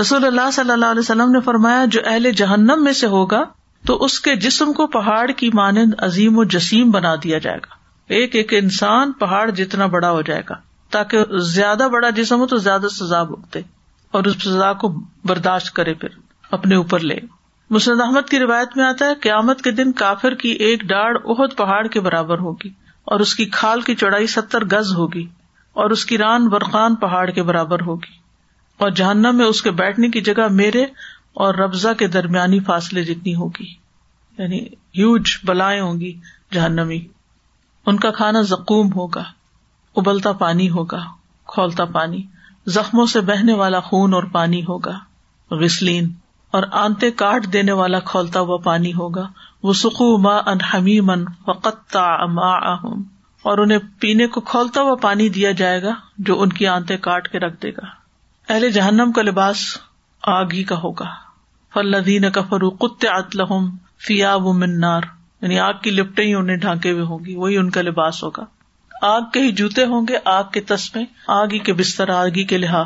رسول 0.00 0.24
اللہ 0.24 0.50
صلی 0.52 0.70
اللہ 0.70 0.86
علیہ 0.86 1.00
وسلم 1.00 1.30
نے 1.30 1.40
فرمایا، 1.40 1.84
جو 1.84 2.00
اہل 2.04 2.32
جہنم 2.32 2.84
میں 2.84 2.92
سے 2.92 3.06
ہوگا، 3.06 3.44
تو 3.86 4.04
اس 4.04 4.20
کے 4.20 4.36
جسم 4.36 4.72
کو 4.72 4.86
پہاڑ 4.86 5.30
کی 5.30 5.50
مانند 5.54 5.94
عظیم 5.98 6.38
و 6.38 6.44
جسیم 6.44 6.90
بنا 6.90 7.14
دیا 7.14 7.38
جائے 7.38 7.58
گا۔ 7.58 7.74
ایک 8.08 8.34
ایک 8.34 8.54
انسان 8.54 9.12
پہاڑ 9.12 9.50
جتنا 9.50 9.86
بڑا 9.86 10.10
ہو 10.10 10.22
جائے 10.22 10.42
گا۔ 10.50 10.54
تاکہ 10.90 11.24
زیادہ 11.38 11.88
بڑا 11.92 12.10
جسم 12.10 12.40
ہو 12.40 12.46
تو 12.46 12.56
زیادہ 12.56 12.86
سزا 12.90 13.22
بھگتے۔ 13.22 13.60
اور 14.10 14.24
اس 14.24 14.36
سزا 14.42 14.72
کو 14.72 15.00
برداشت 15.24 15.74
کرے 15.74 15.94
پھر، 15.94 16.08
اپنے 16.50 16.74
اوپر 16.74 17.00
لے۔ 17.00 17.16
مسند 17.70 18.00
احمد 18.00 18.28
کی 18.30 18.38
روایت 18.38 18.76
میں 18.76 18.84
آتا 18.84 19.04
ہے، 19.04 19.14
قیامت 19.14 19.62
کے 19.62 19.70
دن 19.70 19.92
کافر 19.92 20.34
کی 20.34 20.48
ایک 20.48 20.82
ڈاڑ 20.82 21.16
اہد 21.24 21.56
پہاڑ 21.56 21.86
کے 21.86 22.00
برابر 22.00 22.38
ہوگی، 22.38 22.68
اور 23.04 23.20
اس 23.20 23.34
کی 23.34 23.44
کھال 23.44 23.80
کی 23.80 23.94
چوڑائی 23.94 24.26
ستر 24.26 24.64
گز 24.64 24.92
ہوگی، 24.92 25.26
اور 25.72 25.90
اس 25.90 26.04
کی 26.04 26.18
ران 26.18 26.48
برقان 26.48 26.94
پہاڑ 26.94 27.30
کے 27.30 27.42
برابر 27.42 27.80
ہوگی۔ 27.80 28.27
اور 28.78 28.90
جہنم 28.90 29.36
میں 29.36 29.46
اس 29.46 29.62
کے 29.62 29.70
بیٹھنے 29.70 30.08
کی 30.08 30.20
جگہ 30.20 30.48
میرے 30.50 30.82
اور 31.34 31.54
ربزہ 31.54 31.88
کے 31.98 32.06
درمیانی 32.06 32.60
فاصلے 32.60 33.04
جتنی 33.04 33.34
ہوگی۔ 33.34 33.74
یعنی 34.38 34.66
ہیوج 34.66 35.22
بلائیں 35.44 35.80
ہوں 35.80 36.00
گی 36.00 36.20
جہنمی۔ 36.52 37.06
ان 37.86 37.96
کا 37.96 38.10
کھانا 38.10 38.40
زکوم 38.40 38.92
ہوگا، 38.92 39.24
ابلتا 39.96 40.32
پانی 40.32 40.70
ہوگا، 40.70 41.04
کھولتا 41.46 41.84
پانی۔ 41.84 42.22
زخموں 42.66 43.06
سے 43.06 43.20
بہنے 43.20 43.54
والا 43.54 43.80
خون 43.80 44.14
اور 44.14 44.22
پانی 44.22 44.62
ہوگا، 44.62 44.98
غسلین۔ 45.50 46.12
اور 46.50 46.62
آنتے 46.72 47.10
کاٹ 47.10 47.52
دینے 47.52 47.72
والا 47.72 47.98
کھولتا 47.98 48.40
ہوا 48.40 48.56
پانی 48.56 48.92
ہوگا۔ 48.92 49.28
وہ 49.62 49.72
سکھو 49.72 50.18
ما 50.18 50.36
ان 50.36 50.58
حمیم 50.74 51.10
فقت 51.46 51.96
اور 53.42 53.58
انہیں 53.58 53.78
پینے 54.00 54.26
کو 54.26 54.40
کھولتا 54.40 54.80
ہوا 54.80 54.94
پانی 54.94 55.28
دیا 55.28 55.50
جائے 55.50 55.82
گا 55.82 55.94
جو 56.18 56.42
ان 56.42 56.48
کی 56.48 56.66
آنتے 56.66 56.96
کاٹ 56.96 57.28
کے 57.28 57.38
رکھ 57.38 57.62
دے 57.62 57.70
گا۔ 57.70 57.97
اہل 58.48 58.70
جہنم 58.70 59.12
کا 59.12 59.22
لباس 59.22 59.58
آگ 60.22 60.44
ہی 60.52 60.64
کا 60.64 60.76
ہوگا۔ 60.78 61.04
فلدین 61.74 62.30
کا 62.30 62.42
فروخ 62.42 63.04
لہم 63.34 63.76
فیا 64.06 64.34
و 64.34 64.52
منار 64.52 65.00
یعنی 65.42 65.58
آگ 65.58 65.72
کی 65.82 65.90
لپٹیں 65.90 66.24
ہی 66.24 66.34
انہیں 66.34 66.56
ڈھانکے 66.56 66.90
ہوئے 66.90 67.02
ہوگی 67.02 67.34
وہی 67.34 67.56
ان 67.56 67.70
کا 67.70 67.82
لباس 67.82 68.22
ہوگا۔ 68.22 68.44
آگ 69.02 69.20
کے 69.32 69.40
ہی 69.40 69.52
جوتے 69.52 69.84
ہوں 69.84 70.06
گے، 70.08 70.14
آگ 70.24 70.44
کے 70.52 70.60
تسمے، 70.60 71.04
آگ 71.28 71.46
ہی 71.52 71.58
کے 71.58 71.72
بستر 71.72 72.08
آگی 72.08 72.44
کے 72.44 72.58
لحاظ 72.58 72.84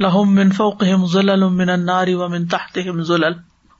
لہم 0.00 0.34
من 0.34 0.50
فوقہم 0.50 1.06
ظلل 1.06 1.48
من 1.48 1.68
النار 1.68 2.06
و 2.08 2.28
من 2.28 2.46
تحتہم 2.46 3.02
ظلل۔ 3.02 3.32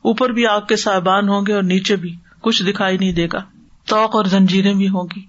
اوپر 0.03 0.29
بھی 0.29 0.47
آگ 0.47 0.61
کے 0.61 0.77
صاحبان 0.77 1.29
ہوں 1.29 1.47
گے 1.47 1.53
اور 1.53 1.63
نیچے 1.63 1.97
بھی، 1.97 2.17
کچھ 2.41 2.63
دکھائی 2.63 2.99
نہیں 2.99 3.13
دے 3.13 3.29
گا۔ 3.33 3.39
توق 3.87 4.17
اور 4.17 4.25
زنجیریں 4.25 4.75
بھی 4.75 4.89
ہوں 4.89 5.09
گی۔ 5.17 5.21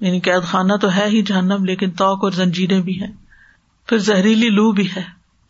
یعنی 0.00 0.20
قید 0.20 0.42
خانہ 0.42 0.72
تو 0.80 0.92
ہے 0.96 1.04
ہی 1.06 1.22
جہنم، 1.22 1.64
لیکن 1.64 1.90
توق 1.90 2.24
اور 2.24 2.30
زنجیریں 2.30 2.80
بھی 2.80 3.00
ہیں۔ 3.02 3.12
پھر 3.86 3.98
زہریلی 3.98 4.48
لو 4.48 4.72
بھی 4.72 4.88
ہے۔ 4.96 5.02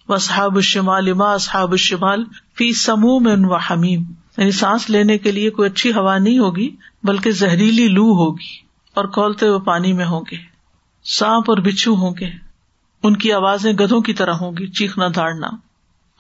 وہ 0.09 0.17
صحاب 0.17 0.57
الشمال 0.57 1.11
اما 1.11 1.33
اصحاب 1.33 1.71
الشمال 1.71 2.25
فی 2.59 2.73
سمو 2.73 3.19
میں 3.19 3.37
و 3.39 3.55
حمیم 3.55 4.03
یعنی 4.37 4.51
سانس 4.51 4.91
لینے 4.91 5.19
کے 5.19 5.33
لیے 5.33 5.51
کوئی 5.51 5.71
اچھی 5.71 5.93
ہوا 5.93 6.19
نہیں 6.19 6.39
ہوگی، 6.39 6.77
بلکہ 7.03 7.31
زہریلی 7.31 7.89
لو 7.89 8.03
ہوگی 8.03 8.63
اور 8.95 9.05
کھولتے 9.05 9.47
ہوئے 9.47 9.59
پانی 9.59 9.93
میں 9.93 10.07
ہوں 10.07 10.21
گے۔ 10.31 10.37
سانپ 11.05 11.45
اور 11.49 11.59
بچھو 11.59 11.95
ہوں 11.95 12.15
گے۔ 12.21 12.31
ان 13.03 13.17
کی 13.17 13.33
آوازیں 13.33 13.73
گدھوں 13.73 14.01
کی 14.01 14.15
طرح 14.15 14.33
ہوں 14.33 14.53
گی 14.53 14.67
چیخنا 14.67 15.09
دھاڑنا۔ 15.15 15.49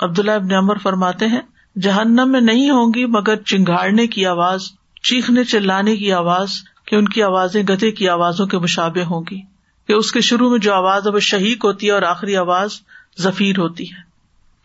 عبداللہ 0.01 0.31
ابن 0.31 0.53
عمر 0.53 0.79
فرماتے 0.79 1.27
ہیں، 1.27 1.41
جہنم 1.79 2.29
میں 2.33 2.41
نہیں 2.41 2.71
ہوں 2.71 2.93
گی 2.95 3.07
مگر 3.07 3.37
چنگاڑنے 3.37 4.07
کی 4.07 4.27
آواز، 4.27 4.63
چیخنے 5.03 5.45
چلانے 5.45 5.97
کی 5.97 6.13
آواز، 6.13 6.51
کہ 6.87 6.97
ان 6.97 7.09
کی 7.09 7.23
آوازیں 7.23 7.63
گدھے 7.63 7.91
کی 7.91 8.09
آوازوں 8.09 8.47
کے 8.47 8.59
مشابے 8.59 9.03
ہوں 9.03 9.23
گی۔ 9.31 9.52
کہ 9.89 9.93
اس 9.93 10.13
کے 10.13 10.21
شروع 10.21 10.51
میں 10.51 10.59
جو 10.59 10.75
آواز 10.75 11.07
اب 11.07 11.21
شہیق 11.21 11.65
ہوتی 11.65 11.87
ہے 11.87 11.93
اور 11.93 12.03
آخری 12.03 12.37
آواز 12.37 12.71
ذفیر 13.19 13.59
ہوتی 13.59 13.85
ہے۔ 13.91 14.13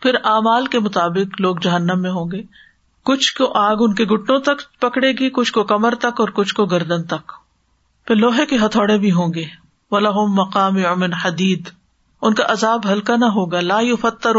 پھر 0.02 0.14
اعمال 0.14 0.66
کے 0.66 0.78
مطابق 0.78 1.40
لوگ 1.40 1.56
جہنم 1.56 2.02
میں 2.02 2.10
ہوں 2.10 2.30
گے۔ 2.32 2.42
کچھ 3.04 3.34
کو 3.34 3.52
آگ 3.52 3.76
ان 3.80 3.94
کے 3.94 4.04
گٹنوں 4.04 4.40
تک 4.40 4.80
پکڑے 4.80 5.12
گی، 5.12 5.30
کچھ 5.30 5.52
کو 5.52 5.64
کمر 5.64 5.94
تک 5.94 6.20
اور 6.20 6.28
کچھ 6.28 6.54
کو 6.54 6.66
گردن 6.66 7.02
تک۔ 7.02 7.32
پھر 8.06 8.16
لوہے 8.16 8.46
کے 8.46 8.56
ہتھوڑے 8.56 8.98
بھی 8.98 9.12
ہوں 9.12 9.34
گے۔ 9.34 9.44
ولاحم 9.90 10.32
مقام 10.34 10.86
امن 10.86 11.12
حدید 11.12 11.68
ان 12.22 12.34
کا 12.34 12.44
عذاب 12.48 12.92
ہلکا 12.92 13.16
نہ 13.16 13.24
ہوگا۔ 13.24 13.60
لا 13.60 13.80
فتر 14.00 14.36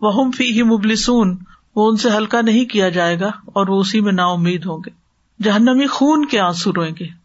وہ 0.00 0.30
فی 0.30 0.44
ہی 0.44 0.62
مبلسون۔ 0.62 1.38
وہ 1.76 1.90
ان 1.90 1.96
سے 1.96 2.10
ہلکا 2.10 2.40
نہیں 2.40 2.64
کیا 2.64 2.88
جائے 2.88 3.20
گا 3.20 3.26
اور 3.26 3.68
وہ 3.68 3.80
اسی 3.80 4.00
میں 4.00 4.12
نا 4.12 4.26
امید 4.26 4.66
ہوں 4.66 4.78
گے۔ 4.86 4.90
جہنمی 5.42 5.86
خون 5.86 6.26
کے 6.26 6.40
آنسو 6.40 6.72
روئیں 6.72 6.94
گے۔ 7.00 7.23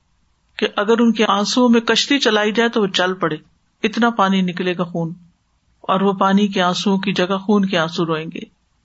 کہ 0.60 0.68
اگر 0.76 1.00
ان 1.00 1.14
کے 1.14 1.26
آنسو 1.26 1.70
میں 1.70 1.82
کشتی 1.82 2.20
چلائی 2.20 2.52
جائے 2.52 2.70
تو 2.70 2.82
وہ 2.82 2.88
چل 2.88 3.14
پڑے۔ 3.14 3.36
اتنا 3.84 4.10
پانی 4.10 4.42
نکلے 4.42 4.78
گا 4.78 4.84
خون، 4.84 5.14
اور 5.82 6.02
وہ 6.02 6.14
پانی 6.14 6.48
کے 6.48 6.62
آنسو 6.62 6.98
کی 6.98 7.14
جگہ 7.14 7.38
خون 7.38 7.66
کے 7.66 7.78
آنسو 7.78 8.06
روئیں 8.06 8.26
گے۔ 8.34 8.40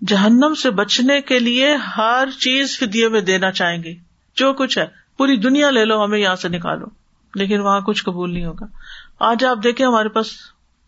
جہنم 0.07 0.55
سے 0.55 0.71
بچنے 0.71 1.21
کے 1.21 1.39
لیے 1.39 1.75
ہر 1.75 2.29
چیز 2.39 2.79
فدیے 2.79 3.09
میں 3.09 3.21
دینا 3.21 3.51
چاہیں 3.51 3.83
گے۔ 3.83 3.95
جو 4.37 4.53
کچھ 4.53 4.79
ہے، 4.79 4.87
پوری 5.17 5.37
دنیا 5.37 5.71
لے 5.71 5.85
لو، 5.85 6.05
ہمیں 6.05 6.19
یہاں 6.19 6.37
سے 6.37 6.49
نکالو۔ 6.49 6.87
لیکن 7.35 7.61
وہاں 7.61 7.81
کچھ 7.81 8.05
قبول 8.05 8.35
نہیں 8.35 8.45
ہوگا۔ 8.45 8.67
آج 9.19 9.45
آپ 9.45 9.59
دیکھیں، 9.65 9.87
ہمارے 9.87 10.09
پاس 10.09 10.27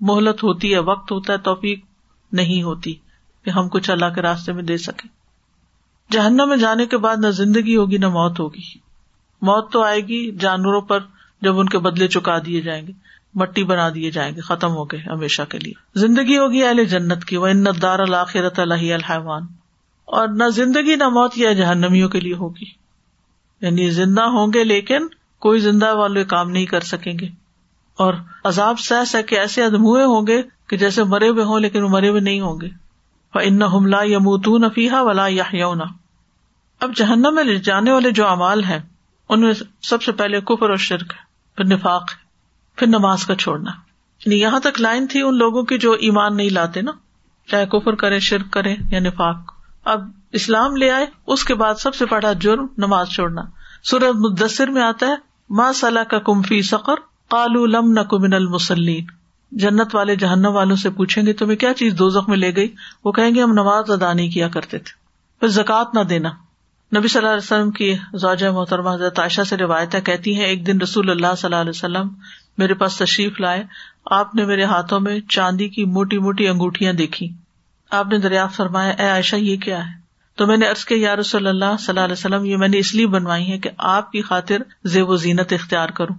مہلت 0.01 0.42
ہوتی 0.42 0.75
ہے، 0.75 0.79
وقت 0.79 1.12
ہوتا 1.12 1.33
ہے، 1.33 1.38
توفیق 1.38 1.85
نہیں 2.33 2.62
ہوتی 2.62 2.94
کہ 3.44 3.51
ہم 3.51 3.68
کچھ 3.68 3.90
اللہ 3.90 4.07
کے 4.14 4.22
راستے 4.22 4.53
میں 4.53 4.62
دے 4.62 4.77
سکیں۔ 4.77 5.09
جہنم 6.12 6.49
میں 6.49 6.57
جانے 6.57 6.87
کے 6.87 6.99
بعد 6.99 7.16
نہ 7.16 7.29
زندگی 7.29 7.77
ہوگی، 7.77 7.99
نہ 7.99 8.09
موت 8.09 8.40
ہوگی۔ 8.40 8.86
موت 9.42 9.72
تو 9.72 9.83
آئے 9.83 10.01
گی 10.01 10.33
جانوروں 10.33 10.81
پر 10.81 10.99
جب 11.42 11.59
ان 11.59 11.68
کے 11.68 11.79
بدلے 11.79 12.09
چکا 12.09 12.38
دیے 12.46 12.61
جائیں 12.61 12.87
گے، 12.87 12.92
مٹی 13.35 13.64
بنا 13.64 13.88
دیے 13.94 14.11
جائیں 14.11 14.37
گے، 14.37 14.40
ختم 14.40 14.70
ہو 14.70 14.85
گئے 14.85 15.01
ہمیشہ 15.01 15.42
کے 15.49 15.59
لیے۔ 15.59 15.72
زندگی 15.94 16.38
ہوگی 16.38 16.62
اہل 16.62 16.85
جنت 16.85 17.25
کی 17.25 17.37
وہ 17.37 17.46
ان 17.46 17.64
دار 17.83 17.99
الآخرت 17.99 18.59
اللہ 18.59 18.92
الحوان 18.92 19.42
اور 20.05 20.29
نہ 20.29 20.44
زندگی 20.49 20.96
نہ 20.96 21.09
موت 21.09 21.38
یا 21.38 21.53
جہنمیوں 21.53 22.09
کے 22.09 22.20
لیے 22.20 22.35
ہوگی۔ 22.35 22.64
یعنی 23.61 23.90
زندہ 23.90 24.22
ہوں 24.22 24.46
گے 24.55 24.64
لیکن 24.64 25.07
کوئی 25.38 25.61
زندہ 25.61 25.94
والے 25.94 26.25
کام 26.25 26.51
نہیں 26.51 26.66
کر 26.66 26.81
سکیں 26.81 27.18
گے۔ 27.20 27.29
اور 27.96 28.14
عذاب 28.44 28.79
سہ 28.79 29.05
سہ 29.05 29.22
کے 29.22 29.38
ایسے 29.38 29.64
ادموئے 29.64 30.05
ہوں 30.05 30.27
گے 30.27 30.42
کہ 30.68 30.77
جیسے 30.77 31.05
مرے 31.05 31.29
ہوئے 31.29 31.44
ہوں 31.44 31.61
لیکن 31.61 31.83
وہ 31.83 31.88
مرے 31.88 32.09
ہوئے 32.09 32.20
نہیں 32.20 32.40
ہوں 32.40 32.61
گے۔ 32.61 32.68
ان 33.35 33.62
حملہ 33.62 33.96
یا 34.05 34.18
موتون 34.18 34.64
افیحا 34.64 35.03
ولا 35.03 35.27
یا 35.29 35.44
اب 36.81 36.96
جہنم 36.96 37.35
میں 37.35 37.55
جانے 37.55 37.92
والے 37.92 38.11
جو 38.11 38.27
امال 38.27 38.64
ہیں 38.64 38.79
ان 39.28 39.40
میں 39.40 39.52
سب 39.82 40.02
سے 40.02 40.12
پہلے 40.12 40.40
کفر 40.40 40.70
اور 40.70 40.76
شرک 40.76 41.12
ہے، 41.12 41.26
پھر 41.56 41.64
نفاق 41.64 42.10
پھر 42.76 42.86
نماز 42.86 43.24
کا 43.24 43.34
چھوڑنا 43.34 43.70
یعنی 44.26 44.40
یہاں 44.40 44.60
تک 44.60 44.80
لائن 44.80 45.06
تھی 45.06 45.22
ان 45.22 45.38
لوگوں 45.38 45.62
کی 45.62 45.78
جو 45.78 45.92
ایمان 45.92 46.36
نہیں 46.36 46.50
لاتے 46.50 46.82
نا، 46.82 46.92
چاہے 47.50 47.66
کفر 47.66 47.94
کرے، 47.94 48.18
شرک 48.18 48.52
کرے 48.52 48.74
یا 48.90 49.00
نفاق۔ 49.00 49.36
اب 49.84 50.10
اسلام 50.32 50.76
لے 50.76 50.90
آئے، 50.90 51.06
اس 51.26 51.44
کے 51.44 51.54
بعد 51.54 51.74
سب 51.74 51.94
سے 51.94 52.04
بڑا 52.10 52.32
جرم 52.32 52.66
نماز 52.78 53.08
چھوڑنا۔ 53.08 53.42
سورت 53.84 54.16
مدثر 54.16 54.68
میں 54.68 54.82
آتا 54.82 55.06
ہے 55.06 55.14
ماں 55.50 55.72
صلاح 55.72 56.04
کا 56.04 56.18
کمفی 56.18 56.62
سقر؟ 56.62 56.94
کالو 57.30 57.66
لم 57.66 57.92
نہ 57.92 58.00
کمن 58.00 58.32
المسلین 58.32 59.06
جنت 59.50 59.94
والے 59.94 60.16
جہنم 60.16 60.50
والوں 60.52 60.76
سے 60.76 60.90
پوچھیں 60.90 61.26
گے، 61.26 61.32
تمہیں 61.32 61.56
کیا 61.56 61.74
چیز 61.74 61.94
دو 61.98 62.08
میں 62.28 62.36
لے 62.36 62.56
گئی؟ 62.56 62.74
وہ 63.04 63.12
کہیں 63.12 63.34
گے، 63.34 63.42
ہم 63.42 63.52
نماز 63.52 63.90
ادا 63.90 64.12
نہیں 64.12 64.30
کیا 64.30 64.48
کرتے 64.48 64.78
تھے۔ 64.78 65.06
پھر 65.40 65.48
زکوٰۃ 65.48 65.84
نہ 65.94 66.00
دینا۔ 66.00 66.28
نبی 66.94 67.09
صلی 67.09 67.18
اللہ 67.18 67.29
علیہ 67.29 67.42
وسلم 67.42 67.70
کی 67.70 67.94
زوجہ 68.14 68.51
محترمہ 68.51 68.90
حضرت 68.90 69.18
عائشہ 69.18 69.42
سے 69.42 69.57
روایتیں 69.57 70.01
کہتی 70.01 70.37
ہیں، 70.37 70.44
ایک 70.44 70.66
دن 70.66 70.81
رسول 70.81 71.11
اللہ 71.11 71.27
صلی 71.38 71.46
اللہ 71.46 71.61
علیہ 71.61 71.70
وسلم 71.70 72.09
میرے 72.59 72.75
پاس 72.75 72.96
تشریف 72.96 73.40
لائے، 73.40 73.64
آپ 74.11 74.35
نے 74.35 74.44
میرے 74.44 74.64
ہاتھوں 74.64 75.01
میں 75.01 75.20
چاندی 75.29 75.68
کی 75.68 75.85
موٹی 75.85 76.18
موٹی 76.18 76.49
انگوٹیاں 76.49 76.92
دیکھی۔ 76.92 77.33
آپ 77.90 78.07
نے 78.07 78.18
دریافت 78.18 78.57
فرمایا، 78.57 78.90
اے 78.90 79.09
عائشہ، 79.09 79.37
یہ 79.37 79.57
کیا 79.57 79.87
ہے؟ 79.87 79.92
تو 80.37 80.46
میں 80.46 80.57
نے 80.57 80.68
ارض 80.68 80.85
کے 80.85 80.96
یا 80.96 81.16
رسول 81.16 81.46
اللہ 81.46 81.77
صلی 81.79 81.85
اللہ 81.88 82.01
علیہ 82.01 82.12
وسلم، 82.12 82.44
یہ 82.44 82.57
میں 82.57 82.68
نے 82.68 82.79
اس 82.79 82.94
لیے 82.94 83.07
بنوائی 83.07 83.53
ہے 83.53 83.59
کہ 83.59 83.70
آپ 83.79 84.12
کی 84.12 84.22
خاطر 84.22 84.57
زیب 84.85 85.09
و 85.09 85.16
زینت 85.16 85.53
اختیار 85.53 85.88
کروں۔ 85.88 86.14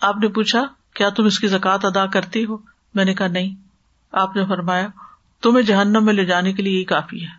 آپ 0.00 0.16
نے 0.16 0.28
پوچھا، 0.28 0.64
کیا 0.94 1.08
تم 1.08 1.24
اس 1.24 1.38
کی 1.38 1.48
زکات 1.48 1.84
ادا 1.84 2.06
کرتی 2.06 2.44
ہو؟ 2.44 2.56
میں 2.94 3.04
نے 3.04 3.14
کہا، 3.14 3.26
نہیں۔ 3.26 3.54
آپ 4.12 4.36
نے 4.36 4.44
فرمایا، 4.44 4.88
تمہیں 5.42 5.62
جہنم 5.62 6.04
میں 6.04 6.14
لے 6.14 6.24
جانے 6.24 6.52
کے 6.52 6.62
لیے 6.62 6.76
یہی 6.76 6.84
کافی 6.84 7.22
ہے۔ 7.22 7.30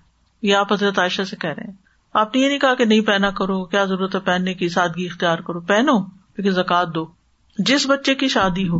یہ 0.41 0.55
آپ 0.55 0.73
حضرت 0.73 0.99
عائشہ 0.99 1.21
سے 1.21 1.35
کہہ 1.35 1.49
رہے 1.49 1.63
ہیں۔ 1.63 1.88
آپ 2.15 2.35
نے 2.35 2.41
یہ 2.41 2.47
نہیں 2.47 2.59
کہا 2.59 2.73
کہ 2.73 2.85
نہیں 2.85 3.01
پہنا 3.01 3.29
کرو، 3.31 3.63
کیا 3.65 3.83
ضرورت 3.85 4.15
ہے 4.15 4.19
پہننے 4.19 4.53
کی، 4.53 4.69
سادگی 4.69 5.05
اختیار 5.05 5.37
کرو، 5.37 5.59
پہنو 5.61 5.97
لیکن 6.37 6.51
زکات 6.51 6.93
دو۔ 6.95 7.05
جس 7.57 7.85
بچے 7.89 8.15
کی 8.15 8.27
شادی 8.27 8.67
ہو، 8.69 8.77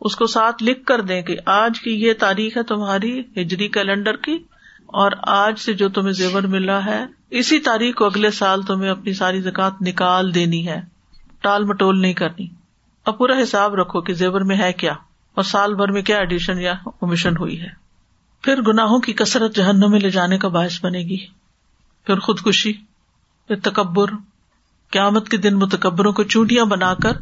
اس 0.00 0.16
کو 0.16 0.26
ساتھ 0.26 0.62
لکھ 0.62 0.84
کر 0.84 1.00
دیں 1.00 1.20
کہ 1.22 1.36
آج 1.46 1.80
کی 1.80 1.90
یہ 2.02 2.12
تاریخ 2.18 2.56
ہے 2.56 2.62
تمہاری 2.62 3.20
ہجری 3.36 3.68
کیلنڈر 3.68 4.16
کی، 4.16 4.38
اور 4.86 5.12
آج 5.32 5.58
سے 5.58 5.72
جو 5.72 5.88
تمہیں 5.88 6.12
زیور 6.12 6.42
ملا 6.42 6.84
ہے، 6.86 7.04
اسی 7.30 7.58
تاریخ 7.60 7.94
کو 7.94 8.06
اگلے 8.06 8.30
سال 8.30 8.62
تمہیں 8.62 8.90
اپنی 8.90 9.12
ساری 9.12 9.40
زکات 9.40 9.82
نکال 9.82 10.34
دینی 10.34 10.66
ہے۔ 10.68 10.80
ٹال 11.42 11.64
مٹول 11.64 12.00
نہیں 12.00 12.12
کرنی۔ 12.12 12.46
اب 13.06 13.18
پورا 13.18 13.42
حساب 13.42 13.74
رکھو 13.74 14.00
کہ 14.00 14.14
زیور 14.14 14.40
میں 14.40 14.56
ہے 14.56 14.72
کیا، 14.72 14.92
اور 15.36 15.44
سال 15.44 15.74
بھر 15.74 15.92
میں 15.92 16.02
کیا 16.02 16.18
ایڈیشن 16.18 16.58
یا 16.58 16.72
اومیشن 16.84 17.36
ہوئی 17.36 17.60
ہے۔ 17.60 17.68
پھر 18.44 18.60
گناہوں 18.62 18.98
کی 18.98 19.12
کثرت 19.12 19.56
جہنم 19.56 19.90
میں 19.90 20.00
لے 20.00 20.10
جانے 20.10 20.38
کا 20.38 20.48
باعث 20.48 20.82
بنے 20.84 21.00
گی۔ 21.00 21.24
پھر 22.06 22.18
خودکشی، 22.18 22.72
پھر 23.48 23.56
تکبر۔ 23.56 24.06
قیامت 24.90 25.28
کے 25.28 25.36
دن 25.36 25.54
متکبروں 25.54 26.12
کو 26.12 26.22
چونٹیاں 26.22 26.64
بنا 26.64 26.94
کر 26.94 27.12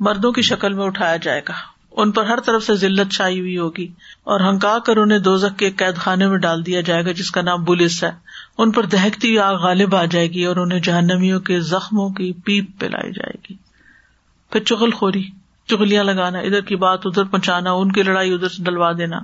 مردوں 0.00 0.32
کی 0.32 0.42
شکل 0.42 0.72
میں 0.72 0.84
اٹھایا 0.84 1.16
جائے 1.16 1.40
گا۔ 1.48 1.52
ان 1.90 2.12
پر 2.12 2.24
ہر 2.24 2.40
طرف 2.40 2.64
سے 2.64 2.74
ذلت 2.74 3.12
چھائی 3.12 3.40
ہوئی 3.40 3.58
ہوگی 3.58 3.86
اور 4.24 4.40
ہنکا 4.40 4.78
کر 4.78 4.96
انہیں 4.96 5.18
دوزک 5.18 5.58
کے 5.58 5.70
قید 5.70 5.96
خانے 5.96 6.28
میں 6.28 6.38
ڈال 6.38 6.66
دیا 6.66 6.80
جائے 6.80 7.04
گا، 7.04 7.12
جس 7.12 7.30
کا 7.30 7.42
نام 7.42 7.64
بلس 7.64 8.04
ہے۔ 8.04 8.10
ان 8.58 8.70
پر 8.70 8.86
دہکتی 8.86 9.28
ہوئی 9.28 9.38
آگ 9.38 9.54
غالب 9.54 9.94
آ 9.94 10.04
جائے 10.04 10.30
گی 10.30 10.44
اور 10.44 10.56
انہیں 10.56 10.80
جہنمیوں 10.80 11.40
کے 11.40 11.60
زخموں 11.60 12.08
کی 12.08 12.32
پیپ 12.32 12.80
پلائی 12.80 13.12
جائے 13.12 13.36
گی۔ 13.50 13.54
پھر 14.50 14.60
چغل 14.62 14.90
خوری 14.90 15.22
چگلیاں 15.66 16.04
لگانا، 16.04 16.38
ادھر 16.38 16.60
کی 16.60 16.76
بات 16.76 17.00
ادھر 17.04 17.24
پہنچانا، 17.24 17.72
ان 17.72 17.92
کی 17.92 18.02
لڑائی 18.02 18.34
ادھر 18.34 18.48
سے 18.48 18.64
ڈلوا 18.64 18.92
دینا۔ 18.92 19.18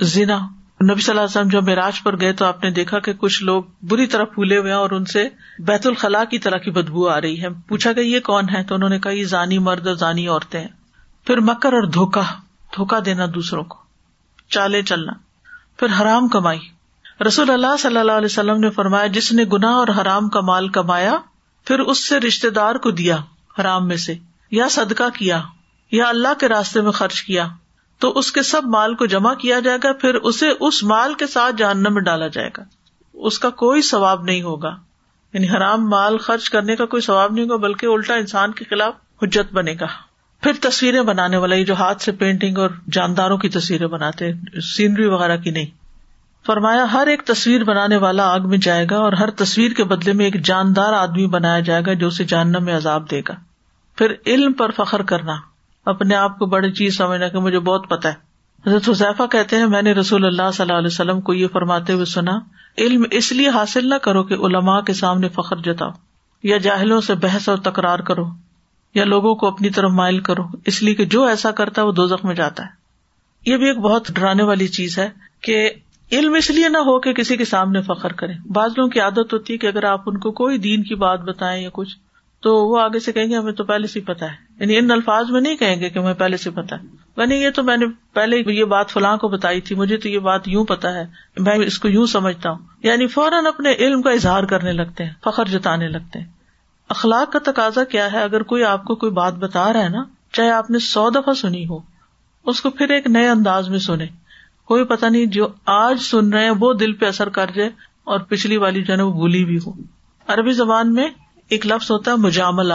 زنا 0.00 0.38
نبی 0.84 1.00
صلی 1.00 1.10
اللہ 1.10 1.20
علیہ 1.20 1.40
وسلم 1.40 1.48
جب 1.48 1.68
معراج 1.68 2.02
پر 2.02 2.20
گئے 2.20 2.32
تو 2.32 2.44
آپ 2.44 2.64
نے 2.64 2.70
دیکھا 2.70 2.98
کہ 2.98 3.12
کچھ 3.12 3.42
لوگ 3.42 3.62
بری 3.82 4.06
طرح 4.06 4.24
پھولے 4.24 4.58
ہوئے 4.58 4.70
ہیں 4.70 4.78
اور 4.78 4.90
ان 4.90 5.04
سے 5.04 5.28
بیت 5.58 5.86
الخلاء 5.86 6.24
کی 6.24 6.38
طرح 6.38 6.56
کی 6.56 6.70
بدبو 6.70 7.08
آ 7.08 7.20
رہی 7.20 7.42
ہے۔ 7.42 7.48
پوچھا 7.68 7.92
کہ 7.92 8.00
یہ 8.00 8.20
کون 8.20 8.48
ہے 8.48 8.62
تو 8.62 8.74
انہوں 8.74 8.88
نے 8.88 8.98
کہا، 8.98 9.12
یہ 9.12 9.24
زانی 9.24 9.58
مرد 9.58 9.86
اور 9.86 9.94
زانی 9.94 10.28
عورتیں 10.28 10.60
ہیں۔ 10.60 10.68
پھر 11.26 11.40
مکر 11.40 11.72
اور 11.72 11.82
دھوکا 11.82 12.22
دھوکا 12.76 12.98
دینا 13.04 13.26
دوسروں 13.34 13.64
کو، 13.64 13.78
چالے 14.50 14.82
چلنا، 14.82 15.12
پھر 15.76 15.88
حرام 16.00 16.28
کمائی۔ 16.28 16.58
رسول 17.26 17.50
اللہ 17.50 17.76
صلی 17.78 17.98
اللہ 17.98 18.12
علیہ 18.12 18.24
وسلم 18.24 18.60
نے 18.60 18.70
فرمایا، 18.70 19.06
جس 19.06 19.32
نے 19.32 19.44
گنا 19.52 19.70
اور 19.70 19.88
حرام 19.88 20.28
کا 20.28 20.40
مال 20.40 20.68
کمایا، 20.68 21.14
پھر 21.64 21.78
اس 21.80 22.08
سے 22.08 22.20
رشتے 22.20 22.50
دار 22.50 22.74
کو 22.74 22.90
دیا 22.90 23.16
حرام 23.60 23.88
میں 23.88 23.96
سے، 23.96 24.14
یا 24.50 24.68
صدقہ 24.68 25.08
کیا، 25.18 25.42
یا 25.90 26.08
اللہ 26.08 26.34
کے 26.40 26.48
راستے 26.48 26.80
میں 26.80 26.90
خرچ 26.90 27.22
کیا۔ 27.22 27.48
تو 28.04 28.12
اس 28.18 28.32
کے 28.32 28.42
سب 28.42 28.62
مال 28.64 28.94
کو 28.94 29.06
جمع 29.06 29.34
کیا 29.34 29.60
جائے 29.60 29.78
گا، 29.84 29.92
پھر 29.92 30.14
اسے 30.14 30.48
اس 30.60 30.82
مال 30.82 31.14
کے 31.14 31.26
ساتھ 31.26 31.56
جہنم 31.56 31.94
میں 31.94 32.02
ڈالا 32.02 32.28
جائے 32.28 32.50
گا۔ 32.56 32.62
اس 33.14 33.38
کا 33.38 33.50
کوئی 33.50 33.82
ثواب 33.82 34.24
نہیں 34.24 34.42
ہوگا۔ 34.42 34.76
یعنی 35.32 35.50
حرام 35.50 35.88
مال 35.88 36.18
خرچ 36.18 36.50
کرنے 36.50 36.76
کا 36.76 36.86
کوئی 36.86 37.00
ثواب 37.00 37.32
نہیں 37.32 37.44
ہوگا، 37.44 37.56
بلکہ 37.56 37.86
الٹا 37.86 38.14
انسان 38.14 38.52
کے 38.52 38.64
خلاف 38.70 38.94
حجت 39.22 39.54
بنے 39.54 39.74
گا۔ 39.80 39.86
پھر 40.42 40.52
تصویریں 40.60 41.02
بنانے 41.02 41.36
والا، 41.36 41.54
یہ 41.54 41.64
جو 41.64 41.74
ہاتھ 41.74 42.02
سے 42.02 42.12
پینٹنگ 42.12 42.58
اور 42.58 42.70
جانداروں 42.92 43.38
کی 43.38 43.48
تصویریں 43.48 43.86
بناتے 43.86 44.32
سینری 44.76 45.06
وغیرہ 45.06 45.36
کی 45.36 45.50
نہیں۔ 45.50 45.66
فرمایا، 46.46 46.86
ہر 46.92 47.06
ایک 47.06 47.22
تصویر 47.22 47.64
بنانے 47.64 47.96
والا 47.96 48.34
آگ 48.34 48.40
میں 48.40 48.58
جائے 48.58 48.86
گا 48.90 48.96
اور 48.96 49.12
ہر 49.12 49.30
تصویر 49.30 49.72
کے 49.72 49.84
بدلے 49.84 50.12
میں 50.12 50.24
ایک 50.24 50.44
جاندار 50.44 50.92
آدمی 50.92 51.26
بنایا 51.26 51.60
جائے 51.60 51.82
گا 51.86 51.92
جو 51.92 52.06
اسے 52.06 52.24
جاننا 52.24 52.58
میں 52.58 52.76
عذاب 52.76 53.10
دے 53.10 53.20
گا۔ 53.28 53.34
پھر 53.98 54.12
علم 54.26 54.52
پر 54.52 54.70
فخر 54.70 55.02
کرنا۔ 55.02 55.53
اپنے 55.84 56.14
آپ 56.14 56.38
کو 56.38 56.46
بڑی 56.46 56.72
چیز 56.72 56.96
سمجھنا 56.96 57.28
کہ 57.28 57.38
مجھے 57.38 57.58
بہت 57.58 57.88
پتا 57.88 58.08
ہے۔ 58.08 58.14
حضرت 58.66 58.88
حضیفہ 58.88 59.22
کہتے 59.30 59.56
ہیں، 59.56 59.66
میں 59.66 59.82
نے 59.82 59.92
رسول 59.92 60.24
اللہ 60.24 60.50
صلی 60.54 60.64
اللہ 60.64 60.78
علیہ 60.78 60.86
وسلم 60.86 61.20
کو 61.20 61.34
یہ 61.34 61.46
فرماتے 61.52 61.92
ہوئے 61.92 62.04
سنا، 62.04 62.32
علم 62.78 63.04
اس 63.10 63.32
لیے 63.32 63.48
حاصل 63.48 63.88
نہ 63.88 63.94
کرو 63.94 64.22
کہ 64.22 64.34
علماء 64.34 64.80
کے 64.80 64.92
سامنے 64.92 65.28
فخر 65.28 65.56
جتاؤ، 65.56 65.90
یا 66.42 66.56
جاہلوں 66.56 67.00
سے 67.00 67.14
بحث 67.14 67.48
اور 67.48 67.58
تکرار 67.58 67.98
کرو، 67.98 68.24
یا 68.94 69.04
لوگوں 69.04 69.34
کو 69.34 69.46
اپنی 69.46 69.70
طرف 69.70 69.90
مائل 69.90 70.20
کرو۔ 70.20 70.42
اس 70.66 70.82
لیے 70.82 70.94
کہ 70.94 71.04
جو 71.04 71.24
ایسا 71.24 71.50
کرتا 71.50 71.82
ہے 71.82 71.86
وہ 71.86 71.92
دو 71.92 72.06
میں 72.24 72.34
جاتا 72.34 72.62
ہے۔ 72.62 72.68
یہ 73.46 73.56
بھی 73.56 73.66
ایک 73.66 73.78
بہت 73.78 74.08
ڈرانے 74.12 74.42
والی 74.42 74.68
چیز 74.68 74.98
ہے 74.98 75.10
کہ 75.40 75.70
علم 76.12 76.34
اس 76.34 76.50
لیے 76.50 76.68
نہ 76.68 76.78
ہو 76.78 77.00
کہ 77.00 77.12
کسی 77.12 77.36
کے 77.36 77.44
سامنے 77.44 77.82
فخر 77.82 78.12
کرے۔ 78.12 78.32
بعض 78.46 78.70
لوگوں 78.76 78.90
کی 78.90 79.00
عادت 79.00 79.32
ہوتی 79.32 79.52
ہے 79.52 79.58
کہ 79.58 79.66
اگر 79.66 79.84
آپ 79.84 80.02
ان 80.06 80.18
کو 80.18 80.32
کوئی 80.32 80.58
دین 80.58 80.82
کی 80.82 80.94
بات 80.94 81.20
بتائیں 81.20 81.62
یا 81.62 81.68
کچھ 81.72 81.96
تو 82.44 82.68
وہ 82.68 82.80
آگے 82.80 83.00
سے 83.00 83.12
کہیں 83.12 83.26
گے، 83.26 83.36
ہمیں 83.36 83.52
تو 83.52 83.64
پہلے 83.64 83.86
سے 83.86 84.00
پتا 84.00 84.26
ہے۔ 84.26 84.36
یعنی 84.60 84.78
ان 84.78 84.90
الفاظ 84.90 85.30
میں 85.30 85.40
نہیں 85.40 85.56
کہیں 85.56 85.80
گے 85.80 85.90
کہ 85.90 85.98
ہمیں 85.98 86.14
پہلے 86.14 86.36
سے 86.36 86.50
پتا 86.50 86.76
ہے۔ 86.76 86.82
یعنی 87.16 87.34
یہ 87.34 87.50
تو 87.50 87.62
میں 87.62 87.76
نے 87.76 87.86
پہلے 88.12 88.52
یہ 88.52 88.64
بات 88.64 88.90
فلاں 88.90 89.16
کو 89.16 89.28
بتائی 89.28 89.60
تھی، 89.60 89.76
مجھے 89.76 89.96
تو 89.96 90.08
یہ 90.08 90.18
بات 90.18 90.48
یوں 90.48 90.64
پتا 90.64 90.94
ہے، 90.94 91.06
میں 91.36 91.54
اس 91.54 91.78
کو 91.78 91.88
یوں 91.88 92.06
سمجھتا 92.06 92.50
ہوں۔ 92.50 92.58
یعنی 92.82 93.06
فوراً 93.06 93.46
اپنے 93.46 93.72
علم 93.72 94.02
کا 94.02 94.10
اظہار 94.10 94.42
کرنے 94.42 94.72
لگتے 94.72 95.04
ہیں، 95.04 95.10
فخر 95.24 95.44
جتانے 95.44 95.88
لگتے 95.88 96.18
ہیں۔ 96.18 96.26
اخلاق 96.88 97.32
کا 97.32 97.38
تقاضا 97.44 97.84
کیا 97.84 98.12
ہے؟ 98.12 98.22
اگر 98.22 98.42
کوئی 98.42 98.64
آپ 98.64 98.84
کو 98.84 98.94
کوئی 98.94 99.12
بات 99.12 99.34
بتا 99.34 99.72
رہا 99.72 99.84
ہے 99.84 99.88
نا، 99.88 100.04
چاہے 100.32 100.50
آپ 100.50 100.70
نے 100.70 100.78
سو 100.78 101.10
دفعہ 101.10 101.34
سنی 101.34 101.66
ہو، 101.66 101.78
اس 102.46 102.60
کو 102.60 102.70
پھر 102.70 102.90
ایک 102.90 103.06
نئے 103.06 103.28
انداز 103.28 103.68
میں 103.68 103.78
سنے 103.78 104.06
کوئی 104.64 104.84
پتا 104.84 105.08
نہیں 105.08 105.26
جو 105.26 105.48
آج 105.66 106.00
سن 106.00 106.32
رہے 106.32 106.44
ہیں، 106.44 106.52
وہ 106.60 106.72
دل 106.72 106.92
پہ 106.92 107.06
اثر 107.06 107.28
کر 107.28 107.50
جائے 107.54 107.70
اور 108.04 108.20
پچھلی 108.20 108.56
والی 108.56 108.82
جو 108.82 108.94
ہے 108.94 109.02
وہ 109.02 109.12
بھولی 109.12 109.44
بھی 109.44 109.58
ہو۔ 109.66 109.72
عربی 110.28 110.52
زبان 110.52 110.94
میں 110.94 111.08
ایک 111.48 111.66
لفظ 111.66 111.90
ہوتا 111.90 112.10
ہے 112.10 112.16
مجاملہ۔ 112.16 112.74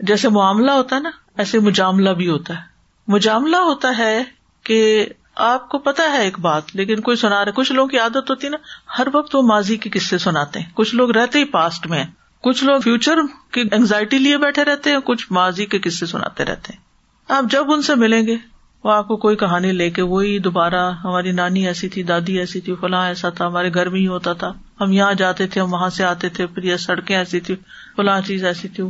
جیسے 0.00 0.28
معاملہ 0.28 0.70
ہوتا 0.70 0.96
ہے 0.96 1.00
نا، 1.00 1.10
ایسے 1.36 1.58
مجاملہ 1.58 2.10
بھی 2.10 2.28
ہوتا 2.28 2.54
ہے۔ 2.54 2.60
مجاملہ 3.08 3.56
ہوتا 3.56 3.98
ہے 3.98 4.24
کہ 4.64 5.06
آپ 5.36 5.68
کو 5.68 5.78
پتا 5.78 6.02
ہے 6.02 6.22
ایک 6.22 6.38
بات، 6.38 6.62
لیکن 6.74 7.00
کوئی 7.00 7.16
سنا 7.16 7.44
رہے، 7.44 7.52
کچھ 7.52 7.72
لوگوں 7.72 7.88
کی 7.88 7.98
عادت 7.98 8.30
ہوتی 8.30 8.46
ہے 8.46 8.50
نا، 8.50 8.56
ہر 8.98 9.06
وقت 9.12 9.34
وہ 9.34 9.42
ماضی 9.42 9.76
کے 9.76 9.90
قصے 9.90 10.18
سناتے 10.18 10.60
ہیں۔ 10.60 10.66
کچھ 10.74 10.94
لوگ 10.94 11.10
رہتے 11.10 11.38
ہی 11.38 11.44
پاسٹ 11.44 11.86
میں 11.86 12.04
کچھ 12.40 12.64
لوگ 12.64 12.80
فیوچر 12.80 13.18
کی 13.52 13.60
اینگزائٹی 13.60 14.18
لیے 14.18 14.38
بیٹھے 14.38 14.64
رہتے 14.64 14.90
ہیں، 14.90 14.98
کچھ 15.04 15.26
ماضی 15.30 15.66
کے 15.66 15.78
قصے 15.78 16.06
سناتے 16.06 16.44
رہتے 16.44 16.72
ہیں۔ 16.72 16.80
آپ 17.28 17.44
جب 17.50 17.72
ان 17.72 17.82
سے 17.82 17.94
ملیں 17.94 18.26
گے، 18.26 18.36
وہ 18.84 18.92
آپ 18.92 19.08
کو 19.08 19.16
کوئی 19.16 19.36
کہانی 19.36 19.72
لے 19.72 19.90
کے 19.90 20.02
وہی 20.02 20.38
دوبارہ 20.38 20.90
ہماری 20.90 21.32
نانی 21.32 21.66
ایسی 21.66 21.88
تھی، 21.88 22.02
دادی 22.02 22.38
ایسی 22.38 22.60
تھی، 22.60 22.74
فلاں 22.80 23.06
ایسا 23.06 23.30
تھا، 23.30 23.46
ہمارے 23.46 23.74
گھر 23.74 23.88
میں 23.88 24.00
ہی 24.00 24.06
ہوتا 24.06 24.32
تھا۔ 24.32 24.52
ہم 24.80 24.92
یہاں 24.92 25.14
جاتے 25.14 25.46
تھے، 25.46 25.60
ہم 25.60 25.72
وہاں 25.72 25.88
سے 25.88 26.04
آتے 26.04 26.28
تھے، 26.28 26.46
پھر 26.46 26.62
یہ 26.62 26.76
سڑکیں 26.76 27.16
ایسی 27.16 27.40
تھی 27.40 27.56
فلاں 27.96 28.20
چیز 28.20 28.44
ایسی 28.44 28.68
تھی۔ 28.68 28.84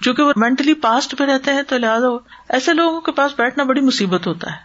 چونکہ 0.00 0.22
وہ 0.22 0.32
مینٹلی 0.36 0.74
پاسٹ 0.74 1.18
پہ 1.18 1.24
رہتے 1.24 1.52
ہیں 1.52 1.62
تو 1.62 1.78
لہٰذا 1.78 2.06
ایسے 2.48 2.72
لوگوں 2.72 3.00
کے 3.00 3.12
پاس 3.12 3.32
بیٹھنا 3.38 3.64
بڑی 3.64 3.80
مصیبت 3.80 4.26
ہوتا 4.26 4.50
ہے۔ 4.50 4.56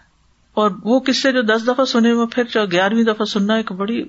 اور 0.53 0.71
وہ 0.83 0.99
کس 0.99 1.21
سے 1.21 1.31
جو 1.31 1.41
دس 1.41 1.67
دفعہ 1.67 1.85
سنے 1.85 2.11
ہوئے، 2.11 2.25
پھر 2.27 2.43
جو 2.43 2.65
گیارہویں 2.65 3.03
دفعہ 3.03 3.25
سننا 3.25 3.53
ایک 3.53 3.71
بڑی 3.71 4.03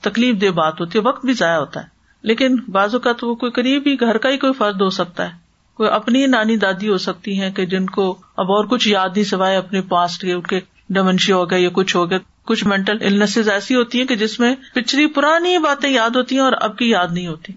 تکلیف 0.00 0.40
دہ 0.40 0.46
بات 0.46 0.80
ہوتی 0.80 0.98
ہے، 0.98 1.04
وقت 1.04 1.24
بھی 1.24 1.32
ضائع 1.32 1.58
ہوتا 1.58 1.80
ہے۔ 1.80 1.86
لیکن 2.22 2.56
بازو 2.70 2.98
کا 2.98 3.12
تو 3.12 3.28
وہ 3.28 3.34
کوئی 3.34 3.52
قریب 3.52 3.82
ہی 3.86 4.00
گھر 4.00 4.18
کا 4.18 4.28
ہی 4.28 4.38
کوئی 4.38 4.52
فرد 4.52 4.80
ہو 4.80 4.90
سکتا 4.90 5.24
ہے۔ 5.24 5.48
کوئی 5.74 5.90
اپنی 5.90 6.26
نانی 6.26 6.56
دادی 6.56 6.88
ہو 6.88 6.98
سکتی 6.98 7.40
ہیں 7.40 7.50
کہ 7.50 7.66
جن 7.66 7.86
کو 7.86 8.18
اب 8.36 8.52
اور 8.52 8.64
کچھ 8.64 8.88
یاد 8.88 9.08
نہیں 9.08 9.24
سوائے 9.24 9.56
اپنے 9.56 9.80
پاسٹ 9.80 10.22
کے 10.22 10.32
ان 10.32 10.40
کے 10.40 10.60
ڈومنشیا 10.88 11.36
ہو 11.36 11.50
گیا 11.50 11.58
یا 11.58 11.68
کچھ 11.72 11.96
ہو 11.96 12.10
گیا 12.10 12.18
کچھ 12.48 12.64
مینٹل 12.64 12.96
النس 13.00 13.38
ایسی 13.52 13.74
ہوتی 13.74 13.98
ہیں 13.98 14.06
کہ 14.06 14.16
جس 14.16 14.40
میں 14.40 14.54
پچھلی 14.74 15.06
پرانی 15.06 15.58
باتیں 15.58 15.90
یاد 15.90 16.10
ہوتی 16.10 16.34
ہیں 16.34 16.42
اور 16.42 16.52
اب 16.60 16.78
کی 16.78 16.90
یاد 16.90 17.06
نہیں 17.12 17.26
ہوتی۔ 17.26 17.52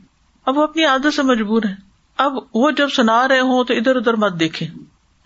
اب 0.45 0.57
وہ 0.57 0.63
اپنی 0.63 0.83
عادت 0.83 1.13
سے 1.13 1.23
مجبور 1.23 1.63
ہے 1.69 1.75
اب 2.17 2.33
وہ 2.53 2.71
جب 2.71 2.89
سنا 2.89 3.27
رہے 3.27 3.39
ہوں 3.39 3.63
تو 3.63 3.73
ادھر 3.73 3.95
ادھر 3.95 4.13
مت 4.13 4.39
دیکھے 4.39 4.67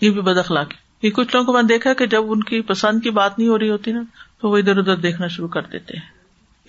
یہ 0.02 0.10
بھی 0.10 0.22
بد 0.22 0.38
اخلاقی۔ 0.38 1.08
یہ 1.08 1.12
کچھ 1.12 1.28
لوگوں 1.34 1.46
کو 1.46 1.54
میں 1.54 1.62
نے 1.62 1.68
دیکھا 1.68 1.94
کہ 1.94 2.06
جب 2.06 2.32
ان 2.32 2.44
کی 2.44 2.62
پسند 2.62 3.02
کی 3.04 3.10
بات 3.10 3.40
نہیں 3.40 3.50
ہو 3.50 3.60
رہی 3.60 3.70
ہوتی 3.70 3.92
نا، 3.92 4.02
تو 4.42 4.50
وہ 4.50 4.58
ادھر 4.58 4.78
ادھر 4.78 4.96
دیکھنا 4.96 5.28
شروع 5.28 5.48
کر 5.48 5.62
دیتے 5.62 5.98
ہیں۔ 5.98 6.16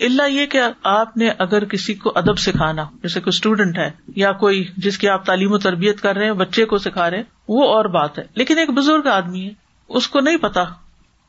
اللہ 0.01 0.30
یہ 0.30 0.47
کہ 0.47 0.61
آپ 0.84 1.16
نے 1.16 1.30
اگر 1.38 1.64
کسی 1.64 1.94
کو 1.94 2.12
ادب 2.14 2.38
سکھانا، 2.38 2.82
جیسے 2.82 3.20
کوئی 3.20 3.28
اسٹوڈینٹ 3.28 3.78
ہے، 3.78 3.90
یا 4.16 4.32
کوئی 4.32 4.68
جس 4.76 4.99
کی 4.99 5.09
آپ 5.09 5.26
تعلیم 5.26 5.53
و 5.53 5.59
تربیت 5.59 6.01
کر 6.01 6.16
رہے 6.16 6.26
ہیں، 6.26 6.32
بچے 6.32 6.64
کو 6.64 6.78
سکھا 6.78 7.11
رہے 7.11 7.16
ہیں، 7.16 7.24
وہ 7.49 7.68
اور 7.68 7.84
بات 7.84 8.18
ہے۔ 8.18 8.24
لیکن 8.34 8.59
ایک 8.59 8.70
بزرگ 8.70 9.07
آدمی 9.07 9.44
ہے، 9.44 9.51
اس 9.88 10.09
کو 10.09 10.20
نہیں 10.20 10.36
پتا۔ 10.36 10.64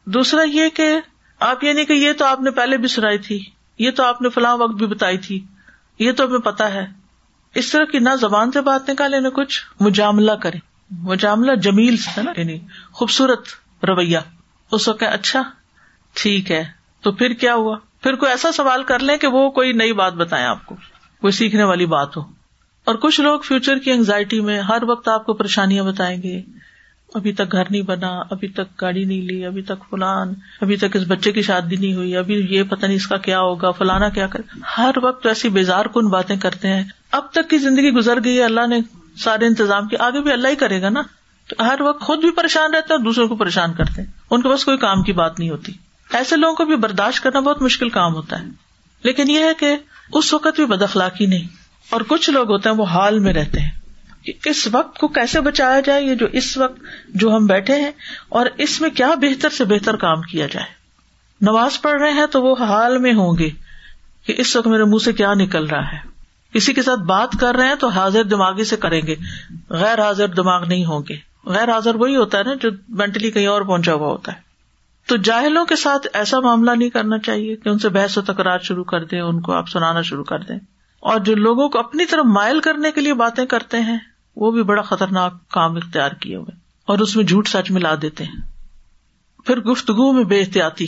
دوسرا 0.05 0.41
یہ 0.43 0.70
کہ 0.70 0.95
آپ 1.40 1.64
یہ 1.64 1.74
نہیں 1.74 1.86
کہ 1.86 1.94
یہ 1.94 2.14
تو 2.14 2.26
آپ 2.26 2.42
نے 2.42 2.52
پہلے 2.52 2.78
بھی 2.78 2.88
سنائی 2.88 3.18
تھی، 3.18 3.46
یہ 3.80 3.92
تو 3.92 4.04
آپ 4.04 4.22
نے 4.22 4.30
فلاں 4.30 4.58
وقت 4.58 4.74
بھی 4.74 4.86
بتائی 4.86 5.18
تھی، 5.18 5.46
یہ 6.00 6.12
تو 6.12 6.26
ہمیں 6.26 6.40
پتا 6.40 6.74
ہے۔ 6.74 6.88
اس 7.56 7.72
طرح 7.72 7.86
کی 7.86 8.00
نہ 8.00 8.10
زبان 8.22 8.52
سے 8.52 8.62
بات 8.62 8.90
نکالے 8.90 9.20
نہ 9.20 9.28
کچھ، 9.28 9.62
مجاملہ 9.80 10.32
کرے 10.32 10.58
مجاملہ 10.92 11.56
جمیل 11.56 11.98
سے 11.98 12.22
نا 12.22 12.32
یعنی 12.38 12.60
خوبصورت 12.92 13.48
رویہ۔ 13.86 14.18
اس 14.72 14.88
وقت 14.88 15.04
اچھا 15.04 15.42
ٹھیک 16.14 16.52
ہے۔ 16.52 16.64
تو 17.02 17.12
پھر 17.12 17.34
کیا 17.34 17.54
ہوا؟ 17.54 17.78
پھر 18.02 18.16
کوئی 18.16 18.32
ایسا 18.32 18.52
سوال 18.52 18.84
کر 18.84 19.00
لیں 19.00 19.18
کہ 19.18 19.28
وہ 19.28 19.50
کوئی 19.50 19.74
نئی 19.74 19.94
بات 19.94 20.14
بتائیں 20.14 20.46
آپ 20.46 20.66
کو، 20.66 20.76
کوئی 21.22 21.32
سیکھنے 21.32 21.64
والی 21.64 21.86
بات 21.86 22.18
ہو۔ 22.18 22.22
اور 22.86 22.96
کچھ 22.96 23.22
لوگ 23.22 23.40
فیوچر 23.40 23.78
کی 23.78 23.92
انگزائٹی 23.92 24.40
میں 24.40 24.62
ہر 24.62 24.84
وقت 24.84 25.08
آپ 25.08 25.26
کو 25.26 25.34
پریشانیاں 25.34 25.84
بتائیں 25.84 26.24
گے۔ 26.24 26.42
ابھی 27.14 27.34
تک 27.34 27.51
گھر 27.51 27.64
نہیں 27.70 27.82
بنا، 27.82 28.08
ابھی 28.08 28.47
تک 28.47 28.82
گاڑی 28.82 29.03
نہیں 29.03 29.22
لی، 29.22 29.45
ابھی 29.45 29.62
تک 29.62 29.84
فلان، 29.89 30.34
ابھی 30.62 30.78
تک 30.78 30.95
اس 30.95 31.03
بچے 31.08 31.32
کی 31.32 31.41
شادی 31.41 31.76
نہیں 31.76 31.93
ہوئی، 31.93 32.16
ابھی 32.16 32.47
یہ 32.49 32.64
پتا 32.64 32.88
نہیں 32.88 32.97
اس 32.97 33.08
کا 33.08 33.18
کیا 33.18 33.39
ہوگا، 33.39 33.72
فلانا 33.72 34.10
کیا 34.10 34.28
کر، 34.28 34.41
ہر 34.78 34.91
وقت 35.03 35.26
ایسی 35.26 35.49
بیزار 35.49 35.86
کن 35.86 36.08
باتیں 36.08 36.36
کرتے 36.36 36.68
ہیں۔ 36.68 36.84
اب 37.12 37.32
تک 37.32 37.49
کی 37.49 37.58
زندگی 37.58 37.91
گزر 37.91 38.24
گئی 38.24 38.41
اللہ 38.41 38.68
نے 38.68 38.80
سارے 39.18 39.45
انتظام 39.45 39.88
کیے 39.88 40.03
آگے 40.03 40.22
بھی 40.22 40.32
اللہ 40.32 40.47
ہی 40.47 40.55
کرے 40.55 40.82
گا 40.82 40.89
نا۔ 40.89 41.01
تو 41.49 41.64
ہر 41.66 41.82
وقت 41.82 42.01
خود 42.01 42.20
بھی 42.20 42.32
پریشان 42.32 42.74
رہتے 42.74 42.93
ہیں 42.93 42.97
اور 42.97 42.99
دوسروں 42.99 43.28
کو 43.28 43.36
پریشان 43.36 43.74
کرتے 43.74 44.01
ہیں۔ 44.01 44.12
ان 44.32 44.41
کے 44.41 44.49
پاس 44.49 44.66
کوئی 44.66 44.78
کام 44.78 45.03
کی 45.03 45.14
بات 45.14 45.39
نہیں 45.39 45.49
ہوتی۔ 45.49 45.74
ایسے 46.14 46.36
لوگوں 46.36 46.55
کو 46.55 46.66
بھی 46.66 46.76
برداشت 46.76 47.24
کرنا 47.24 47.39
بہت 47.39 47.62
مشکل 47.62 47.89
کام 47.89 48.14
ہوتا 48.14 48.39
ہے۔ 48.39 48.45
لیکن 49.03 49.30
یہ 49.30 49.39
ہے 49.39 49.53
کہ 49.60 49.76
اس 50.14 50.34
وقت 50.34 50.55
بھی 50.55 50.66
بد 50.66 50.82
اخلاقی 50.82 51.26
نہیں۔ 51.26 51.47
اور 51.89 52.01
کچھ 52.08 52.30
لوگ 52.30 52.49
ہوتے 52.49 52.70
ہیں 52.70 52.76
وہ 52.76 52.86
حال 52.86 53.20
میں 53.20 53.34
رہتے 53.34 53.60
ہیں۔ 53.60 53.72
کہ 54.32 54.49
اس 54.49 54.67
وقت 54.71 54.97
کو 54.97 55.07
کیسے 55.07 55.41
بچایا 55.41 55.80
جائے 55.80 56.03
یہ 56.03 56.15
جو 56.15 56.25
اس 56.25 56.57
وقت 56.57 56.80
جو 57.09 57.36
ہم 57.36 57.45
بیٹھے 57.45 57.75
ہیں 57.75 57.91
اور 58.30 58.45
اس 58.57 58.82
میں 58.82 58.89
کیا 58.89 59.11
بہتر 59.15 59.49
سے 59.49 59.65
بہتر 59.65 59.95
کام 59.95 60.21
کیا 60.21 60.47
جائے۔ 60.47 60.65
نماز 61.41 61.82
پڑھ 61.82 62.01
رہے 62.01 62.11
ہیں 62.11 62.25
تو 62.25 62.43
وہ 62.43 62.55
حال 62.59 62.97
میں 62.97 63.13
ہوں 63.13 63.38
گے 63.38 63.49
کہ 64.25 64.34
اس 64.38 64.55
وقت 64.55 64.67
میرے 64.67 64.84
منہ 64.84 65.03
سے 65.05 65.13
کیا 65.13 65.34
نکل 65.34 65.65
رہا 65.65 65.91
ہے۔ 65.91 65.97
کسی 66.53 66.73
کے 66.73 66.82
ساتھ 66.82 66.99
بات 66.99 67.30
کر 67.39 67.55
رہے 67.55 67.67
ہیں 67.67 67.75
تو 67.75 67.88
حاضر 67.88 68.23
دماغی 68.23 68.63
سے 68.63 68.78
کریں 68.78 69.01
گے۔ 69.07 69.15
غیر 69.69 70.01
حاضر 70.01 70.28
دماغ 70.28 70.67
نہیں 70.67 70.86
ہوں 70.86 71.01
گے۔ 71.09 71.15
غیر 71.45 71.71
حاضر 71.71 71.95
وہی 71.95 72.15
ہوتا 72.15 72.38
ہے 72.38 72.43
نا 72.43 72.53
جو 72.53 72.69
مینٹلی 72.89 73.32
کہیں 73.32 73.47
اور 73.47 73.61
پہنچا 73.61 73.93
ہوا 73.93 74.07
ہوتا 74.07 74.32
ہے۔ 74.32 74.38
تو 75.07 75.17
جاہلوں 75.17 75.65
کے 75.65 75.75
ساتھ 75.75 76.07
ایسا 76.13 76.39
معاملہ 76.39 76.71
نہیں 76.71 76.89
کرنا 76.89 77.19
چاہیے 77.19 77.55
کہ 77.55 77.69
ان 77.69 77.80
سے 77.80 77.89
بحث 77.89 78.17
و 78.17 78.21
تکرار 78.21 78.59
شروع 78.59 78.84
کر 78.84 79.03
دیں، 79.03 79.21
ان 79.21 79.41
کو 79.41 79.53
آپ 79.53 79.69
سنانا 79.69 80.01
شروع 80.01 80.23
کر 80.23 80.39
دیں۔ 80.39 80.59
اور 80.99 81.19
جو 81.19 81.36
لوگوں 81.36 81.69
کو 81.69 81.80
اپنی 81.80 82.05
طرف 82.05 82.25
مائل 82.25 82.59
کرنے 82.59 82.91
کے 82.91 83.01
لیے 83.01 83.13
باتیں 83.13 83.45
کرتے 83.45 83.78
ہیں 83.78 83.97
وہ 84.38 84.52
بھی 84.52 84.64
بڑا 84.64 84.82
خطرناک 84.82 85.50
کام 85.50 85.76
اختیار 85.76 86.12
کیے 86.12 86.36
ہوئے 86.36 86.56
اور 86.86 87.00
اس 87.00 87.16
میں 87.16 87.24
جھوٹ 87.24 87.48
سچ 87.48 87.72
ملا 87.72 87.96
دیتے 88.02 88.24
ہیں۔ 88.24 88.42
پھر 89.46 89.60
گفتگو 89.62 90.14
میں 90.14 90.24
بے 90.24 90.40
احتیاطی، 90.40 90.86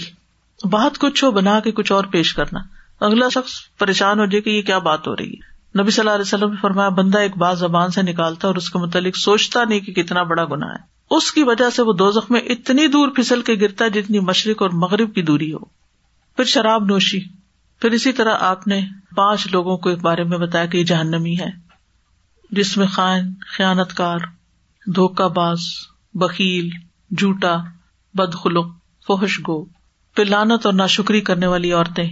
بات 0.63 0.97
کچھ 0.97 1.23
ہو 1.23 1.31
بنا 1.31 1.59
کے 1.59 1.71
کچھ 1.71 1.91
اور 1.91 2.03
پیش 2.03 2.33
کرنا۔ 2.33 2.59
اگلا 2.99 3.29
شخص 3.29 3.51
پریشان 3.77 4.19
ہو 4.19 4.25
جائے 4.25 4.41
کہ 4.41 4.49
یہ 4.49 4.61
کیا 4.61 4.77
بات 4.77 5.07
ہو 5.07 5.15
رہی 5.15 5.33
ہے۔ 5.33 5.49
نبی 5.81 5.91
صلی 5.91 6.01
اللہ 6.01 6.11
علیہ 6.11 6.21
وسلم 6.21 6.49
نے 6.49 6.55
فرمایا، 6.61 6.89
بندہ 6.89 7.17
ایک 7.17 7.37
بات 7.37 7.59
زبان 7.59 7.89
سے 7.89 8.01
نکالتا 8.01 8.47
اور 8.47 8.55
اس 8.55 8.69
کے 8.69 8.79
متعلق 8.79 9.17
سوچتا 9.17 9.63
نہیں 9.63 9.79
کہ 9.79 9.93
کتنا 9.93 10.23
بڑا 10.23 10.45
گنا 10.45 10.67
ہے۔ 10.67 10.99
اس 11.11 11.31
کی 11.31 11.43
وجہ 11.43 11.69
سے 11.69 11.81
وہ 11.81 11.93
دو 11.93 12.11
میں 12.29 12.41
اتنی 12.41 12.87
دور 12.87 13.07
پھسل 13.07 13.41
کے 13.41 13.53
گرتا 13.53 13.85
ہے 13.85 13.89
جتنی 13.89 14.19
مشرق 14.19 14.61
اور 14.61 14.69
مغرب 14.69 15.15
کی 15.15 15.21
دوری 15.21 15.53
ہو۔ 15.53 15.65
پھر 16.35 16.43
شراب 16.43 16.85
نوشی۔ 16.85 17.19
پھر 17.81 17.91
اسی 17.91 18.11
طرح 18.11 18.37
آپ 18.39 18.67
نے 18.67 18.81
پانچ 19.15 19.47
لوگوں 19.51 19.77
کو 19.77 19.89
ایک 19.89 20.01
بارے 20.01 20.23
میں 20.23 20.37
بتایا 20.37 20.65
کہ 20.65 20.77
یہ 20.77 20.83
جہنمی 20.83 21.39
ہے۔ 21.39 21.68
جس 22.51 22.77
میں 22.77 22.87
خائن 22.87 23.33
خیانت 23.57 23.93
کار 23.93 24.17
دھوکہ 24.85 25.27
باز 25.27 25.59
بکیل 26.13 26.69
جھوٹا، 27.17 27.57
بدخلق 28.13 28.65
فوہش 29.07 29.39
گو 29.39 29.65
پھر 30.15 30.25
لانت 30.25 30.65
اور 30.65 30.73
ناشکری 30.73 31.21
کرنے 31.21 31.47
والی 31.47 31.71
عورتیں۔ 31.71 32.09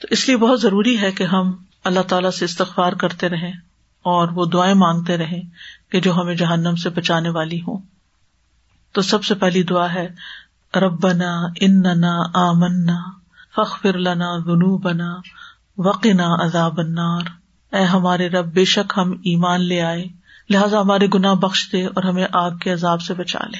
تو 0.00 0.08
اس 0.10 0.28
لیے 0.28 0.36
بہت 0.36 0.60
ضروری 0.60 1.00
ہے 1.00 1.12
کہ 1.12 1.24
ہم 1.24 1.52
اللہ 1.84 2.00
تعالیٰ 2.00 2.30
سے 2.30 2.44
استغفار 2.44 2.92
کرتے 2.92 3.28
رہیں 3.28 3.52
اور 4.02 4.28
وہ 4.28 4.44
دعائیں 4.44 4.74
مانگتے 4.74 5.16
رہیں 5.16 5.42
کہ 5.92 6.00
جو 6.00 6.14
ہمیں 6.14 6.34
جہنم 6.34 6.76
سے 6.76 6.90
بچانے 6.90 7.28
والی 7.28 7.60
ہوں۔ 7.60 7.78
تو 8.92 9.02
سب 9.02 9.24
سے 9.24 9.34
پہلی 9.34 9.62
دعا 9.62 9.94
ہے، 9.94 10.08
ربنا 10.78 11.46
اننا 11.60 12.22
آمنا 12.34 12.98
فخر 13.56 13.98
لنا 13.98 14.38
ذنوبنا، 14.38 15.16
وقنا 15.78 16.44
عذاب 16.44 16.78
النار۔ 16.78 17.41
اے 17.72 17.82
ہمارے 17.82 18.28
رب، 18.28 18.54
بے 18.54 18.64
شک 18.64 18.92
ہم 18.96 19.10
ایمان 19.10 19.60
لے 19.60 19.82
آئے، 19.82 20.04
لہذا 20.50 20.80
ہمارے 20.80 21.06
گناہ 21.14 21.34
بخش 21.34 21.68
دے 21.72 21.86
اور 21.86 22.02
ہمیں 22.02 22.26
آگ 22.32 22.50
کے 22.50 22.72
عذاب 22.72 23.02
سے 23.02 23.14
بچا 23.14 23.38
لے۔ 23.46 23.58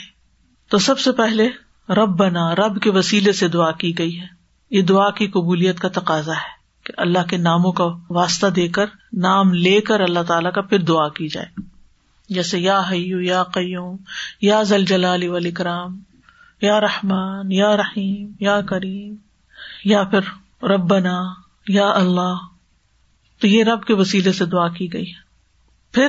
تو 0.71 0.79
سب 0.79 0.99
سے 0.99 1.13
پہلے 1.13 1.49
رب 1.89 2.09
بنا 2.09 2.55
رب 2.55 2.83
کے 2.83 2.91
وسیلے 2.91 3.33
سے 3.33 3.49
دعا 3.49 3.71
کی 3.71 3.99
گئی 3.99 4.21
ہے۔ 4.21 4.27
یہ 4.71 4.83
دعا 4.83 5.11
کی 5.11 5.27
قبولیت 5.27 5.81
کا 5.81 5.89
تقاضا 5.89 6.33
ہے 6.33 6.63
کہ 6.85 6.93
اللہ 6.97 7.19
کے 7.29 7.37
ناموں 7.37 7.73
کا 7.73 7.85
واسطہ 8.11 8.47
دے 8.47 8.69
کر، 8.69 8.87
نام 9.13 9.53
لے 9.53 9.81
کر 9.81 10.01
اللہ 10.01 10.23
تعالیٰ 10.29 10.53
کا 10.53 10.61
پھر 10.61 10.79
دعا 10.79 11.09
کی 11.09 11.29
جائے۔ 11.29 11.61
جیسے 12.29 12.59
یا 12.59 12.83
حیو، 12.91 13.21
یا 13.21 13.43
قیوم، 13.43 13.97
یا 14.41 14.63
زل 14.63 14.85
جلال 14.85 15.29
ولی 15.29 15.51
کرام 15.51 16.01
یا 16.63 16.81
رحمان، 16.81 17.53
یا 17.53 17.77
رحیم، 17.77 18.33
یا 18.41 18.61
کریم، 18.61 19.15
یا 19.85 20.05
پھر 20.05 20.21
ربنا، 20.67 21.23
یا 21.69 21.91
اللہ۔ 21.91 22.35
تو 23.43 23.49
یہ 23.49 23.65
رب 23.65 23.85
کے 23.85 23.95
وسیلے 23.95 24.33
سے 24.33 24.45
دعا 24.45 24.69
کی 24.69 24.93
گئی 24.93 25.05
پھر 25.93 26.09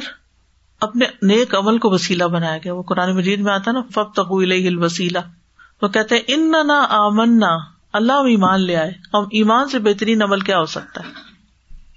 اپنے 0.82 1.06
نیک 1.22 1.56
عمل 1.56 1.78
کو 1.78 1.90
وسیلہ 1.90 2.24
بنایا 2.24 2.58
گیا۔ 2.58 2.74
وہ 2.74 2.84
قرآن 2.84 3.16
مجید 3.16 3.40
میں 3.40 3.54
آتا 3.54 3.72
نا 3.72 3.82
فب 3.94 4.14
تقویل 4.14 4.84
وسیلہ 4.84 5.18
وہ 5.82 5.88
کہتے 5.88 6.16
ان 6.28 6.52
نہ 6.52 6.88
آمنا۔ 6.90 7.58
اللہ 7.94 8.14
ہم 8.14 8.26
ایمان 8.26 8.62
لے 8.62 8.76
آئے۔ 8.76 8.92
ہم 9.14 9.24
ایمان 9.32 9.70
سے 9.70 9.80
بہترین 9.80 10.22
عمل 10.22 10.40
کیا 10.40 10.60
ہو 10.60 10.66
سکتا 10.66 11.02
ہے۔ 11.02 11.14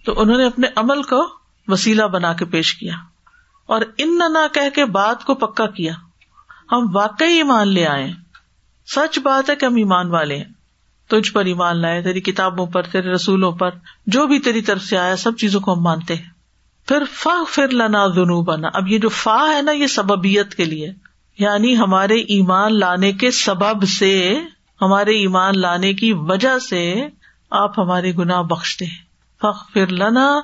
تو 0.05 0.21
انہوں 0.21 0.37
نے 0.37 0.45
اپنے 0.45 0.67
عمل 0.77 1.03
کو 1.03 1.29
وسیلہ 1.69 2.05
بنا 2.05 2.33
کے 2.33 2.45
پیش 2.45 2.75
کیا۔ 2.75 2.95
اور 3.67 3.83
ان 3.99 4.19
نہ 4.19 4.59
کہ 4.75 4.85
بات 4.85 5.25
کو 5.25 5.35
پکا 5.35 5.67
کیا۔ 5.67 5.93
ہم 6.73 6.97
واقعی 6.97 7.37
ایمان 7.37 7.69
لے 7.69 7.87
آئے۔ 7.87 8.13
سچ 8.87 9.19
بات 9.19 9.51
ہے 9.51 9.57
کہ 9.57 9.67
ہم 9.67 9.77
ایمان 9.77 10.11
والے 10.11 10.37
ہیں۔ 10.37 10.56
تجھ 11.09 11.33
پر 11.33 11.45
ایمان 11.45 11.81
لائے، 11.81 12.03
تیری 12.03 12.21
کتابوں 12.21 12.67
پر، 12.67 12.83
تیرے 12.83 13.13
رسولوں 13.13 13.53
پر، 13.53 13.71
جو 14.07 14.27
بھی 14.27 14.39
تیری 14.39 14.61
طرف 14.61 14.83
سے 14.83 14.99
آیا، 14.99 15.17
سب 15.17 15.37
چیزوں 15.37 15.61
کو 15.61 15.73
ہم 15.73 15.81
مانتے 15.81 16.15
ہیں۔ 16.15 16.37
پھر 16.89 17.03
فا 17.13 17.43
پھر 17.51 17.69
لنا 17.69 18.07
دنو 18.07 18.43
بنا 18.43 18.69
اب 18.75 18.89
یہ 18.89 18.99
جو 18.99 19.09
فا 19.09 19.53
ہے 19.57 19.63
نا، 19.63 19.73
یہ 19.73 19.87
سببیت 19.87 20.55
کے 20.55 20.65
لیے۔ 20.65 20.93
یعنی 21.39 21.77
ہمارے 21.77 22.15
ایمان 22.15 22.79
لانے 22.79 23.13
کے 23.13 23.31
سبب 23.31 23.85
سے، 23.99 24.41
ہمارے 24.83 25.11
ایمان 25.11 25.61
لانے 25.61 25.95
کی 25.95 26.13
وجہ 26.13 26.59
سے 26.59 27.07
آپ 27.51 27.79
ہمارے 27.79 28.13
گناہ 28.19 28.43
بخشتے 28.43 28.85
ہیں۔ 28.85 29.07
فخ 29.41 29.73
پھر 29.73 29.87
لنا 29.87 30.41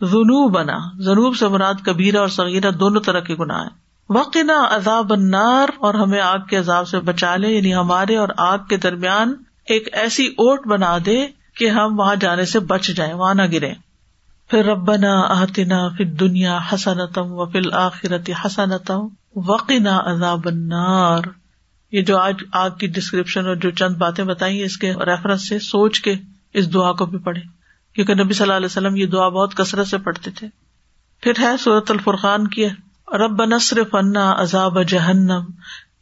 جنوب 0.00 0.52
بنا 0.52 0.76
جنوب 0.98 1.36
سے 1.36 1.48
مراد 1.48 1.74
کبیرہ 1.84 2.16
اور 2.16 2.28
سغیرہ 2.28 2.70
دونوں 2.70 3.00
طرح 3.00 3.20
کے 3.20 3.34
گناہ 3.34 3.62
ہیں۔ 3.62 3.70
وقنا 4.10 4.68
عذاب 4.70 5.12
النار 5.12 5.68
اور 5.78 5.94
ہمیں 5.94 6.20
آگ 6.20 6.38
کے 6.50 6.56
عذاب 6.56 6.88
سے 6.88 7.00
بچا 7.00 7.36
لے 7.36 7.48
یعنی 7.48 7.74
ہمارے 7.74 8.16
اور 8.16 8.28
آگ 8.36 8.58
کے 8.68 8.76
درمیان 8.76 9.34
ایک 9.68 9.88
ایسی 9.92 10.26
اوٹ 10.26 10.66
بنا 10.66 10.98
دے 11.06 11.26
کہ 11.56 11.68
ہم 11.68 12.00
وہاں 12.00 12.16
جانے 12.16 12.44
سے 12.44 12.60
بچ 12.60 12.86
جائیں، 12.86 13.12
وہاں 13.12 13.34
نہ 13.34 13.42
گرے 13.52 13.72
پھر 14.50 14.64
ربنا 14.64 15.20
آتنا 15.20 15.88
پھر 15.88 16.04
دنیا 16.04 16.58
حسنتم 16.72 17.24
و 17.26 17.46
فل 17.46 17.72
آخرت 17.72 18.30
حسنتم 18.44 19.08
وقنا 19.36 20.00
عذاب 20.04 20.40
النار۔ 20.44 21.22
یہ 21.92 22.02
جو 22.02 22.18
آج 22.18 22.34
آگ 22.52 22.70
کی 22.70 22.86
ڈسکرپشن 22.86 23.46
اور 23.46 23.56
جو 23.56 23.70
چند 23.70 23.96
باتیں 23.96 24.24
بتائی 24.24 24.62
اس 24.62 24.76
کے 24.76 24.92
ریفرنس 24.92 25.48
سے 25.48 25.58
سوچ 25.58 26.00
کے 26.00 26.14
اس 26.54 26.74
دعا 26.74 26.92
کو 26.92 27.06
بھی 27.06 27.18
پڑھے 27.18 27.40
کیونکہ 27.94 28.14
نبی 28.14 28.32
صلی 28.32 28.44
اللہ 28.44 28.56
علیہ 28.56 28.66
وسلم 28.66 28.96
یہ 28.96 29.06
دعا 29.06 29.28
بہت 29.28 29.54
کثرت 29.54 29.86
سے 29.88 29.98
پڑھتے 29.98 30.30
تھے۔ 30.30 30.48
پھر 31.20 31.32
ہے 31.40 31.56
سورت 31.56 31.90
الفرقان 31.90 32.48
کی 32.48 32.66
رب 33.12 33.44
نصر 33.44 33.82
فنا 33.90 34.34
عذاب 34.36 34.82
جہنم، 34.82 35.44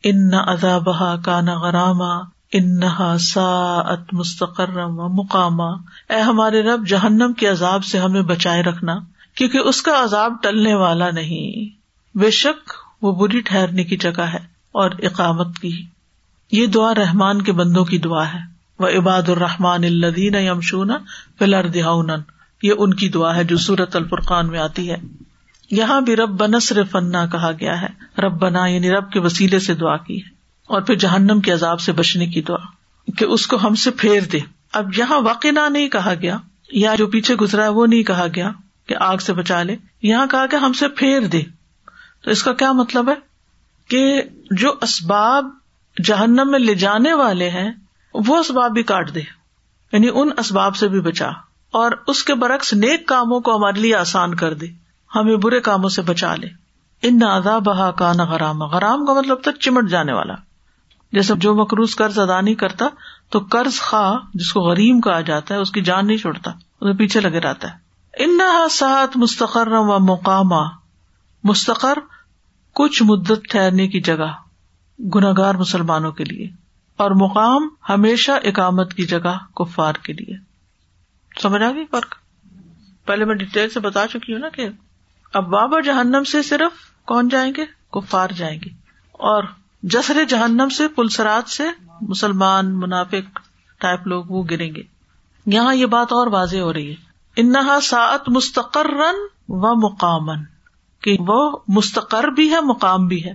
ان 0.05 0.35
عذاب 0.35 0.89
کا 1.25 1.41
نا 1.41 1.55
غراما۔ 1.55 2.32
انہا 2.53 3.17
ساعت 3.21 4.15
مستقرم 4.15 4.99
و 4.99 5.09
مقامہ 5.09 5.77
اے 6.11 6.21
ہمارے 6.21 6.63
رب، 6.63 6.87
جہنم 6.87 7.33
کے 7.33 7.49
عذاب 7.49 7.85
سے 7.85 7.99
ہمیں 7.99 8.23
بچائے 8.23 8.63
رکھنا، 8.63 8.97
کیونکہ 9.35 9.59
اس 9.59 9.83
کا 9.83 10.05
عذاب 10.05 10.33
ٹلنے 10.43 10.75
والا 10.75 11.11
نہیں۔ 11.11 11.83
بے 12.19 12.31
شک 12.31 12.71
وہ 13.03 13.13
بری 13.13 13.41
ٹھہرنے 13.41 13.85
کی 13.85 13.97
جگہ 13.97 14.21
ہے 14.21 14.39
اور 14.73 14.91
اقامت 14.99 15.59
کی۔ 15.59 15.87
یہ 16.53 16.67
دعا 16.67 16.95
رحمان 16.95 17.43
کے 17.43 17.53
بندوں 17.53 17.85
کی 17.85 17.99
دعا 17.99 18.35
ہے۔ 18.35 18.39
وہ 18.79 18.89
عباد 18.89 19.29
الرحمان 19.29 19.85
الدین 19.85 20.35
یمشون 20.35 20.91
فلر 21.39 21.69
دہاؤن 21.69 22.11
یہ 22.63 22.73
ان 22.79 22.95
کی 22.95 23.09
دعا 23.09 23.37
ہے 23.37 23.45
جو 23.45 23.57
سورت 23.57 23.97
الفرقان 23.97 24.49
میں 24.49 24.59
آتی 24.59 24.91
ہے۔ 24.91 24.97
یہاں 25.71 26.01
بھی 26.01 26.17
رب 26.17 26.29
بنسر 26.29 26.85
فنا 26.85 27.27
کہا 27.27 27.51
گیا 27.61 27.83
ہے۔ 27.83 28.21
رب 28.21 28.33
بنا 28.33 28.67
یعنی 28.67 28.91
رب 28.91 29.11
کے 29.11 29.21
وسیلے 29.21 29.59
سے 29.59 29.75
دعا 29.75 29.97
کی 29.97 30.19
ہے۔ 30.19 30.32
اور 30.73 30.83
پھر 30.83 30.95
جہنم 30.95 31.41
کے 31.41 31.53
عذاب 31.53 31.81
سے 31.81 31.93
بچنے 31.93 32.27
کی 32.27 32.43
دعا 32.43 32.64
کہ 33.16 33.25
اس 33.25 33.47
کو 33.47 33.57
ہم 33.57 33.75
سے 33.75 33.91
پھیر 33.91 34.20
دے۔ 34.20 34.39
اب 34.73 34.99
یہاں 34.99 35.20
واقع 35.20 35.68
نہیں 35.68 35.89
کہا 35.89 36.14
گیا، 36.23 36.37
یا 36.73 36.95
جو 36.95 37.07
پیچھے 37.07 37.35
گزرا 37.35 37.62
ہے 37.62 37.68
وہ 37.68 37.87
نہیں 37.87 38.03
کہا 38.03 38.27
گیا 38.37 38.51
کہ 38.87 38.95
آگ 39.01 39.16
سے 39.16 39.33
بچا 39.33 39.62
لے۔ 39.62 39.77
یہاں 40.03 40.27
کہا 40.27 40.47
کہ 40.47 40.57
ہم 40.57 40.73
سے 40.73 40.89
پھیر 40.89 41.20
دے۔ 41.20 41.43
تو 42.25 42.31
اس 42.31 42.43
کا 42.43 42.53
کیا 42.53 42.73
مطلب 42.73 43.09
ہے؟ 43.09 43.14
کہ 43.89 44.23
جو 44.51 44.75
اسباب 44.81 45.47
جہنم 46.05 46.51
میں 46.51 46.59
لے 46.59 46.75
جانے 46.75 47.12
والے 47.12 47.51
ہیں، 47.51 47.73
وہ 48.14 48.37
اسباب 48.37 48.70
بھی 48.70 48.83
کاٹ 48.83 49.14
دے۔ 49.14 49.20
یعنی 49.93 50.09
ان 50.14 50.29
اسباب 50.39 50.77
سے 50.77 50.89
بھی 50.89 51.01
بچا۔ 51.01 51.29
اور 51.70 51.93
اس 52.07 52.25
کے 52.25 52.35
برعکس 52.35 52.73
نیک 52.73 53.07
کاموں 53.09 53.41
کو 53.41 53.57
ہمارے 53.57 53.81
لیے 53.81 53.95
آسان 53.95 54.35
کر 54.35 54.55
دے۔ 54.55 54.66
ہمیں 55.14 55.37
برے 55.37 55.61
کاموں 55.61 55.89
سے 55.89 56.03
بچا 56.03 56.35
لے۔ 56.35 56.49
ان 57.03 57.18
نہ 57.18 57.59
بہا 57.59 57.91
کا 57.91 58.12
نہ 58.12 58.23
غرام 58.23 58.62
غرام 58.62 59.07
کا 59.07 59.12
مطلب 59.12 59.41
تک 59.41 59.61
چمٹ 59.61 59.89
جانے 59.89 60.12
والا۔ 60.12 60.35
جیسے 61.13 61.35
جو 61.37 61.55
مقروض 61.55 61.95
قرض 61.97 62.19
ادا 62.19 62.41
نہیں 62.41 62.55
کرتا، 62.55 62.87
تو 63.31 63.39
قرض 63.51 63.81
خواہ 63.81 64.19
جس 64.35 64.53
کو 64.53 64.61
غریم 64.61 65.01
کہا 65.01 65.21
جاتا 65.21 65.55
ہے، 65.55 65.61
اس 65.61 65.71
کی 65.71 65.81
جان 65.81 66.07
نہیں 66.07 66.17
چھوڑتا 66.17 66.51
اسے 66.51 66.97
پیچھے 66.97 67.21
لگے 67.21 67.41
رہتا 67.41 67.73
ہے۔ 67.73 68.25
ان 68.25 68.39
سات 68.71 69.17
مستقر 69.17 69.69
و 69.71 69.99
مقامہ 69.99 70.69
مستقر 71.45 71.99
کچھ 72.73 73.03
مدت 73.03 73.51
ٹھہرنے 73.51 73.89
کی 73.89 74.01
جگہ 74.01 74.33
گناگار 75.15 75.55
مسلمانوں 75.55 76.13
کے 76.13 76.25
لیے، 76.25 76.49
اور 76.97 77.11
مقام 77.11 77.69
ہمیشہ 77.89 78.33
اقامت 78.45 78.95
کی 78.95 79.07
جگہ، 79.07 79.39
کفار 79.57 79.95
کے 79.95 80.13
لیے۔ 80.13 80.37
سمجھ 81.43 81.63
آ 81.63 81.71
گئی 81.71 81.85
فرق؟ 81.91 82.15
پہلے 83.05 83.25
میں 83.25 83.35
ڈیٹیل 83.35 83.71
سے 83.71 83.81
بتا 83.81 84.07
چکی 84.07 84.33
ہوں 84.33 84.41
نا 84.41 84.49
کہ 84.49 84.69
اب 85.33 85.47
بابا 85.47 85.81
جہنم 85.81 86.25
سے 86.25 86.43
صرف 86.43 87.05
کون 87.07 87.29
جائیں 87.29 87.53
گے؟ 87.57 87.65
کفار 87.93 88.29
جائیں 88.29 88.59
گے۔ 88.65 88.71
اور 89.13 89.45
جسر 89.83 90.24
جہنم 90.24 90.68
سے، 90.68 90.89
پلسرات 90.89 91.51
سے 91.51 91.64
مسلمان، 92.01 92.80
منافق 92.80 93.41
ٹائپ 93.78 94.07
لوگ 94.07 94.24
وہ 94.24 94.43
گریں 94.51 94.74
گے۔ 94.74 94.83
یہاں 95.47 95.74
یہ 95.74 95.87
بات 95.87 96.12
اور 96.12 96.26
واضح 96.26 96.57
ہو 96.57 96.72
رہی 96.72 96.91
ہے۔ 96.91 96.95
انہا 97.37 97.78
سات 97.83 98.28
مستقر 98.28 98.87
و 99.49 99.93
مقامن، 99.93 100.45
کہ 101.03 101.16
وہ 101.20 101.59
مستقر 101.68 102.24
بھی 102.24 102.55
ہے، 102.55 102.61
مقام 102.61 103.07
بھی 103.07 103.24
ہے۔ 103.24 103.35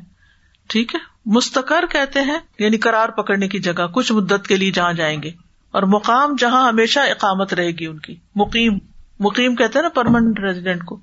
ٹھیک 0.68 0.96
ہے؟ 0.96 1.00
مستقر 1.26 1.86
کہتے 1.86 2.22
ہیں 2.22 2.38
یعنی 2.60 2.78
کرار 2.78 3.10
پکڑنے 3.10 3.48
کی 3.48 3.60
جگہ، 3.60 3.88
کچھ 3.88 4.12
مدت 4.12 4.48
کے 4.48 4.56
لیے 4.56 4.72
جہاں 4.72 4.94
جائیں 4.94 5.24
گے۔ 5.24 5.32
اور 5.72 5.84
مقام 5.84 6.36
جہاں 6.38 6.68
ہمیشہ 6.68 7.00
اقامت 7.00 7.54
رہے 7.54 7.72
گی 7.72 7.86
ان 7.86 8.00
کی۔ 8.00 8.16
مقیم 8.36 8.78
مقیم 9.20 9.56
کہتے 9.56 9.80
ہیں 9.80 9.84
نا 9.84 9.90
پرماننٹ 9.90 10.40
ریزیڈینٹ 10.40 10.86
کو۔ 10.86 11.00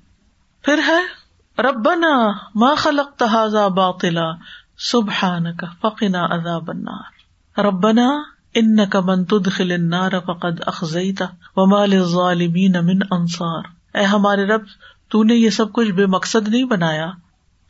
پھر 0.61 0.79
ہے، 0.87 1.25
ربنا 1.61 2.31
ما 2.55 2.75
خلق 2.75 3.19
تحازا 3.19 3.67
باطلا 3.67 4.31
سبحان 4.77 5.55
کا 5.55 5.67
فقنا 5.81 6.25
عذاب 6.25 6.69
النار. 6.69 7.15
ربنا 7.59 8.09
ان 8.53 8.89
کا 8.89 8.99
من 9.03 9.25
تدخل 9.25 9.71
النار 9.71 10.11
فقد 10.25 10.61
اخزیتا 10.65 11.25
وما 11.55 11.85
للظالمین 11.85 12.71
من 12.71 12.99
انصار. 13.11 13.63
اے 13.93 14.03
ہمارے 14.03 14.45
رب 14.45 14.61
تو 15.09 15.23
نے 15.23 15.35
یہ 15.35 15.49
سب 15.49 15.73
کچھ 15.73 15.91
بے 15.91 16.05
مقصد 16.05 16.47
نہیں 16.47 16.63
بنایا، 16.63 17.11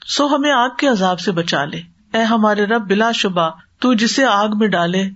سو 0.08 0.36
ہمیں 0.36 0.51
آگ 0.51 0.70
کے 0.78 0.88
عذاب 0.88 1.20
سے 1.20 1.32
بچا 1.32 1.66
لے۔ 1.66 1.82
اے 2.14 2.24
ہمارے 2.24 2.66
رب، 2.66 2.88
بلا 2.88 3.12
شبہ، 3.12 3.49
تو 3.80 3.93
جسے 3.93 4.26
آگ 4.26 4.47
میں 4.58 4.68
ڈالے، 4.68 5.10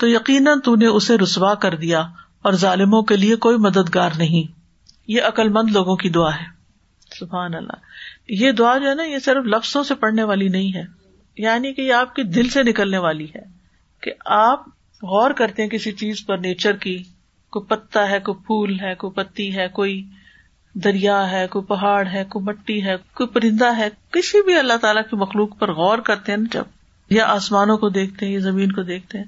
تو 0.00 0.08
یقیناً 0.08 0.60
تو 0.60 0.76
نے 0.76 0.86
اسے 0.86 1.18
رسوا 1.18 1.54
کر 1.54 1.74
دیا 1.74 2.00
اور 2.42 2.52
ظالموں 2.52 3.02
کے 3.02 3.16
لیے 3.16 3.36
کوئی 3.36 3.56
مددگار 3.56 4.10
نہیں۔ 4.16 4.52
یہ 5.08 5.22
عقل 5.22 5.48
مند 5.48 5.70
لوگوں 5.70 5.96
کی 5.96 6.08
دعا 6.08 6.34
ہے۔ 6.34 6.44
سبحان 7.20 7.54
اللہ۔ 7.54 7.72
یہ 8.28 8.52
دعا 8.52 8.78
جو 8.78 8.90
ہے 8.90 8.94
نا، 8.94 9.02
یہ 9.02 9.18
صرف 9.18 9.44
لفظوں 9.44 9.82
سے 9.82 9.94
پڑھنے 9.94 10.22
والی 10.22 10.48
نہیں 10.48 10.74
ہے۔ 10.74 10.95
یعنی 11.36 11.72
کہ 11.72 11.82
یہ 11.82 11.92
آپ 11.92 12.14
کے 12.14 12.22
دل 12.22 12.48
سے 12.48 12.62
نکلنے 12.62 12.98
والی 12.98 13.24
ہے 13.24 13.42
کہ 14.02 14.12
آپ 14.24 14.68
غور 15.02 15.30
کرتے 15.30 15.62
ہیں 15.62 15.70
کسی 15.70 15.92
چیز 15.92 16.26
پر، 16.26 16.38
نیچر 16.38 16.76
کی، 16.76 17.02
کوئی 17.50 17.66
پتا 17.66 18.10
ہے، 18.10 18.20
کوئی 18.20 18.42
پھول 18.46 18.80
ہے، 18.80 18.94
کوئی 18.94 19.12
پتی 19.12 19.56
ہے، 19.56 19.68
کوئی 19.68 20.02
دریا 20.74 21.30
ہے، 21.30 21.46
کوئی 21.46 21.64
پہاڑ 21.64 22.06
ہے، 22.06 22.24
کوئی 22.24 22.44
مٹی 22.44 22.84
ہے، 22.84 22.96
کوئی 23.14 23.26
پرندہ 23.26 23.76
ہے، 23.76 23.88
کسی 24.10 24.42
بھی 24.42 24.54
اللہ 24.54 24.76
تعالیٰ 24.80 25.02
کی 25.10 25.16
مخلوق 25.16 25.58
پر 25.58 25.72
غور 25.72 25.98
کرتے 25.98 26.32
ہیں 26.32 26.38
نا 26.38 26.48
جب 26.50 26.64
یا 27.10 27.26
آسمانوں 27.26 27.78
کو 27.78 27.88
دیکھتے 27.88 28.26
ہیں 28.26 28.32
یا 28.32 28.38
زمین 28.38 28.72
کو 28.72 28.82
دیکھتے 28.82 29.18
ہیں، 29.18 29.24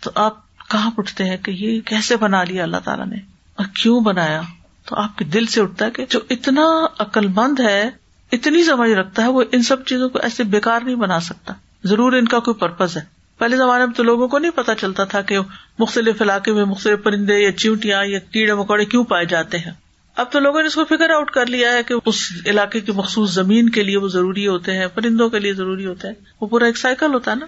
تو 0.00 0.10
آپ 0.14 0.48
کہاں 0.70 0.90
پٹتے 0.90 1.24
ہیں 1.24 1.36
کہ 1.36 1.50
یہ 1.50 1.80
کیسے 1.80 2.16
بنا 2.16 2.44
لیا 2.44 2.62
اللہ 2.62 2.76
تعالیٰ 2.84 3.06
نے؟ 3.06 3.16
اور 3.54 3.66
کیوں 3.74 4.00
بنایا؟ 4.00 4.42
تو 4.84 4.96
آپ 4.96 5.18
کے 5.18 5.24
دل 5.24 5.46
سے 5.46 5.60
اٹھتا 5.60 5.84
ہے 5.84 5.90
کہ 5.90 6.06
جو 6.08 6.18
اتنا 6.30 6.86
عقل 6.98 7.26
مند 7.28 7.60
ہے 7.60 7.90
اتنی 8.32 8.64
سمجھ 8.64 8.90
رکھتا 8.90 9.22
ہے، 9.22 9.28
وہ 9.28 9.42
ان 9.52 9.62
سب 9.62 9.84
چیزوں 9.84 10.08
کو 10.08 10.18
ایسے 10.22 10.44
بےکار 10.44 10.80
نہیں 10.80 10.94
بنا 10.94 11.20
سکتا۔ 11.20 11.54
ضرور 11.84 12.12
ان 12.12 12.28
کا 12.28 12.38
کوئی 12.38 12.54
پرپز 12.54 12.96
ہے۔ 12.96 13.02
پہلے 13.38 13.56
زمانے 13.56 13.86
میں 13.86 13.94
تو 13.94 14.02
لوگوں 14.02 14.28
کو 14.28 14.38
نہیں 14.38 14.50
پتا 14.50 14.74
چلتا 14.74 15.04
تھا 15.04 15.22
کہ 15.22 15.38
مختلف 15.78 16.22
علاقے 16.22 16.52
میں 16.52 16.64
مختلف 16.64 17.02
پرندے 17.02 17.38
یا 17.38 17.52
چیوٹیاں 17.52 18.04
یا 18.04 18.18
کیڑے 18.18 18.54
مکوڑے 18.54 18.84
کیوں 18.84 19.04
پائے 19.04 19.26
جاتے 19.26 19.58
ہیں۔ 19.58 19.72
اب 20.16 20.32
تو 20.32 20.38
لوگوں 20.38 20.62
نے 20.62 20.66
اس 20.66 20.74
کو 20.74 20.84
فکر 20.84 21.10
آؤٹ 21.10 21.30
کر 21.30 21.46
لیا 21.46 21.72
ہے 21.72 21.82
کہ 21.82 21.94
اس 22.06 22.32
علاقے 22.46 22.80
کی 22.80 22.92
مخصوص 22.92 23.34
زمین 23.34 23.68
کے 23.68 23.82
لیے 23.82 23.98
وہ 23.98 24.08
ضروری 24.08 24.46
ہوتے 24.46 24.72
ہیں، 24.72 24.86
پرندوں 24.86 25.28
کے 25.28 25.38
لیے 25.38 25.52
ضروری 25.52 25.86
ہوتے 25.86 26.08
ہیں۔ 26.08 26.14
وہ 26.40 26.46
پورا 26.46 26.66
ایک 26.66 26.78
سائیکل 26.78 27.14
ہوتا 27.14 27.30
ہے 27.30 27.36
نا۔ 27.36 27.46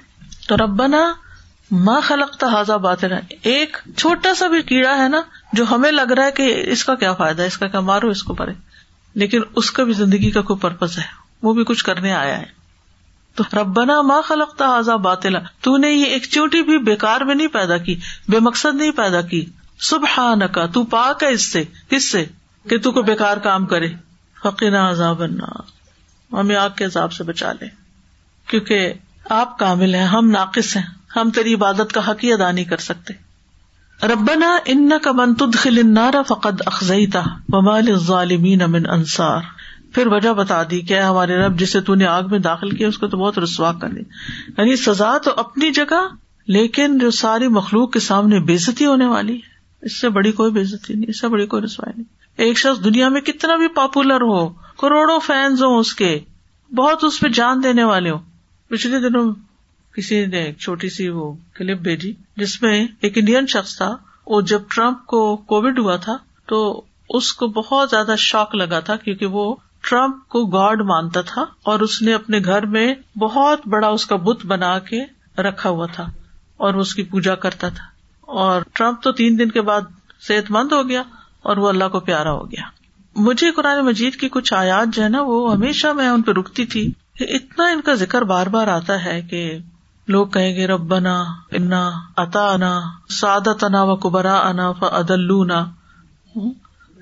تو 0.48 0.56
ربنا 0.56 1.12
ماں 1.70 2.00
خلق 2.00 2.44
حاضا 2.44 2.76
بات 2.76 3.04
ہے 3.04 3.08
ایک 3.42 3.76
چھوٹا 3.96 4.34
سا 4.34 4.46
بھی 4.46 4.62
کیڑا 4.62 5.02
ہے 5.02 5.08
نا، 5.08 5.20
جو 5.52 5.64
ہمیں 5.70 5.92
لگ 5.92 6.12
رہا 6.12 6.24
ہے 6.24 6.30
کہ 6.30 6.62
اس 6.66 6.84
کا 6.84 6.94
کیا 6.94 7.12
فائدہ 7.12 7.42
ہے، 7.42 7.46
اس 7.46 7.58
کا 7.58 7.68
کیا 7.68 7.80
مارو، 7.80 8.08
اس 8.08 8.22
کو 8.22 8.34
پڑے 8.34 8.52
لیکن 9.14 9.40
اس 9.56 9.70
کا 9.70 9.84
بھی 9.84 9.92
زندگی 9.92 10.30
کا 10.30 10.42
کوئی 10.42 10.58
پرپز 10.58 10.98
ہے۔ 10.98 11.02
وہ 11.42 11.52
بھی 11.52 11.64
کچھ 11.64 11.84
کرنے 11.84 12.12
آیا 12.12 12.38
ہے۔ 12.38 12.60
تو 13.34 13.44
ربنا 13.52 14.02
ماں 14.02 14.22
خلق 14.22 14.62
حاضا 14.62 14.96
باطلا۔ 14.96 15.38
تو 15.60 15.76
نے 15.76 15.88
یہ 15.90 16.04
ایک 16.04 16.22
چوٹی 16.22 16.62
بھی 16.62 16.78
بےکار 16.78 17.20
میں 17.20 17.34
نہیں 17.34 17.46
پیدا 17.46 17.76
کی، 17.76 17.96
بے 18.28 18.38
مقصد 18.38 18.74
نہیں 18.74 18.90
پیدا 18.90 19.20
کی۔ 19.20 19.46
صبح 19.80 20.34
نکا 20.34 20.66
تو 20.66 20.84
پاک 20.84 21.22
ہے 21.22 21.28
اس 21.28 21.52
سے۔ 21.52 21.64
کس 21.88 22.10
سے؟ 22.10 22.24
کہ 22.68 22.78
تو 22.78 22.92
کو 22.92 23.02
بےکار 23.02 23.36
کام 23.36 23.66
کرے۔ 23.66 23.88
فقینا 24.42 24.90
عذاب 24.90 25.22
النار۔ 25.22 25.80
ہمیں 26.34 26.56
آگ 26.56 26.70
کے 26.76 26.84
عذاب 26.84 27.12
سے 27.12 27.24
بچا 27.24 27.52
لے 27.52 27.66
کیونکہ 28.46 28.92
آپ 29.30 29.58
کامل 29.58 29.94
ہیں، 29.94 30.04
ہم 30.04 30.30
ناقص 30.30 30.76
ہیں۔ 30.76 30.86
ہم 31.16 31.30
تیری 31.30 31.54
عبادت 31.54 31.92
کا 31.92 32.10
حق 32.10 32.24
ہی 32.24 32.32
ادا 32.32 32.50
نہیں 32.50 32.64
کر 32.64 32.76
سکتے۔ 32.76 33.29
ربنا 34.02 34.58
ان 34.64 34.90
کا 35.02 35.12
من 35.12 35.34
تدخل 35.34 35.78
النار 35.78 36.14
فقد 36.28 36.62
اخذیتا 36.66 37.22
ومال 37.48 37.88
الظالمین 37.88 38.62
من 38.68 38.90
انصار۔ 38.90 39.40
پھر 39.94 40.06
وجہ 40.06 40.32
بتا 40.32 40.62
دی 40.70 40.80
کہ 40.80 41.00
ہمارے 41.00 41.36
رب، 41.36 41.58
جسے 41.58 41.80
تو 41.80 41.94
نے 41.94 42.06
آگ 42.06 42.22
میں 42.30 42.38
داخل 42.38 42.70
کیا، 42.70 42.88
اس 42.88 42.98
کو 42.98 43.06
تو 43.06 43.16
بہت 43.16 43.38
رسوا 43.38 43.72
کر 43.72 43.88
دی 43.88 44.00
یعنی 44.58 44.76
سزا 44.76 45.18
تو 45.18 45.30
اپنی 45.36 45.70
جگہ، 45.70 46.14
لیکن 46.46 46.98
جو 46.98 47.10
ساری 47.10 47.48
مخلوق 47.48 47.92
کے 47.92 48.00
سامنے 48.00 48.40
بےزتی 48.40 48.86
ہونے 48.86 49.06
والی 49.06 49.34
ہے، 49.34 49.60
اس 49.82 50.00
سے 50.00 50.08
بڑی 50.08 50.32
کوئی 50.32 50.52
بےزتی 50.52 50.94
نہیں، 50.94 51.06
اس 51.08 51.20
سے 51.20 51.28
بڑی 51.28 51.46
کوئی 51.46 51.62
رسوائی 51.62 51.92
نہیں۔ 51.96 52.20
ایک 52.36 52.58
شخص 52.58 52.84
دنیا 52.84 53.08
میں 53.08 53.20
کتنا 53.20 53.56
بھی 53.56 53.68
پاپولر 53.68 54.20
ہو، 54.20 54.48
کروڑوں 54.48 55.18
فینس 55.18 55.62
ہوں 55.62 55.78
اس 55.78 55.94
کے، 55.94 56.18
بہت 56.74 57.04
اس 57.04 57.20
پہ 57.20 57.28
جان 57.28 57.62
دینے 57.62 57.84
والے 57.84 58.10
ہوں۔ 58.10 58.18
پچھلے 58.68 58.98
دنوں 58.98 59.32
کسی 59.94 60.26
نے 60.26 60.42
ایک 60.42 60.58
چھوٹی 60.58 60.88
سی 60.88 61.08
وہ 61.08 61.32
کلپ 61.54 61.80
بھیجی 61.80 62.12
جس 62.36 62.62
میں 62.62 62.86
ایک 63.00 63.18
انڈین 63.18 63.46
شخص 63.46 63.76
تھا 63.76 63.96
وہ 64.26 64.40
جب 64.40 64.62
ٹرمپ 64.68 65.06
کو 65.06 65.36
کووڈ 65.36 65.78
ہوا 65.78 65.96
تھا 65.96 66.16
تو 66.46 66.82
اس 67.08 67.32
کو 67.32 67.46
بہت 67.46 67.90
زیادہ 67.90 68.14
شوق 68.18 68.54
لگا 68.54 68.80
تھا 68.80 68.96
کیونکہ 68.96 69.26
وہ 69.26 69.56
ٹرمپ 69.80 70.28
کو 70.28 70.46
گاڈ 70.46 70.80
مانتا 70.80 71.20
تھا 71.20 71.44
اور 71.62 71.80
اس 71.80 72.02
نے 72.02 72.14
اپنے 72.14 72.38
گھر 72.38 72.66
میں 72.66 73.18
بہت 73.18 73.68
بڑا 73.68 73.88
اس 73.88 74.06
کا 74.06 74.16
بت 74.16 74.46
بنا 74.46 74.78
کے 74.78 75.00
رکھا 75.38 75.70
ہوا 75.70 75.86
تھا 75.86 76.06
اور 76.56 76.74
وہ 76.74 76.80
اس 76.80 76.94
کی 76.94 77.02
پوجا 77.02 77.34
کرتا 77.34 77.68
تھا 77.68 77.84
اور 78.20 78.62
ٹرمپ 78.72 79.02
تو 79.02 79.12
تین 79.12 79.38
دن 79.38 79.50
کے 79.50 79.60
بعد 79.60 79.80
صحت 80.20 80.50
مند 80.50 80.72
ہو 80.72 80.88
گیا 80.88 81.02
اور 81.42 81.56
وہ 81.56 81.68
اللہ 81.68 81.88
کو 81.88 82.00
پیارا 82.00 82.32
ہو 82.32 82.50
گیا۔ 82.50 82.62
مجھے 83.16 83.50
قرآن 83.50 83.84
مجید 83.84 84.16
کی 84.16 84.28
کچھ 84.28 84.54
آیات 84.54 84.94
جو 84.94 85.02
ہے 85.04 85.08
نا 85.08 85.22
وہ 85.22 85.52
ہمیشہ 85.52 85.86
میں 85.86 86.08
ان 86.08 86.22
پہ 86.22 86.32
رکتی 86.32 86.66
تھی 86.66 86.92
کہ 87.18 87.24
اتنا 87.24 87.66
ان 87.66 87.80
کا 87.80 87.94
ذکر 87.94 88.22
بار 88.22 88.46
بار 88.46 88.66
آتا 88.66 89.04
ہے 89.04 89.22
کہ 89.22 89.58
لوگ 90.10 90.26
کہیں 90.26 90.56
گے 90.56 90.66
ربنا 90.66 91.24
انا 91.52 91.90
اتا 92.16 92.52
انا 92.52 92.80
سعادت 93.08 93.64
انا 93.64 93.82
و 93.82 93.96
کبرا 93.96 94.48
انا 94.48 94.72
فدلونا 94.72 95.64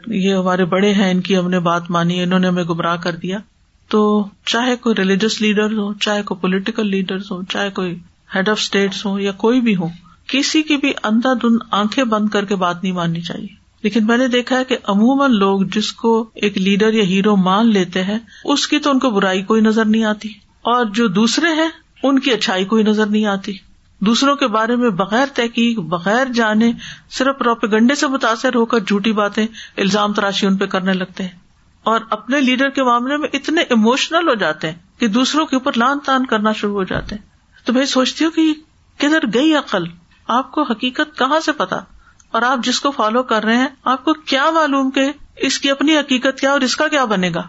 یہ 0.07 0.35
ہمارے 0.35 0.65
بڑے 0.65 0.95
ہیں، 0.95 1.11
ان 1.11 1.21
کی 1.21 1.39
ہم 1.39 1.51
نے 1.51 1.59
بات 1.61 1.91
مانی، 1.91 2.23
انہوں 2.23 2.39
نے 2.39 2.49
ہمیں 2.49 2.65
گمراہ 2.65 2.97
کر 2.97 3.13
دیا۔ 3.13 3.39
تو 3.89 4.29
چاہے 4.47 4.77
کوئی 4.77 4.95
ریلیجس 4.95 5.41
لیڈر 5.41 5.73
ہو 5.73 5.95
چاہے 5.95 6.23
کوئی 6.23 6.41
پولیٹیکل 6.41 6.87
لیڈر 6.87 7.17
ہو 7.17 7.43
چاہے 7.43 7.71
کوئی 7.71 7.99
ہیڈ 8.35 8.49
آف 8.49 8.59
اسٹیٹس 8.61 9.07
ہو 9.07 9.19
یا 9.19 9.33
کوئی 9.33 9.61
بھی 9.61 9.77
ہو 9.77 9.89
کسی 10.27 10.63
کی 10.63 10.77
بھی 10.77 10.93
اندھا 11.03 11.33
دن 11.33 11.57
آنکھیں 11.71 12.05
بند 12.05 12.29
کر 12.29 12.45
کے 12.45 12.57
بات 12.57 12.83
نہیں 12.83 12.93
ماننی 12.93 13.21
چاہیے۔ 13.21 13.47
لیکن 13.83 14.07
میں 14.07 14.17
نے 14.17 14.29
دیکھا 14.29 14.59
ہے 14.59 14.65
کہ 14.65 14.77
عموماً 14.85 15.33
لوگ 15.33 15.61
جس 15.63 15.93
کو 15.93 16.31
ایک 16.35 16.59
لیڈر 16.59 16.95
یا 16.95 17.03
ہیرو 17.03 17.37
مان 17.37 17.73
لیتے 17.73 18.05
ہیں، 18.05 18.19
اس 18.45 18.69
کی 18.69 18.79
تو 18.79 18.91
ان 18.91 18.99
کو 18.99 19.11
برائی 19.11 19.43
کوئی 19.43 19.61
نظر 19.61 19.85
نہیں 19.85 20.05
آتی۔ 20.05 20.29
اور 20.63 20.85
جو 20.85 21.09
دوسرے 21.09 21.49
ہیں 21.49 21.69
ان 22.03 22.19
کی 22.19 22.33
اچھائی 22.33 22.65
کوئی 22.65 22.83
نظر 22.83 23.07
نہیں 23.07 23.27
آتی۔ 23.27 23.53
دوسروں 24.01 24.37
کے 24.37 24.47
بارے 24.47 24.77
میں 24.77 24.91
بغیر 24.91 25.27
تحقیق، 25.35 25.79
بغیر 25.79 26.25
جانے، 26.27 26.73
صرف 27.11 27.43
روپے 27.43 27.67
گنڈے 27.67 27.95
سے 27.95 28.07
متاثر 28.07 28.55
ہو 28.55 28.67
کر 28.67 28.79
جھوٹی 28.79 29.13
باتیں، 29.13 29.47
الزام 29.77 30.13
تراشی 30.13 30.47
ان 30.47 30.57
پہ 30.57 30.67
کرنے 30.67 30.93
لگتے 30.93 31.23
ہیں۔ 31.23 31.31
اور 31.83 32.01
اپنے 32.11 32.41
لیڈر 32.41 32.69
کے 32.69 32.83
معاملے 32.83 33.17
میں 33.17 33.29
اتنے 33.33 33.61
اموشنل 33.61 34.29
ہو 34.29 34.35
جاتے 34.35 34.71
ہیں 34.71 35.01
کہ 35.01 35.09
دوسروں 35.09 35.47
کے 35.47 35.57
اوپر 35.57 35.73
لان 35.77 35.99
تان 35.99 36.27
کرنا 36.27 36.53
شروع 36.53 36.75
ہو 36.75 36.85
جاتے 36.85 37.15
ہیں۔ 37.15 37.23
تو 37.67 37.73
میں 37.73 37.85
سوچتی 37.85 38.25
ہوں 38.25 38.31
کہ 38.31 38.55
کدھر 38.99 39.19
گئی 39.35 39.55
عقل؟ 39.55 39.83
آپ 40.29 40.53
کو 40.53 40.63
حقیقت 40.63 41.19
کہاں 41.19 41.41
سے 41.41 41.53
پتا؟ 41.53 41.77
اور 42.31 42.43
آپ 42.43 42.59
جس 42.65 42.81
کو 42.81 42.91
فالو 42.91 43.23
کر 43.23 43.45
رہے 43.45 43.57
ہیں، 43.57 43.69
آپ 43.85 44.05
کو 44.05 44.13
کیا 44.13 44.51
معلوم 44.51 44.91
کہ 44.91 45.13
اس 45.37 45.59
کی 45.59 45.71
اپنی 45.71 45.97
حقیقت 45.97 46.41
کیا 46.41 46.51
اور 46.51 46.61
اس 46.61 46.77
کا 46.77 46.89
کیا 46.89 47.05
بنے 47.05 47.31
گا؟ 47.35 47.43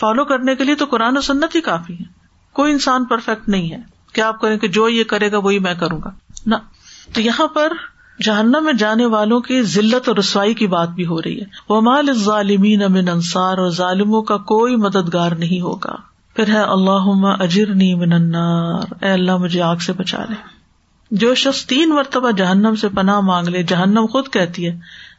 فالو 0.00 0.24
کرنے 0.24 0.54
کے 0.54 0.64
لیے 0.64 0.74
تو 0.74 0.84
قرآن 0.84 1.16
و 1.16 1.20
سنت 1.20 1.54
ہی 1.54 1.60
کافی 1.60 1.94
ہے 1.94 2.11
کوئی 2.52 2.72
انسان 2.72 3.04
پرفیکٹ 3.04 3.48
نہیں 3.48 3.70
ہے۔ 3.70 3.78
کیا 4.12 4.28
آپ 4.28 4.40
کریں 4.40 4.58
کہ 4.58 4.68
جو 4.68 4.88
یہ 4.88 5.04
کرے 5.04 5.32
گا 5.32 5.38
وہی 5.38 5.58
میں 5.58 5.74
کروں 5.74 6.00
گا؟ 6.04 6.10
نہ۔ 6.46 6.54
تو 7.12 7.20
یہاں 7.20 7.46
پر 7.46 7.72
جہنم 8.22 8.64
میں 8.64 8.72
جانے 8.72 9.06
والوں 9.06 9.40
کی 9.40 9.62
ذلت 9.62 10.08
اور 10.08 10.16
رسوائی 10.16 10.54
کی 10.54 10.66
بات 10.66 10.88
بھی 10.88 11.06
ہو 11.06 11.22
رہی 11.22 11.40
ہے۔ 11.40 11.44
وہ 11.68 11.80
مال 11.80 12.12
ظالمین 12.12 12.82
امن 12.82 13.08
انصار، 13.08 13.58
اور 13.58 13.70
ظالموں 13.70 14.22
کا 14.22 14.36
کوئی 14.36 14.76
مددگار 14.76 15.32
نہیں 15.32 15.60
ہوگا۔ 15.60 15.96
پھر 16.36 16.48
ہے 16.48 16.58
اللہ 16.58 17.42
اجر 17.42 17.74
نی 17.74 17.92
النار۔ 17.92 19.04
اے 19.04 19.10
اللہ، 19.10 19.36
مجھے 19.36 19.62
آگ 19.62 19.76
سے 19.76 19.92
بچا 19.92 20.24
لے۔ 20.28 20.34
جو 21.10 21.34
شخص 21.34 21.66
تین 21.66 21.88
مرتبہ 21.88 22.30
جہنم 22.30 22.74
سے 22.74 22.88
پناہ 22.88 23.20
مانگ 23.20 23.48
لے، 23.48 23.62
جہنم 23.62 24.06
خود 24.12 24.28
کہتی 24.32 24.68
ہے، 24.68 24.72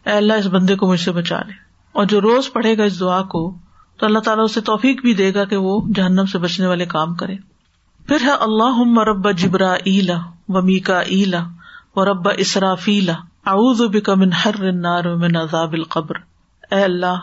اے 0.06 0.12
اللہ، 0.12 0.34
اس 0.34 0.46
بندے 0.46 0.76
کو 0.76 0.88
مجھ 0.88 1.00
سے 1.00 1.12
بچا 1.12 1.40
لے۔ 1.40 1.54
اور 1.92 2.06
جو 2.06 2.22
روز 2.22 2.54
پڑھے 2.54 2.78
گا 2.78 2.84
اس 2.84 3.00
دعا 3.00 3.22
کو 3.22 3.58
تو 4.04 4.08
اللہ 4.08 4.20
تعالیٰ 4.20 4.44
اسے 4.44 4.62
توفیق 4.62 5.02
بھی 5.02 5.14
دے 5.14 5.34
گا 5.34 5.46
کہ 5.46 5.58
وہ 5.58 5.82
جہنم 5.96 6.26
سے 6.26 6.38
بچنے 6.38 6.68
والے 6.68 6.86
کام 6.86 7.16
کرے۔ 7.16 7.36
پھر 8.08 8.18
ہے 8.22 8.32
اللہ 8.32 9.00
رب 9.00 9.38
جبرا 9.38 9.74
ایلا 9.74 10.18
و 10.48 10.62
میکا 10.62 11.00
ایلا 11.00 11.44
و 11.96 12.06
رب 12.06 12.30
اسرافیلا 12.38 13.14
اعوذ 13.46 13.82
بک 13.82 14.10
من 14.10 14.34
حر 14.34 14.64
النار 14.64 15.06
و 15.06 15.18
من 15.18 15.36
عذاب 15.36 15.74
القبر۔ 15.74 16.16
اے 16.72 16.84
اللہ، 16.84 17.16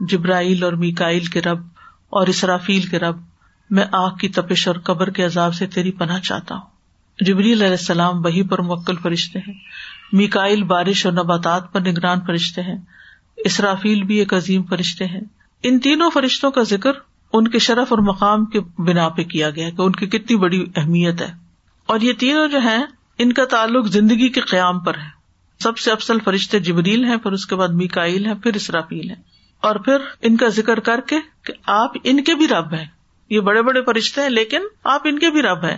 جبرائیل 0.00 0.64
اور 0.64 0.72
میکائیل 0.72 1.24
کے 1.24 1.42
رب 1.42 1.58
اور 2.10 2.26
اسرافیل 2.26 2.82
کے 2.82 2.98
رب، 2.98 3.16
میں 3.70 3.84
آگ 3.92 4.10
کی 4.10 4.28
تپش 4.28 4.68
اور 4.68 4.76
قبر 4.76 5.10
کے 5.10 5.24
عذاب 5.24 5.54
سے 5.54 5.66
تیری 5.66 5.92
پناہ 5.92 6.18
چاہتا 6.18 6.54
ہوں۔ 6.54 6.66
جبری 7.20 7.52
علیہ 7.52 7.66
السلام 7.66 8.24
وہی 8.24 8.42
پر 8.42 8.58
موکل 8.58 8.96
فرشتے 8.96 9.38
ہیں۔ 9.38 9.54
میکائل 10.12 10.62
بارش 10.62 11.06
اور 11.06 11.14
نباتات 11.14 11.72
پر 11.72 11.80
نگران 11.80 12.18
فرشتے 12.26 12.62
ہیں۔ 12.62 12.78
اسرافیل 13.36 14.02
بھی 14.02 14.16
ایک 14.16 14.34
عظیم 14.34 14.62
فرشتے 14.62 15.06
ہیں۔ 15.06 15.20
ان 15.62 15.78
تینوں 15.78 16.10
فرشتوں 16.10 16.50
کا 16.50 16.62
ذکر 16.62 16.90
ان 17.32 17.48
کے 17.48 17.58
شرف 17.58 17.86
اور 17.90 17.98
مقام 17.98 18.44
کے 18.44 18.60
بنا 18.60 19.08
پہ 19.08 19.22
کیا 19.22 19.50
گیا 19.50 19.70
کہ 19.70 19.82
ان 19.82 19.92
کی 19.92 20.06
کتنی 20.06 20.36
بڑی 20.36 20.66
اہمیت 20.76 21.22
ہے۔ 21.22 21.32
اور 21.86 22.00
یہ 22.00 22.12
تینوں 22.12 22.48
جو 22.48 22.58
ہیں، 22.58 22.86
ان 23.18 23.32
کا 23.32 23.44
تعلق 23.44 23.86
زندگی 23.86 24.28
کے 24.28 24.40
قیام 24.40 24.78
پر 24.78 24.94
ہے۔ 24.94 25.18
سب 25.60 25.78
سے 25.78 25.90
افسل 25.92 26.18
فرشتے 26.24 26.58
جبریل 26.58 27.04
ہیں، 27.04 27.16
پھر 27.16 27.32
اس 27.32 27.46
کے 27.46 27.56
بعد 27.56 27.68
میکائل 27.68 28.26
ہیں، 28.26 28.34
پھر 28.34 28.54
اسرافیل 28.54 29.08
ہیں۔ 29.08 29.22
اور 29.60 29.76
پھر 29.76 29.96
ان 30.20 30.36
کا 30.36 30.48
ذکر 30.48 30.80
کر 30.80 31.00
کے 31.00 31.16
کہ 31.44 31.52
آپ 31.66 31.92
ان 32.04 32.24
کے 32.24 32.34
بھی 32.34 32.48
رب 32.48 32.74
ہیں۔ 32.74 32.86
یہ 33.30 33.40
بڑے 33.40 33.62
بڑے 33.62 33.82
فرشتے 33.82 34.20
ہیں، 34.20 34.30
لیکن 34.30 34.60
آپ 34.84 35.00
ان 35.04 35.18
کے 35.18 35.30
بھی 35.30 35.42
رب 35.42 35.64
ہیں۔ 35.64 35.76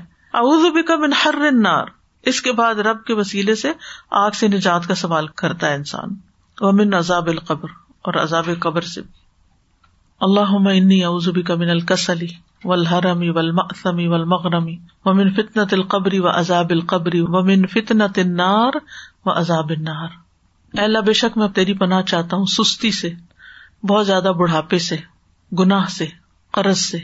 بکا 0.72 0.96
من 0.96 1.10
ہر 1.24 1.50
نار 1.52 1.84
اس 2.22 2.42
کے 2.42 2.52
بعد 2.52 2.74
رب 2.74 3.04
کے 3.04 3.14
وسیلے 3.14 3.54
سے 3.54 3.72
آگ 4.10 4.30
سے 4.30 4.48
نجات 4.48 4.88
کا 4.88 4.94
سوال 4.94 5.26
کرتا 5.26 5.68
ہے 5.68 5.74
انسان۔ 5.74 6.08
من 6.62 6.94
عذاب 6.94 7.26
القبر 7.26 7.68
اور 8.02 8.14
عذاب 8.14 8.48
قبر 8.60 8.80
سے۔ 8.80 9.00
اللہ 10.20 10.54
انی 10.68 11.02
بکا 11.30 11.54
من 11.54 11.70
الکسلی 11.70 12.26
ولحرمی 12.64 13.30
ولمسمی 13.30 14.06
ولمغرمی 14.06 14.76
و 15.04 15.14
من 15.14 15.30
فتنت 15.30 15.72
القبری 15.72 16.18
و 16.18 16.28
عذاب 16.28 16.66
القبری 16.70 17.20
و 17.20 17.44
من 17.44 17.66
فتنت 17.66 18.18
النار۔ 18.18 18.72
و 19.26 19.30
عذاب 19.30 19.70
النار 19.70 20.08
اللہ، 20.78 20.98
بے 20.98 21.12
شک 21.12 21.38
میں 21.38 21.48
تیری 21.48 21.74
پناہ 21.74 22.02
چاہتا 22.02 22.36
ہوں 22.36 22.44
سستی 22.44 22.90
سے، 22.90 23.10
بہت 23.88 24.06
زیادہ 24.06 24.32
بڑھاپے 24.38 24.78
سے، 24.78 24.96
گناہ 25.58 25.86
سے، 25.86 26.06
قرض 26.50 26.78
سے، 26.78 26.98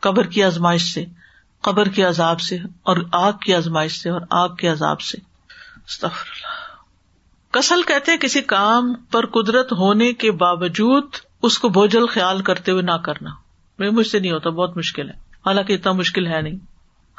قبر 0.00 0.26
کی 0.26 0.42
آزمائش 0.42 0.94
سے، 0.94 1.04
قبر 1.60 1.88
کے 1.88 2.02
عذاب 2.02 2.40
سے، 2.40 2.58
اور 2.82 2.96
آگ 3.12 3.32
کی 3.32 3.54
آزمائش 3.54 4.02
سے، 4.02 4.10
اور 4.10 4.20
آگ 4.30 4.48
کے 4.48 4.68
عذاب 4.68 5.00
سے۔ 5.00 5.18
کسل 7.50 7.82
کہتے 7.82 8.16
کسی 8.16 8.40
کام 8.40 8.94
پر 8.94 9.26
قدرت 9.26 9.72
ہونے 9.72 10.12
کے 10.12 10.30
باوجود 10.32 11.04
اس 11.42 11.58
کو 11.58 11.68
بوجھل 11.68 12.06
خیال 12.06 12.42
کرتے 12.42 12.72
ہوئے 12.72 12.82
نہ 12.82 12.96
کرنا۔ 13.04 13.30
مجھ 13.78 14.06
سے 14.06 14.18
نہیں 14.18 14.32
ہوتا، 14.32 14.50
بہت 14.50 14.76
مشکل 14.76 15.08
ہے۔ 15.08 15.14
حالانکہ 15.46 15.72
اتنا 15.72 15.92
مشکل 15.92 16.26
ہے 16.26 16.40
نہیں۔ 16.42 16.56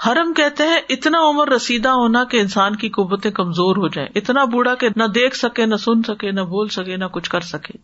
حرم 0.08 0.34
کہتے 0.34 0.64
ہیں، 0.64 0.80
اتنا 0.90 1.18
عمر 1.30 1.50
رسیدہ 1.50 1.90
ہونا 1.90 2.24
کہ 2.24 2.38
انسان 2.38 2.76
کی 2.76 2.90
قوتیں 2.90 3.32
کمزور 3.32 3.76
ہو 3.76 3.88
جائیں۔ 3.88 4.10
اتنا 4.16 4.44
بوڑھا 4.44 4.76
کہ 4.76 4.90
نہ 4.96 5.04
دیکھ 5.04 5.36
سکے، 5.36 5.66
نہ 5.66 5.76
سن 5.76 6.04
سکے، 6.04 6.32
نہ 6.32 6.42
بول 6.42 6.68
سکے، 6.68 6.98
نہ 6.98 7.06
کچھ 7.06 7.30
کر 7.30 7.42
سکے۔ 7.42 7.78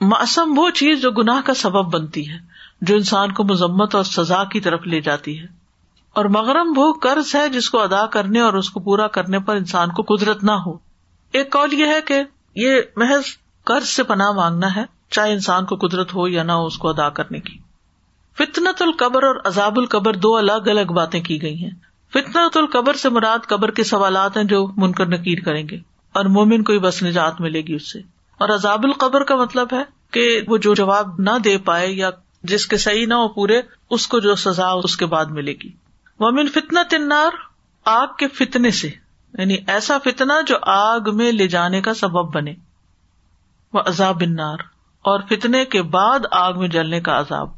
موسم 0.00 0.58
وہ 0.58 0.70
چیز 0.70 1.02
جو 1.02 1.10
گناہ 1.10 1.40
کا 1.44 1.54
سبب 1.54 1.94
بنتی 1.94 2.30
ہے، 2.30 2.38
جو 2.80 2.94
انسان 2.94 3.32
کو 3.32 3.44
مذمت 3.44 3.94
اور 3.94 4.04
سزا 4.04 4.44
کی 4.44 4.60
طرف 4.60 4.86
لے 4.86 5.00
جاتی 5.00 5.40
ہے۔ 5.40 5.46
اور 6.14 6.24
مغرم 6.24 6.72
وہ 6.76 6.92
قرض 6.92 7.34
ہے 7.34 7.48
جس 7.48 7.70
کو 7.70 7.82
ادا 7.82 8.06
کرنے 8.06 8.40
اور 8.40 8.52
اس 8.52 8.70
کو 8.70 8.80
پورا 8.80 9.06
کرنے 9.06 9.38
پر 9.38 9.56
انسان 9.56 9.88
کو 9.90 10.16
قدرت 10.16 10.44
نہ 10.44 10.52
ہو۔ 10.52 10.78
ایک 11.32 11.52
کال 11.52 11.72
یہ 11.72 11.86
ہے 11.86 12.00
کہ 12.00 12.22
یہ 12.54 12.80
محض 12.96 13.22
قرض 13.64 13.88
سے 13.88 14.02
پناہ 14.02 14.30
مانگنا 14.30 14.76
ہے۔ 14.76 14.95
چاہے 15.10 15.32
انسان 15.32 15.64
کو 15.64 15.76
قدرت 15.76 16.14
ہو 16.14 16.28
یا 16.28 16.42
نہ 16.42 16.52
ہو، 16.52 16.66
اس 16.66 16.78
کو 16.78 16.88
ادا 16.88 17.08
کرنے 17.08 17.40
کی۔ 17.40 17.58
فطنت 18.38 18.82
القبر 18.82 19.22
اور 19.22 19.36
عذاب 19.44 19.78
القبر 19.78 20.14
دو 20.14 20.36
الگ 20.36 20.52
الگ 20.52 20.92
باتیں 20.92 21.20
کی 21.20 21.42
گئی 21.42 21.64
ہیں۔ 21.64 21.70
فطنت 22.10 22.56
القبر 22.56 22.94
سے 22.94 23.08
مراد 23.08 23.38
قبر 23.48 23.70
کے 23.70 23.84
سوالات 23.84 24.36
ہیں 24.36 24.44
جو 24.44 24.68
منکر 24.76 25.06
نکیر 25.06 25.38
کریں 25.44 25.68
گے 25.68 25.76
اور 26.12 26.24
مومن 26.24 26.62
کو 26.62 26.80
بس 26.80 27.02
نجات 27.02 27.40
ملے 27.40 27.60
گی 27.60 27.74
اس 27.74 27.92
سے۔ 27.92 27.98
اور 28.38 28.48
عذاب 28.48 28.84
القبر 28.84 29.24
کا 29.24 29.36
مطلب 29.36 29.68
ہے 29.72 29.82
کہ 30.10 30.40
وہ 30.48 30.56
جو 30.56 30.74
جواب 30.74 31.08
نہ 31.18 31.30
دے 31.44 31.58
پائے 31.58 31.90
یا 31.90 32.10
جس 32.42 32.66
کے 32.66 32.76
صحیح 32.76 33.06
نہ 33.06 33.14
ہو 33.14 33.28
پورے، 33.28 33.60
اس 33.90 34.08
کو 34.08 34.20
جو 34.20 34.34
سزا 34.34 34.68
اس 34.68 34.96
کے 34.96 35.06
بعد 35.06 35.24
ملے 35.24 35.52
گی۔ 35.52 35.68
مومن 36.20 36.46
فتنا 36.46 36.82
تنار 36.90 37.30
آگ 37.84 38.06
کے 38.18 38.28
فتنے 38.28 38.70
سے 38.70 38.88
یعنی 39.38 39.56
ایسا 39.66 39.98
فتنا 40.04 40.40
جو 40.46 40.56
آگ 40.62 41.00
میں 41.12 41.32
لے 41.32 41.48
جانے 41.48 41.80
کا 41.80 41.94
سبب 41.94 42.34
بنے۔ 42.34 42.54
وہ 43.72 43.80
عذاب 43.86 44.16
انار 44.20 44.56
اور 45.06 45.20
فتنے 45.20 45.64
کے 45.64 45.82
بعد 45.82 46.18
آگ 46.30 46.52
میں 46.52 46.68
جلنے 46.68 47.00
کا 47.00 47.18
عذاب۔ 47.18 47.48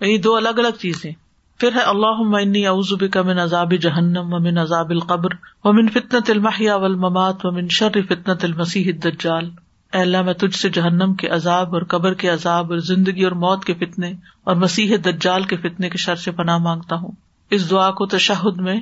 یعنی 0.00 0.18
دو 0.18 0.36
الگ 0.36 0.48
الگ 0.48 0.76
چیزیں۔ 0.80 1.12
پھر 1.60 1.72
ہے 1.74 1.80
اللہ 1.80 2.66
اعوذ 2.66 2.92
کا 3.12 3.22
من 3.22 3.38
عذاب 3.38 3.72
جہنم 3.72 4.32
و 4.32 4.38
من 4.38 4.58
عذاب 4.58 4.90
القبر 4.90 5.28
و 5.64 5.72
من 5.72 5.88
فتنت 5.88 6.30
المحیا 6.30 6.76
والممات 6.76 7.46
و 7.46 7.50
من 7.52 7.68
شر 7.70 7.90
فتنت 8.08 8.44
المسیح 8.44 8.92
الدجال۔ 8.92 9.50
اے 9.92 10.00
اللہ، 10.00 10.22
میں 10.22 10.34
تجھ 10.34 10.56
سے 10.56 10.68
جہنم 10.70 11.14
کے 11.14 11.28
عذاب 11.28 11.74
اور 11.74 11.82
قبر 11.82 12.14
کے 12.14 12.28
عذاب 12.28 12.72
اور 12.72 12.78
زندگی 12.78 13.22
اور 13.22 13.32
موت 13.32 13.64
کے 13.64 13.74
فتنے 13.74 14.12
اور 14.44 14.56
مسیح 14.56 14.96
دجال 14.96 15.42
کے 15.42 15.56
فتنے 15.56 15.88
کے 15.88 15.98
شر 15.98 16.14
سے 16.14 16.30
پناہ 16.30 16.58
مانگتا 16.58 16.96
ہوں۔ 16.96 17.10
اس 17.50 17.70
دعا 17.70 17.90
کو 17.90 18.06
تشہد 18.06 18.60
میں 18.60 18.80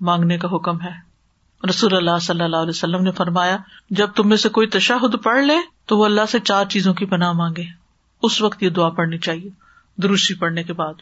مانگنے 0.00 0.38
کا 0.38 0.48
حکم 0.48 0.80
ہے۔ 0.80 1.08
رسول 1.70 1.96
اللہ 1.96 2.18
صلی 2.20 2.44
اللہ 2.44 2.56
علیہ 2.56 2.70
وسلم 2.70 3.02
نے 3.02 3.10
فرمایا، 3.10 3.56
جب 3.90 4.08
تم 4.16 4.28
میں 4.28 4.36
سے 4.36 4.48
کوئی 4.48 4.66
تشہد 4.66 5.22
پڑھ 5.22 5.44
لے 5.44 5.77
تو 5.88 5.98
وہ 5.98 6.04
اللہ 6.04 6.26
سے 6.28 6.38
چار 6.40 6.64
چیزوں 6.64 6.94
کی 6.94 7.04
پناہ 7.04 7.32
مانگے۔ 7.32 7.64
اس 8.22 8.42
وقت 8.42 8.62
یہ 8.62 8.68
دعا 8.68 8.88
پڑھنی 8.88 9.18
چاہیے۔ 9.18 9.50
دروشی 10.02 10.34
پڑھنے 10.34 10.62
کے 10.62 10.72
بعد۔ 10.72 10.94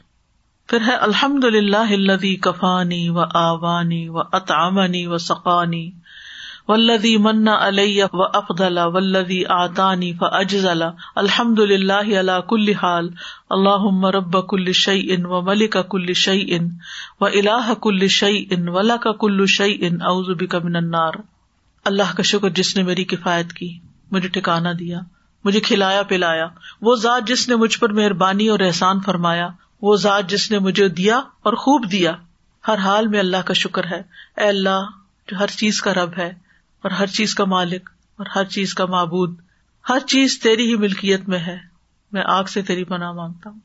پھر 0.67 0.81
ہے 0.81 0.95
الحمد 0.95 1.45
للہ 1.45 2.37
کفانی 2.43 3.09
و 3.09 3.21
آوانی 3.35 4.09
و 4.09 4.19
اطامنی 4.19 5.07
و 5.07 5.19
سقانی۔ 5.19 5.91
ولدی 6.69 7.17
منا 7.17 7.57
علیہ 7.61 8.05
و 8.13 8.23
افدلا 8.23 8.87
ولدی 8.87 9.45
آتانی 9.45 10.13
ف 10.13 10.17
اجزل 10.21 10.83
الحمد 11.17 11.59
اللہ 11.59 12.19
اللہ 12.19 12.41
کل 12.49 12.69
حال۔ 12.83 13.09
اللہ 13.51 14.07
رب 14.07 14.49
کل 14.49 14.73
شعی 14.73 15.13
ان 15.13 15.27
و 15.27 15.41
ملک 15.41 15.77
کل 15.91 16.13
شعی 16.13 16.55
ان 16.55 16.69
و 17.21 17.25
الاح 17.25 17.73
کل 17.83 18.07
شعی 18.09 18.45
ان 18.51 18.69
ولا 18.69 18.97
کا 18.97 19.13
کل 19.13 19.47
شعی 19.47 19.77
ان 19.81 20.03
اوزبی 20.03 20.47
کا 20.47 20.59
منار 20.65 21.13
اللہ 21.85 22.17
کا 22.17 22.23
شکر 22.23 22.51
جس 22.51 22.77
نے 22.77 22.83
میری 22.83 23.05
کفایت 23.05 23.53
کی۔ 23.53 23.79
مجھے 24.11 24.29
ٹھکانا 24.29 24.73
دیا، 24.79 25.01
مجھے 25.45 25.61
کھلایا 25.61 26.03
پلایا۔ 26.03 26.47
وہ 26.81 26.97
ذات 26.97 27.29
جس 27.29 27.49
نے 27.49 27.57
مجھ 27.57 27.79
پر 27.79 27.93
مہربانی 27.93 28.49
اور 28.49 28.61
احسان 28.61 29.01
فرمایا، 29.01 29.49
وہ 29.83 29.97
ذات 29.97 30.29
جس 30.29 30.51
نے 30.51 30.59
مجھے 30.59 30.89
دیا 30.89 31.19
اور 31.19 31.53
خوب 31.53 31.93
دیا۔ 31.93 32.13
ہر 32.69 32.79
حال 32.79 33.07
میں 33.07 33.19
اللہ 33.19 33.37
کا 33.37 33.53
شکر 33.53 33.85
ہے۔ 33.85 34.03
اے 34.37 34.49
اللہ، 34.49 34.85
جو 35.31 35.39
ہر 35.39 35.47
چیز 35.47 35.83
کا 35.83 35.95
رب 35.95 36.11
ہے 36.19 36.29
اور 36.83 36.91
ہر 36.91 37.07
چیز 37.07 37.35
کا 37.35 37.45
مالک 37.45 37.91
اور 38.17 38.27
ہر 38.37 38.45
چیز 38.45 38.75
کا 38.75 38.87
معبود، 38.87 39.37
ہر 39.89 39.99
چیز 39.99 40.41
تیری 40.41 40.71
ہی 40.71 40.77
ملکیت 40.77 41.29
میں 41.29 41.39
ہے۔ 41.39 41.59
میں 42.13 42.23
آگ 42.27 42.45
سے 42.45 42.63
تیری 42.63 42.85
پناہ 42.85 43.13
مانگتا 43.13 43.51
ہوں۔ 43.51 43.59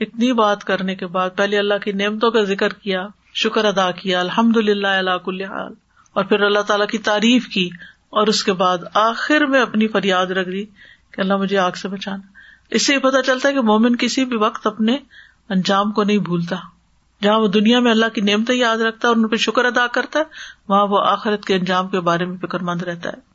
اتنی 0.00 0.32
بات 0.32 0.64
کرنے 0.64 0.94
کے 0.94 1.06
بعد 1.06 1.30
پہلے 1.36 1.58
اللہ 1.58 1.78
کی 1.84 1.92
نعمتوں 1.92 2.30
کا 2.30 2.44
ذکر 2.44 2.72
کیا، 2.72 3.06
شکر 3.34 3.64
ادا 3.64 3.90
کیا 3.90 4.20
الحمد 4.20 4.56
للہ 4.56 4.86
اللہ 4.86 5.18
کل 5.24 5.42
حال۔ 5.42 5.72
اور 6.12 6.24
پھر 6.24 6.40
اللہ 6.40 6.58
تعالیٰ 6.58 6.86
کی 6.86 6.98
تعریف 6.98 7.48
کی 7.48 7.68
اور 8.14 8.26
اس 8.26 8.44
کے 8.44 8.52
بعد 8.52 8.78
آخر 8.94 9.46
میں 9.46 9.62
اپنی 9.62 9.88
فریاد 9.88 10.26
رکھ 10.26 10.48
دی 10.48 10.64
کہ 11.10 11.20
اللہ 11.20 11.36
مجھے 11.36 11.58
آگ 11.58 11.72
سے 11.72 11.88
بچانا۔ 11.88 12.22
اس 12.70 12.86
سے 12.86 12.94
یہ 12.94 12.98
پتا 12.98 13.22
چلتا 13.22 13.48
ہے 13.48 13.54
کہ 13.54 13.60
مومن 13.60 13.96
کسی 13.96 14.24
بھی 14.24 14.36
وقت 14.36 14.66
اپنے 14.66 14.96
انجام 15.48 15.92
کو 15.92 16.04
نہیں 16.04 16.18
بھولتا۔ 16.18 16.56
جہاں 17.22 17.38
وہ 17.38 17.48
دنیا 17.48 17.80
میں 17.80 17.90
اللہ 17.90 18.06
کی 18.14 18.20
نعمتیں 18.20 18.54
یاد 18.54 18.76
رکھتا 18.76 19.08
ہے 19.08 19.12
اور 19.12 19.16
ان 19.16 19.28
پہ 19.28 19.36
شکر 19.36 19.64
ادا 19.64 19.86
کرتا 19.86 20.18
ہے 20.18 20.24
وہاں 20.68 20.86
وہ 20.86 21.00
آخرت 21.04 21.44
کے 21.44 21.54
انجام 21.54 21.88
کے 21.88 22.00
بارے 22.00 22.24
میں 22.24 22.36
فکر 22.36 22.60
مند 22.60 22.82
رہتا 22.82 23.08
ہے۔ 23.08 23.34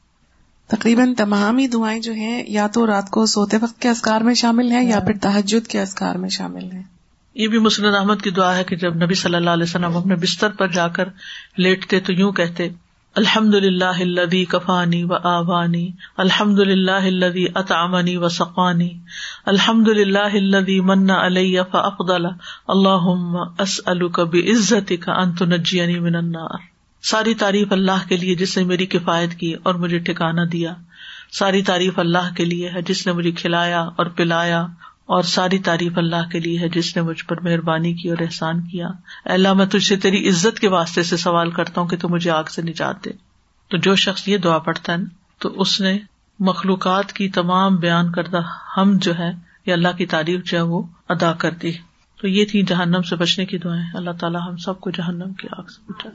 تقریباً 0.68 1.14
تمام 1.14 1.58
ہی 1.58 1.68
دعائیں 1.68 2.02
جو 2.02 2.12
ہیں 2.12 2.44
یا 2.48 2.68
تو 2.68 2.88
رات 2.88 3.10
کو 3.10 3.26
سوتے 3.26 3.58
وقت 3.62 3.82
کے 3.82 3.90
ازکار 3.90 4.22
میں 4.22 4.34
شامل 4.34 4.72
ہیں 4.72 4.90
یا 4.90 5.00
پھر 5.00 5.14
تحجد 5.22 5.68
کے 5.68 5.82
ازکار 5.82 6.16
میں 6.16 6.30
شامل 6.30 6.72
ہیں۔ 6.72 6.84
یہ 7.36 7.48
بھی 7.48 7.60
مسلم 7.60 7.96
احمد 7.96 8.22
کی 8.24 8.30
دعا 8.30 8.58
ہے 8.58 8.64
کہ 8.64 8.76
جب 8.76 8.96
نبی 8.96 9.14
صلی 9.14 9.36
اللہ 9.36 9.50
علیہ 9.50 9.64
وسلم 9.64 9.98
اپنے 9.98 10.16
بستر 10.16 10.50
پر 10.50 10.68
جا 10.68 10.88
کر 10.88 11.10
لیٹتے 11.58 12.00
تو 12.00 12.14
یوں 12.14 12.32
کہتے 12.32 12.70
الحمد 13.16 13.56
للہ 13.56 14.44
کفانی 14.50 15.04
و 15.04 15.14
آبانی 15.24 15.92
الحمد 16.18 16.60
للہ 16.60 17.48
اطامنی 17.56 18.16
و 18.18 18.30
سقانی 18.30 18.90
الحمد 19.46 19.88
للہ 19.88 20.82
منا 20.82 21.26
علیہ 21.26 21.62
فقدل 21.72 22.26
اللہ 22.68 23.10
عزت 24.36 24.94
کا 25.06 25.14
انت 25.14 25.42
نجی 25.42 26.00
من 26.00 26.16
النار۔ 26.16 26.58
ساری 27.04 27.34
تعریف 27.34 27.72
اللہ 27.72 28.08
کے 28.10 28.18
لیے 28.18 28.36
جس 28.36 28.58
نے 28.58 28.64
میری 28.64 28.86
کفایت 28.86 29.34
کی 29.34 29.54
اور 29.64 29.76
مجھے 29.76 30.00
ٹھکانا 30.00 30.44
دیا، 30.52 30.74
ساری 31.32 31.62
تعریف 31.62 32.00
اللہ 32.00 32.34
کے 32.38 32.46
لیے 32.46 32.70
ہے 32.70 32.82
جس 32.82 33.08
نے 33.08 33.14
مجھے 33.14 33.32
کھلایا 33.32 33.82
اور 33.82 34.06
پلایا 34.06 34.66
اور 35.10 35.24
ساری 35.24 35.60
تعریف 35.60 35.98
اللہ 35.98 36.30
کے 36.32 36.40
لیے 36.40 36.60
ہے 36.60 36.70
جس 36.70 36.96
نے 36.96 37.02
مجھ 37.02 37.26
پر 37.26 37.42
مہربانی 37.42 37.94
کی 37.94 38.10
اور 38.10 38.18
احسان 38.22 38.62
کیا۔ 38.62 38.88
اللہ، 39.26 39.54
میں 39.54 39.66
تجھ 39.66 39.84
سے 39.84 39.96
تیری 39.96 40.30
عزت 40.30 40.60
کے 40.60 40.70
واسطے 40.70 41.04
سے 41.04 41.18
سوال 41.18 41.52
کرتا 41.52 41.82
ہوں 41.82 41.88
کہ 41.88 41.98
تو 41.98 42.10
مجھے 42.10 42.32
آگ 42.32 42.44
سے 42.44 42.62
نجات 42.62 43.06
دے۔ 43.06 43.10
تو 43.70 43.78
جو 43.78 43.96
شخص 43.96 44.28
یہ 44.28 44.38
دعا 44.38 44.58
پڑتا 44.58 44.94
ہے 44.94 44.98
نا، 44.98 45.06
تو 45.40 45.62
اس 45.62 45.82
نے 45.82 46.00
مخلوقات 46.40 47.14
کی 47.14 47.30
تمام 47.30 47.76
بیان 47.76 48.12
کردہ 48.12 48.42
ہم 48.78 48.98
جو 48.98 49.20
ہے، 49.20 49.32
یا 49.66 49.74
اللہ 49.74 49.88
کی 49.98 50.06
تعریف 50.06 50.44
جو 50.44 50.58
ہے، 50.58 50.64
وہ 50.64 50.82
ادا 51.10 51.34
کر 51.34 51.52
دی۔ 51.52 51.72
تو 52.22 52.28
یہ 52.28 52.46
تھی 52.46 52.62
جہنم 52.62 53.02
سے 53.02 53.16
بچنے 53.16 53.46
کی 53.46 53.58
دعائیں۔ 53.58 53.86
اللہ 53.94 54.12
تعالیٰ 54.12 54.42
ہم 54.50 54.58
سب 54.58 54.80
کو 54.80 54.90
جہنم 54.90 55.34
کی 55.34 55.48
آگ 55.58 55.64
سے 55.64 55.92
بچا۔ 55.92 56.10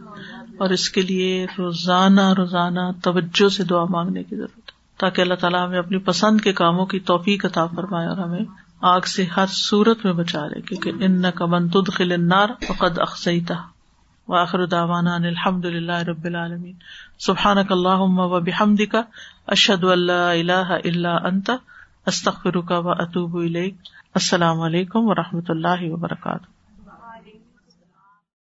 اور 0.58 0.70
اس 0.70 0.90
کے 0.90 1.00
لیے 1.00 1.46
روزانہ 1.58 2.32
روزانہ 2.36 2.80
توجہ 3.02 3.48
سے 3.48 3.64
دعا 3.64 3.84
مانگنے 3.84 4.22
کی 4.22 4.36
ضرورت 4.36 4.58
ہے۔ 4.58 4.84
تاکہ 4.98 5.20
اللہ 5.20 5.34
تعالیٰ 5.34 5.66
ہمیں 5.66 5.78
اپنی 5.78 5.98
پسند 5.98 6.40
کے 6.40 6.52
کاموں 6.52 6.86
کی 6.86 7.00
توفیق 7.00 7.44
عطا 7.44 7.66
فرمائے 7.66 8.08
اور 8.08 8.16
ہمیں 8.16 8.40
آگ 8.80 9.00
سے 9.00 9.24
ہر 9.36 9.46
صورت 9.46 10.04
میں 10.04 10.12
بچا 10.12 10.46
لے، 10.46 10.60
کیونکہ 10.60 10.92
ان 11.00 11.24
کا 11.34 11.46
من 11.46 11.68
تد 11.68 11.92
خلنار 11.92 12.48
فقد 12.66 12.98
اقسیتا 12.98 13.54
واخر 14.28 14.58
ان 14.58 15.24
الحمد 15.24 15.64
للہ 15.64 15.98
رب 15.98 16.24
العالمین۔ 16.24 16.74
سبحانک 17.18 17.72
اللہم 17.72 18.18
و 18.18 18.40
بحمدک، 18.40 18.96
اشہد 19.46 19.84
ان 19.84 19.98
لا 19.98 20.30
الہ 20.30 20.78
الا 20.84 21.16
انت، 21.16 21.50
استغفرک 22.06 22.72
و 22.76 22.90
اتوب 22.90 23.36
الیک۔ 23.36 23.74
السلام 24.14 24.60
علیکم 24.60 25.00
و 25.02 25.14
رحمۃ 25.14 25.48
اللہ 25.48 25.80
وبرکاتہ۔ 25.80 26.63